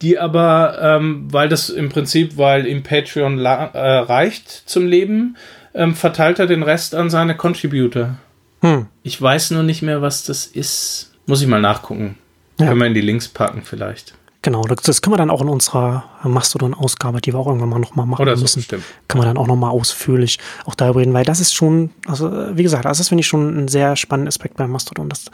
die 0.00 0.18
aber, 0.18 0.78
ähm, 0.80 1.28
weil 1.30 1.48
das 1.48 1.68
im 1.68 1.90
Prinzip, 1.90 2.36
weil 2.36 2.66
ihm 2.66 2.82
Patreon 2.82 3.38
äh, 3.38 3.48
reicht 3.48 4.48
zum 4.48 4.86
Leben, 4.86 5.36
ähm, 5.74 5.94
verteilt 5.94 6.40
er 6.40 6.46
den 6.46 6.64
Rest 6.64 6.94
an 6.94 7.08
seine 7.08 7.36
Contributor. 7.36 8.16
Hm. 8.62 8.86
Ich 9.02 9.20
weiß 9.20 9.50
nur 9.50 9.62
nicht 9.62 9.82
mehr, 9.82 10.02
was 10.02 10.24
das 10.24 10.46
ist. 10.46 11.12
Muss 11.26 11.42
ich 11.42 11.48
mal 11.48 11.60
nachgucken. 11.60 12.16
Ja. 12.58 12.68
Können 12.68 12.80
wir 12.80 12.86
in 12.86 12.94
die 12.94 13.00
Links 13.00 13.28
packen 13.28 13.62
vielleicht. 13.62 14.14
Genau, 14.42 14.62
das 14.62 15.02
können 15.02 15.12
wir 15.12 15.18
dann 15.18 15.30
auch 15.30 15.40
in 15.40 15.48
unserer 15.48 16.04
Mastodon-Ausgabe, 16.24 17.20
die 17.20 17.32
wir 17.32 17.38
auch 17.38 17.46
irgendwann 17.46 17.68
mal 17.68 17.78
nochmal 17.78 18.06
machen 18.06 18.22
Oder 18.22 18.36
so, 18.36 18.42
müssen, 18.42 18.62
stimmt. 18.62 18.82
können 19.06 19.22
wir 19.22 19.26
dann 19.26 19.36
auch 19.36 19.46
nochmal 19.46 19.70
ausführlich 19.70 20.40
auch 20.64 20.74
darüber 20.74 20.98
reden, 20.98 21.14
weil 21.14 21.24
das 21.24 21.38
ist 21.38 21.54
schon, 21.54 21.90
also 22.06 22.28
wie 22.56 22.64
gesagt, 22.64 22.84
also 22.84 22.98
das 22.98 23.08
finde 23.08 23.20
ich 23.20 23.28
schon 23.28 23.56
ein 23.56 23.68
sehr 23.68 23.94
spannender 23.94 24.30
Aspekt 24.30 24.56
bei 24.56 24.66
Mastodon, 24.66 25.08
dass, 25.08 25.26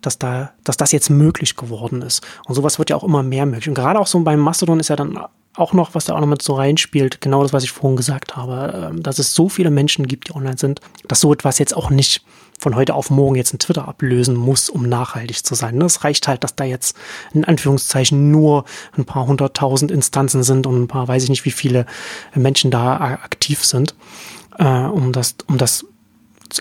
dass, 0.00 0.18
da, 0.18 0.52
dass 0.64 0.78
das 0.78 0.92
jetzt 0.92 1.10
möglich 1.10 1.56
geworden 1.56 2.00
ist. 2.00 2.26
Und 2.46 2.54
sowas 2.54 2.78
wird 2.78 2.88
ja 2.88 2.96
auch 2.96 3.04
immer 3.04 3.22
mehr 3.22 3.44
möglich. 3.44 3.68
Und 3.68 3.74
gerade 3.74 4.00
auch 4.00 4.06
so 4.06 4.18
beim 4.20 4.40
Mastodon 4.40 4.80
ist 4.80 4.88
ja 4.88 4.96
dann 4.96 5.18
auch 5.58 5.72
noch, 5.72 5.94
was 5.94 6.06
da 6.06 6.14
auch 6.14 6.20
noch 6.20 6.26
mit 6.26 6.42
so 6.42 6.54
reinspielt, 6.54 7.20
genau 7.20 7.42
das, 7.42 7.52
was 7.52 7.64
ich 7.64 7.70
vorhin 7.70 7.96
gesagt 7.96 8.36
habe, 8.36 8.90
ähm, 8.90 9.02
dass 9.02 9.18
es 9.18 9.34
so 9.34 9.48
viele 9.48 9.70
Menschen 9.70 10.06
gibt, 10.06 10.28
die 10.28 10.34
online 10.34 10.58
sind, 10.58 10.80
dass 11.06 11.20
so 11.20 11.32
etwas 11.32 11.58
jetzt 11.58 11.76
auch 11.76 11.90
nicht 11.90 12.22
von 12.58 12.74
heute 12.74 12.94
auf 12.94 13.10
morgen 13.10 13.36
jetzt 13.36 13.54
ein 13.54 13.58
Twitter 13.58 13.86
ablösen 13.86 14.34
muss, 14.34 14.68
um 14.68 14.82
nachhaltig 14.82 15.44
zu 15.44 15.54
sein. 15.54 15.80
Es 15.80 16.02
reicht 16.04 16.26
halt, 16.26 16.42
dass 16.42 16.56
da 16.56 16.64
jetzt 16.64 16.96
in 17.32 17.44
Anführungszeichen 17.44 18.30
nur 18.30 18.64
ein 18.96 19.04
paar 19.04 19.26
hunderttausend 19.26 19.90
Instanzen 19.90 20.42
sind 20.42 20.66
und 20.66 20.82
ein 20.82 20.88
paar, 20.88 21.06
weiß 21.06 21.22
ich 21.22 21.30
nicht, 21.30 21.44
wie 21.44 21.52
viele 21.52 21.86
Menschen 22.34 22.70
da 22.70 22.96
aktiv 22.96 23.64
sind, 23.64 23.94
äh, 24.58 24.64
um 24.64 25.12
das, 25.12 25.36
um 25.46 25.56
das 25.56 25.86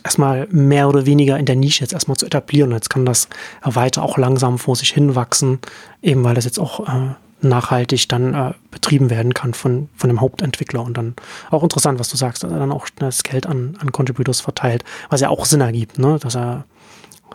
erstmal 0.03 0.47
mehr 0.51 0.89
oder 0.89 1.05
weniger 1.05 1.39
in 1.39 1.45
der 1.45 1.55
Nische 1.55 1.81
jetzt 1.81 1.93
erstmal 1.93 2.17
zu 2.17 2.25
etablieren. 2.25 2.71
Jetzt 2.71 2.89
kann 2.89 3.05
das 3.05 3.27
weiter 3.63 4.03
auch 4.03 4.17
langsam 4.17 4.59
vor 4.59 4.75
sich 4.75 4.91
hin 4.91 5.15
wachsen, 5.15 5.59
eben 6.01 6.23
weil 6.23 6.35
das 6.35 6.45
jetzt 6.45 6.59
auch 6.59 6.87
äh, 6.87 7.15
nachhaltig 7.41 8.07
dann 8.09 8.33
äh, 8.33 8.53
betrieben 8.78 9.09
werden 9.09 9.34
kann 9.34 9.55
von, 9.55 9.89
von 9.95 10.09
dem 10.09 10.21
Hauptentwickler. 10.21 10.84
Und 10.84 10.97
dann 10.97 11.15
auch 11.49 11.63
interessant, 11.63 11.99
was 11.99 12.09
du 12.09 12.17
sagst, 12.17 12.43
dass 12.43 12.51
er 12.51 12.59
dann 12.59 12.71
auch 12.71 12.88
das 12.97 13.23
Geld 13.23 13.47
an, 13.47 13.75
an 13.80 13.91
Contributors 13.91 14.39
verteilt, 14.39 14.84
was 15.09 15.21
ja 15.21 15.30
auch 15.30 15.45
Sinn 15.45 15.61
ergibt, 15.61 15.97
ne? 15.97 16.19
dass 16.21 16.36
er 16.36 16.65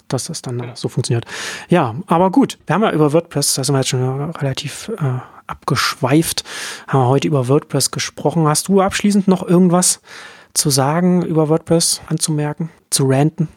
dass 0.08 0.24
das 0.24 0.40
dann 0.40 0.58
ja. 0.58 0.76
so 0.76 0.88
funktioniert. 0.88 1.26
Ja, 1.68 1.94
aber 2.06 2.30
gut, 2.30 2.58
wir 2.66 2.74
haben 2.74 2.82
ja 2.82 2.92
über 2.92 3.12
WordPress, 3.12 3.54
da 3.54 3.64
sind 3.64 3.74
wir 3.74 3.80
jetzt 3.80 3.88
schon 3.88 4.30
relativ 4.30 4.90
äh, 4.98 5.20
abgeschweift, 5.46 6.44
haben 6.86 7.00
wir 7.00 7.08
heute 7.08 7.28
über 7.28 7.48
WordPress 7.48 7.90
gesprochen. 7.90 8.46
Hast 8.46 8.68
du 8.68 8.80
abschließend 8.80 9.28
noch 9.28 9.46
irgendwas 9.46 10.00
zu 10.54 10.70
sagen 10.70 11.22
über 11.22 11.48
WordPress, 11.50 12.00
anzumerken, 12.08 12.70
zu 12.90 13.06
ranten? 13.06 13.48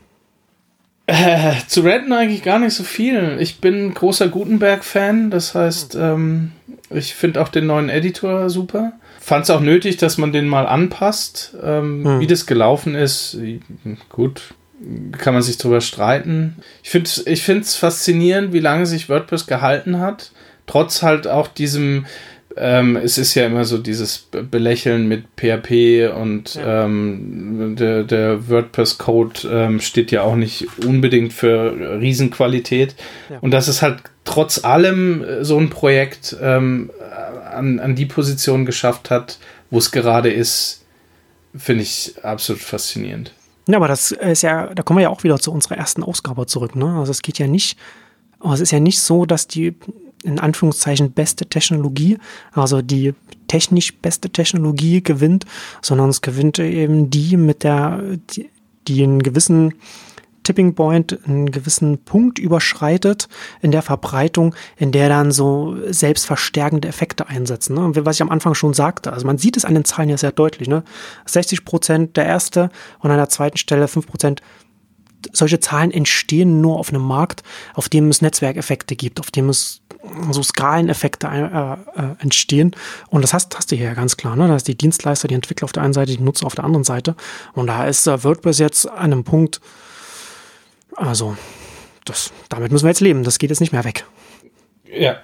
Äh, 1.08 1.54
zu 1.68 1.82
ranten 1.82 2.14
eigentlich 2.14 2.42
gar 2.42 2.58
nicht 2.58 2.74
so 2.74 2.84
viel. 2.84 3.38
Ich 3.40 3.62
bin 3.62 3.94
großer 3.94 4.28
Gutenberg-Fan, 4.28 5.30
das 5.30 5.54
heißt, 5.54 5.96
ähm, 5.96 6.52
ich 6.96 7.16
finde 7.16 7.42
auch 7.42 7.50
den 7.50 7.68
neuen 7.68 7.90
Editor 7.90 8.50
super. 8.50 8.94
Fand 9.20 9.44
es 9.44 9.50
auch 9.50 9.62
nötig, 9.62 9.98
dass 9.98 10.18
man 10.18 10.32
den 10.32 10.48
mal 10.48 10.68
anpasst. 10.68 11.56
Ähm, 11.64 12.04
hm. 12.06 12.20
Wie 12.20 12.28
das 12.28 12.46
gelaufen 12.46 12.96
ist, 12.96 13.38
gut, 14.10 14.54
kann 15.18 15.34
man 15.34 15.44
sich 15.44 15.58
drüber 15.58 15.82
streiten. 15.82 16.58
Ich 16.84 16.90
finde 16.90 17.10
es 17.10 17.26
ich 17.26 17.44
faszinierend, 17.76 18.54
wie 18.54 18.60
lange 18.60 18.86
sich 18.86 19.10
WordPress 19.10 19.48
gehalten 19.48 20.00
hat. 20.00 20.32
Trotz 20.68 21.04
halt 21.04 21.28
auch 21.28 21.48
diesem 21.48 22.06
ähm, 22.58 22.96
es 22.96 23.18
ist 23.18 23.36
ja 23.36 23.46
immer 23.46 23.66
so 23.66 23.78
dieses 23.78 24.30
Belächeln 24.50 25.08
mit 25.08 25.26
PHP 25.36 26.14
und 26.16 26.56
ja. 26.56 26.86
ähm, 26.86 27.76
der, 27.78 28.04
der 28.04 28.50
WordPress-Code 28.50 29.42
ähm, 29.52 29.80
steht 29.82 30.12
ja 30.12 30.22
auch 30.24 30.36
nicht 30.36 30.68
unbedingt 30.86 31.34
für 31.34 32.00
Riesenqualität. 32.00 32.96
Ja. 33.30 33.40
Und 33.42 33.52
dass 33.52 33.68
es 33.68 33.82
halt 33.82 34.04
trotz 34.24 34.64
allem 34.64 35.24
äh, 35.24 35.44
so 35.44 35.58
ein 35.58 35.70
Projekt 35.70 36.36
ähm, 36.42 36.92
an, 37.52 37.80
an 37.80 37.96
die 37.96 38.06
Position 38.06 38.66
geschafft 38.66 39.10
hat, 39.10 39.38
wo 39.70 39.78
es 39.78 39.92
gerade 39.92 40.32
ist, 40.32 40.86
finde 41.56 41.84
ich 41.84 42.16
absolut 42.24 42.62
faszinierend. 42.62 43.34
Ja, 43.68 43.78
aber 43.78 43.88
das 43.88 44.12
ist 44.12 44.44
ja, 44.44 44.74
da 44.74 44.84
kommen 44.84 45.00
wir 45.00 45.04
ja 45.04 45.10
auch 45.10 45.24
wieder 45.24 45.40
zu 45.40 45.52
unserer 45.52 45.78
ersten 45.78 46.04
Ausgabe 46.04 46.46
zurück. 46.46 46.76
Ne? 46.76 46.98
Also 47.00 47.12
es 47.12 47.22
geht 47.22 47.40
ja 47.40 47.48
nicht, 47.48 47.78
aber 48.40 48.54
es 48.54 48.60
ist 48.60 48.72
ja 48.72 48.80
nicht 48.80 49.02
so, 49.02 49.26
dass 49.26 49.48
die 49.48 49.76
in 50.26 50.40
Anführungszeichen 50.40 51.12
beste 51.12 51.46
Technologie, 51.46 52.18
also 52.54 52.82
die 52.82 53.14
technisch 53.48 53.96
beste 53.98 54.30
Technologie 54.30 55.02
gewinnt, 55.04 55.46
sondern 55.82 56.10
es 56.10 56.22
gewinnt 56.22 56.60
eben 56.60 57.10
die 57.10 57.38
mit 57.38 57.64
der, 57.64 58.02
die, 58.32 58.50
die 58.88 59.04
einen 59.04 59.22
gewissen 59.22 59.76
Tipping 60.46 60.76
Point, 60.76 61.20
einen 61.26 61.52
gewissen 61.52 61.98
Punkt 61.98 62.40
überschreitet 62.40 63.28
in 63.62 63.72
der 63.72 63.82
Verbreitung, 63.82 64.56
in 64.78 64.92
der 64.92 65.10
dann 65.10 65.32
so 65.32 65.76
selbstverstärkende 65.88 66.88
Effekte 66.88 67.28
einsetzen. 67.28 67.76
Ne? 67.76 68.06
Was 68.06 68.18
ich 68.18 68.22
am 68.22 68.30
Anfang 68.30 68.54
schon 68.54 68.74
sagte, 68.74 69.12
also 69.12 69.26
man 69.26 69.40
sieht 69.40 69.58
es 69.58 69.66
an 69.66 69.74
den 69.74 69.86
Zahlen 69.86 70.10
ja 70.10 70.18
sehr 70.18 70.32
deutlich. 70.32 70.68
Ne? 70.68 70.84
60 71.26 71.66
Prozent 71.66 72.16
der 72.16 72.26
erste 72.26 72.70
und 73.00 73.10
an 73.12 73.18
der 73.18 73.30
zweiten 73.30 73.58
Stelle 73.58 73.88
5 73.88 74.06
Prozent 74.06 74.42
solche 75.34 75.60
Zahlen 75.60 75.90
entstehen 75.90 76.62
nur 76.62 76.78
auf 76.78 76.90
einem 76.90 77.02
Markt, 77.02 77.42
auf 77.74 77.90
dem 77.90 78.10
es 78.10 78.22
Netzwerkeffekte 78.22 78.96
gibt, 78.96 79.20
auf 79.20 79.32
dem 79.32 79.50
es 79.50 79.82
so 80.32 80.44
Skaleneffekte 80.44 81.28
äh, 81.28 82.00
äh, 82.00 82.16
entstehen. 82.20 82.76
Und 83.10 83.22
das 83.22 83.34
hast, 83.34 83.56
hast 83.58 83.72
du 83.72 83.76
hier 83.76 83.88
ja 83.88 83.94
ganz 83.94 84.18
klar. 84.18 84.36
Ne? 84.36 84.48
Da 84.48 84.56
ist 84.56 84.68
die 84.68 84.78
Dienstleister, 84.78 85.28
die 85.28 85.36
Entwickler 85.36 85.66
auf 85.66 85.72
der 85.72 85.84
einen 85.84 85.94
Seite, 85.94 86.16
die 86.16 86.24
Nutzer 86.24 86.46
auf 86.46 86.56
der 86.56 86.64
anderen 86.64 86.84
Seite. 86.84 87.16
Und 87.54 87.68
da 87.68 87.86
ist 87.86 88.08
äh, 88.08 88.24
WordPress 88.24 88.60
jetzt 88.60 88.90
an 88.90 89.12
einem 89.12 89.24
Punkt, 89.24 89.62
also 90.96 91.38
das, 92.06 92.32
damit 92.50 92.72
müssen 92.72 92.86
wir 92.86 92.90
jetzt 92.90 93.02
leben. 93.02 93.24
Das 93.24 93.40
geht 93.40 93.50
jetzt 93.50 93.60
nicht 93.60 93.74
mehr 93.74 93.84
weg. 93.84 94.06
Ja. 94.92 95.18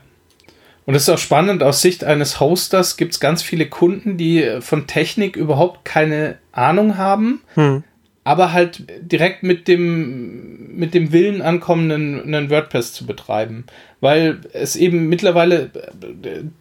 Und 0.85 0.95
es 0.95 1.03
ist 1.03 1.09
auch 1.09 1.19
spannend, 1.19 1.61
aus 1.61 1.81
Sicht 1.81 2.03
eines 2.03 2.39
Hosters 2.39 2.97
gibt 2.97 3.13
es 3.13 3.19
ganz 3.19 3.43
viele 3.43 3.69
Kunden, 3.69 4.17
die 4.17 4.57
von 4.61 4.87
Technik 4.87 5.35
überhaupt 5.35 5.85
keine 5.85 6.39
Ahnung 6.51 6.97
haben. 6.97 7.41
Hm 7.53 7.83
aber 8.23 8.53
halt 8.53 8.83
direkt 9.01 9.41
mit 9.41 9.67
dem, 9.67 10.75
mit 10.77 10.93
dem 10.93 11.11
Willen 11.11 11.41
ankommen, 11.41 11.91
einen, 11.91 12.49
WordPress 12.49 12.93
zu 12.93 13.05
betreiben. 13.05 13.65
Weil 13.99 14.41
es 14.53 14.75
eben 14.75 15.09
mittlerweile 15.09 15.71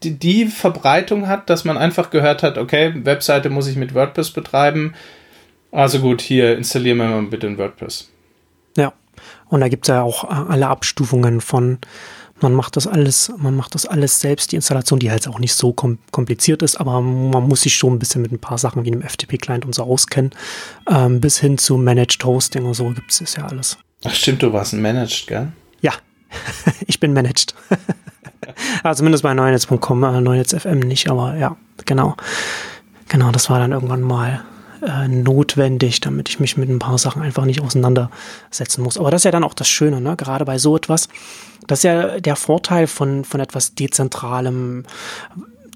die, 0.03 0.19
die, 0.19 0.47
Verbreitung 0.47 1.29
hat, 1.29 1.51
dass 1.51 1.65
man 1.65 1.77
einfach 1.77 2.11
gehört 2.11 2.43
hat, 2.43 2.57
okay, 2.57 2.95
Webseite 3.05 3.51
muss 3.51 3.67
ich 3.67 3.77
mit 3.77 3.95
WordPress 3.95 4.31
betreiben. 4.31 4.95
Also 5.71 6.01
gut, 6.01 6.21
hier 6.23 6.57
installieren 6.57 6.99
wir 6.99 7.09
mal 7.09 7.23
bitte 7.23 7.47
ein 7.47 7.59
WordPress. 7.59 8.11
Ja, 8.77 8.93
und 9.49 9.61
da 9.61 9.69
gibt 9.69 9.85
es 9.85 9.89
ja 9.89 10.03
auch 10.03 10.25
alle 10.25 10.69
Abstufungen 10.69 11.41
von 11.41 11.79
man 12.43 12.55
macht 12.55 12.77
das 12.77 12.87
alles, 12.87 13.33
man 13.37 13.57
macht 13.57 13.75
das 13.75 13.87
alles 13.87 14.21
selbst, 14.21 14.53
die 14.53 14.57
Installation, 14.57 14.99
die 14.99 15.11
halt 15.11 15.27
auch 15.29 15.39
nicht 15.39 15.55
so 15.55 15.73
kom 15.73 15.99
kompliziert 16.11 16.63
ist, 16.63 16.77
aber 16.77 17.01
man 17.01 17.49
muss 17.49 17.63
sich 17.63 17.75
schon 17.75 17.95
ein 17.95 17.99
bisschen 17.99 18.23
mit 18.23 18.33
ein 18.33 18.39
paar 18.39 18.59
Sachen 18.59 18.85
wie 18.85 18.93
einem 18.93 19.03
FTP-Client 19.03 19.65
und 19.65 19.75
so 19.75 19.85
auskennen. 19.85 20.31
Ähm, 20.89 21.21
bis 21.21 21.39
hin 21.39 21.59
zu 21.59 21.77
Managed 21.77 22.25
Hosting 22.25 22.65
und 22.65 22.75
so 22.75 22.89
gibt 22.91 23.11
es 23.21 23.37
ja 23.37 23.47
alles. 23.47 23.79
Ach 24.05 24.15
stimmt, 24.15 24.43
du 24.43 24.53
warst 24.53 24.73
ein 24.73 24.83
Managed, 24.83 25.27
gell? 25.27 25.53
Ja, 25.81 25.93
ich 26.87 27.01
bin 27.01 27.13
managed. 27.13 27.55
also 28.83 28.99
zumindest 28.99 29.23
bei 29.23 29.35
neunetz.com, 29.35 30.05
äh, 30.05 30.21
neunetz.fm 30.21 30.79
nicht, 30.81 31.11
aber 31.11 31.37
ja, 31.37 31.57
genau. 31.85 32.17
Genau, 33.09 33.33
das 33.33 33.51
war 33.51 33.59
dann 33.59 33.73
irgendwann 33.73 34.03
mal 34.03 34.45
äh, 34.83 35.09
notwendig, 35.09 36.01
damit 36.01 36.29
ich 36.29 36.41
mich 36.41 36.57
mit 36.57 36.69
ein 36.69 36.79
paar 36.79 36.99
Sachen 36.99 37.23
einfach 37.23 37.45
nicht 37.45 37.61
auseinandersetzen 37.61 38.83
muss. 38.83 38.99
Aber 38.99 39.11
das 39.11 39.21
ist 39.21 39.25
ja 39.25 39.31
dann 39.31 39.45
auch 39.45 39.55
das 39.55 39.69
Schöne, 39.69 40.01
ne? 40.01 40.17
gerade 40.17 40.45
bei 40.45 40.59
so 40.59 40.77
etwas. 40.77 41.09
Das 41.67 41.81
ist 41.81 41.85
ja 41.85 42.21
der 42.21 42.37
Vorteil 42.37 42.87
von, 42.87 43.25
von 43.25 43.41
etwas 43.41 43.75
Dezentralem, 43.75 44.85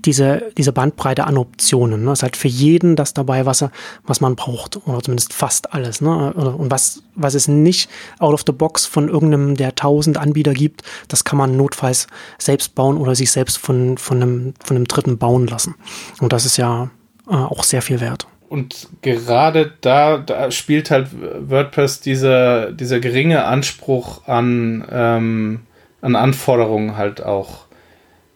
diese, 0.05 0.51
diese 0.57 0.73
Bandbreite 0.73 1.25
an 1.25 1.39
Optionen. 1.39 2.05
Ne? 2.05 2.13
Ist 2.13 2.23
halt 2.23 2.37
für 2.37 2.49
jeden 2.49 2.97
das 2.97 3.15
dabei, 3.15 3.47
was 3.47 3.63
er, 3.63 3.71
was 4.05 4.21
man 4.21 4.37
braucht. 4.37 4.87
Oder 4.87 5.03
zumindest 5.03 5.33
fast 5.33 5.73
alles. 5.73 6.01
Ne? 6.01 6.33
Und 6.33 6.71
was, 6.71 7.03
was 7.15 7.35
es 7.35 7.49
nicht 7.49 7.89
out 8.19 8.35
of 8.35 8.43
the 8.47 8.53
box 8.53 8.87
von 8.87 9.09
irgendeinem 9.09 9.57
der 9.57 9.75
tausend 9.75 10.19
Anbieter 10.19 10.53
gibt, 10.53 10.83
das 11.09 11.25
kann 11.25 11.39
man 11.39 11.57
notfalls 11.57 12.07
selbst 12.39 12.75
bauen 12.75 12.97
oder 12.97 13.15
sich 13.15 13.31
selbst 13.31 13.59
von, 13.59 13.99
von 13.99 14.23
einem, 14.23 14.55
von 14.63 14.77
einem 14.77 14.89
Dritten 14.89 15.19
bauen 15.19 15.47
lassen. 15.47 15.75
Und 16.21 16.33
das 16.33 16.45
ist 16.45 16.57
ja 16.57 16.91
äh, 17.29 17.35
auch 17.35 17.65
sehr 17.65 17.83
viel 17.83 18.01
wert. 18.01 18.27
Und 18.55 18.87
gerade 19.03 19.73
da, 19.81 20.17
da 20.17 20.53
spielt 20.53 20.93
halt 20.93 21.09
WordPress 21.13 21.99
dieser, 21.99 22.71
dieser 22.71 23.01
geringe 23.01 23.47
Anspruch 23.47 24.29
an, 24.29 24.85
ähm, 24.93 25.63
an 26.01 26.15
Anforderungen 26.15 26.97
halt 26.97 27.21
auch 27.21 27.65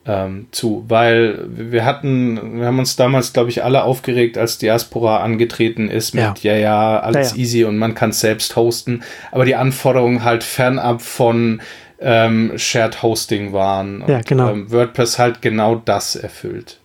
ähm, 0.07 0.49
zu, 0.51 0.85
weil 0.89 1.45
wir 1.49 1.85
hatten, 1.85 2.59
wir 2.59 2.67
haben 2.67 2.81
uns 2.81 2.97
damals, 2.97 3.33
glaube 3.33 3.51
ich, 3.51 3.63
alle 3.63 3.85
aufgeregt, 3.85 4.39
als 4.39 4.59
Diaspora 4.59 5.19
angetreten 5.19 5.89
ist 5.89 6.17
mit, 6.17 6.43
ja, 6.43 6.55
ja, 6.55 6.59
ja 6.59 6.99
alles 6.99 7.31
ja, 7.31 7.37
ja. 7.37 7.41
easy 7.41 7.65
und 7.65 7.79
man 7.79 7.95
kann 7.95 8.11
es 8.11 8.19
selbst 8.19 8.57
hosten, 8.57 9.05
aber 9.31 9.45
die 9.45 9.55
Anforderungen 9.55 10.25
halt 10.25 10.43
fernab 10.43 11.01
von 11.01 11.61
ähm, 12.01 12.55
Shared 12.57 13.05
Hosting 13.05 13.53
waren. 13.53 14.03
Und, 14.03 14.09
ja, 14.09 14.21
genau. 14.23 14.51
Ähm, 14.51 14.73
WordPress 14.73 15.21
halt 15.21 15.43
genau 15.43 15.77
das 15.77 16.17
erfüllt. 16.17 16.81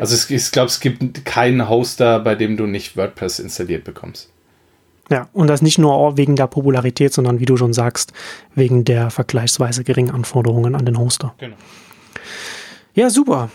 Also 0.00 0.14
es, 0.14 0.30
ich 0.30 0.50
glaube, 0.50 0.68
es 0.68 0.80
gibt 0.80 1.24
keinen 1.24 1.68
Hoster, 1.68 2.20
bei 2.20 2.34
dem 2.34 2.56
du 2.56 2.66
nicht 2.66 2.96
WordPress 2.96 3.38
installiert 3.38 3.84
bekommst. 3.84 4.30
Ja, 5.10 5.28
und 5.32 5.48
das 5.48 5.60
nicht 5.60 5.78
nur 5.78 6.16
wegen 6.16 6.36
der 6.36 6.46
Popularität, 6.46 7.12
sondern 7.12 7.40
wie 7.40 7.44
du 7.44 7.56
schon 7.56 7.72
sagst, 7.72 8.12
wegen 8.54 8.84
der 8.84 9.10
vergleichsweise 9.10 9.82
geringen 9.82 10.10
Anforderungen 10.10 10.76
an 10.76 10.86
den 10.86 10.98
Hoster. 10.98 11.34
Genau. 11.38 11.56
Ja, 12.94 13.10
super. 13.10 13.50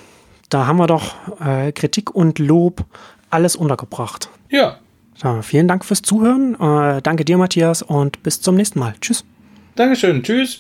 Da 0.49 0.67
haben 0.67 0.77
wir 0.77 0.87
doch 0.87 1.15
äh, 1.39 1.71
Kritik 1.71 2.13
und 2.13 2.39
Lob 2.39 2.85
alles 3.29 3.55
untergebracht. 3.55 4.29
Ja. 4.49 4.79
ja. 5.23 5.41
Vielen 5.41 5.67
Dank 5.67 5.85
fürs 5.85 6.01
Zuhören. 6.01 6.55
Äh, 6.55 7.01
danke 7.01 7.23
dir, 7.25 7.37
Matthias, 7.37 7.81
und 7.81 8.21
bis 8.21 8.41
zum 8.41 8.55
nächsten 8.55 8.79
Mal. 8.79 8.95
Tschüss. 8.99 9.23
Dankeschön. 9.75 10.23
Tschüss. 10.23 10.59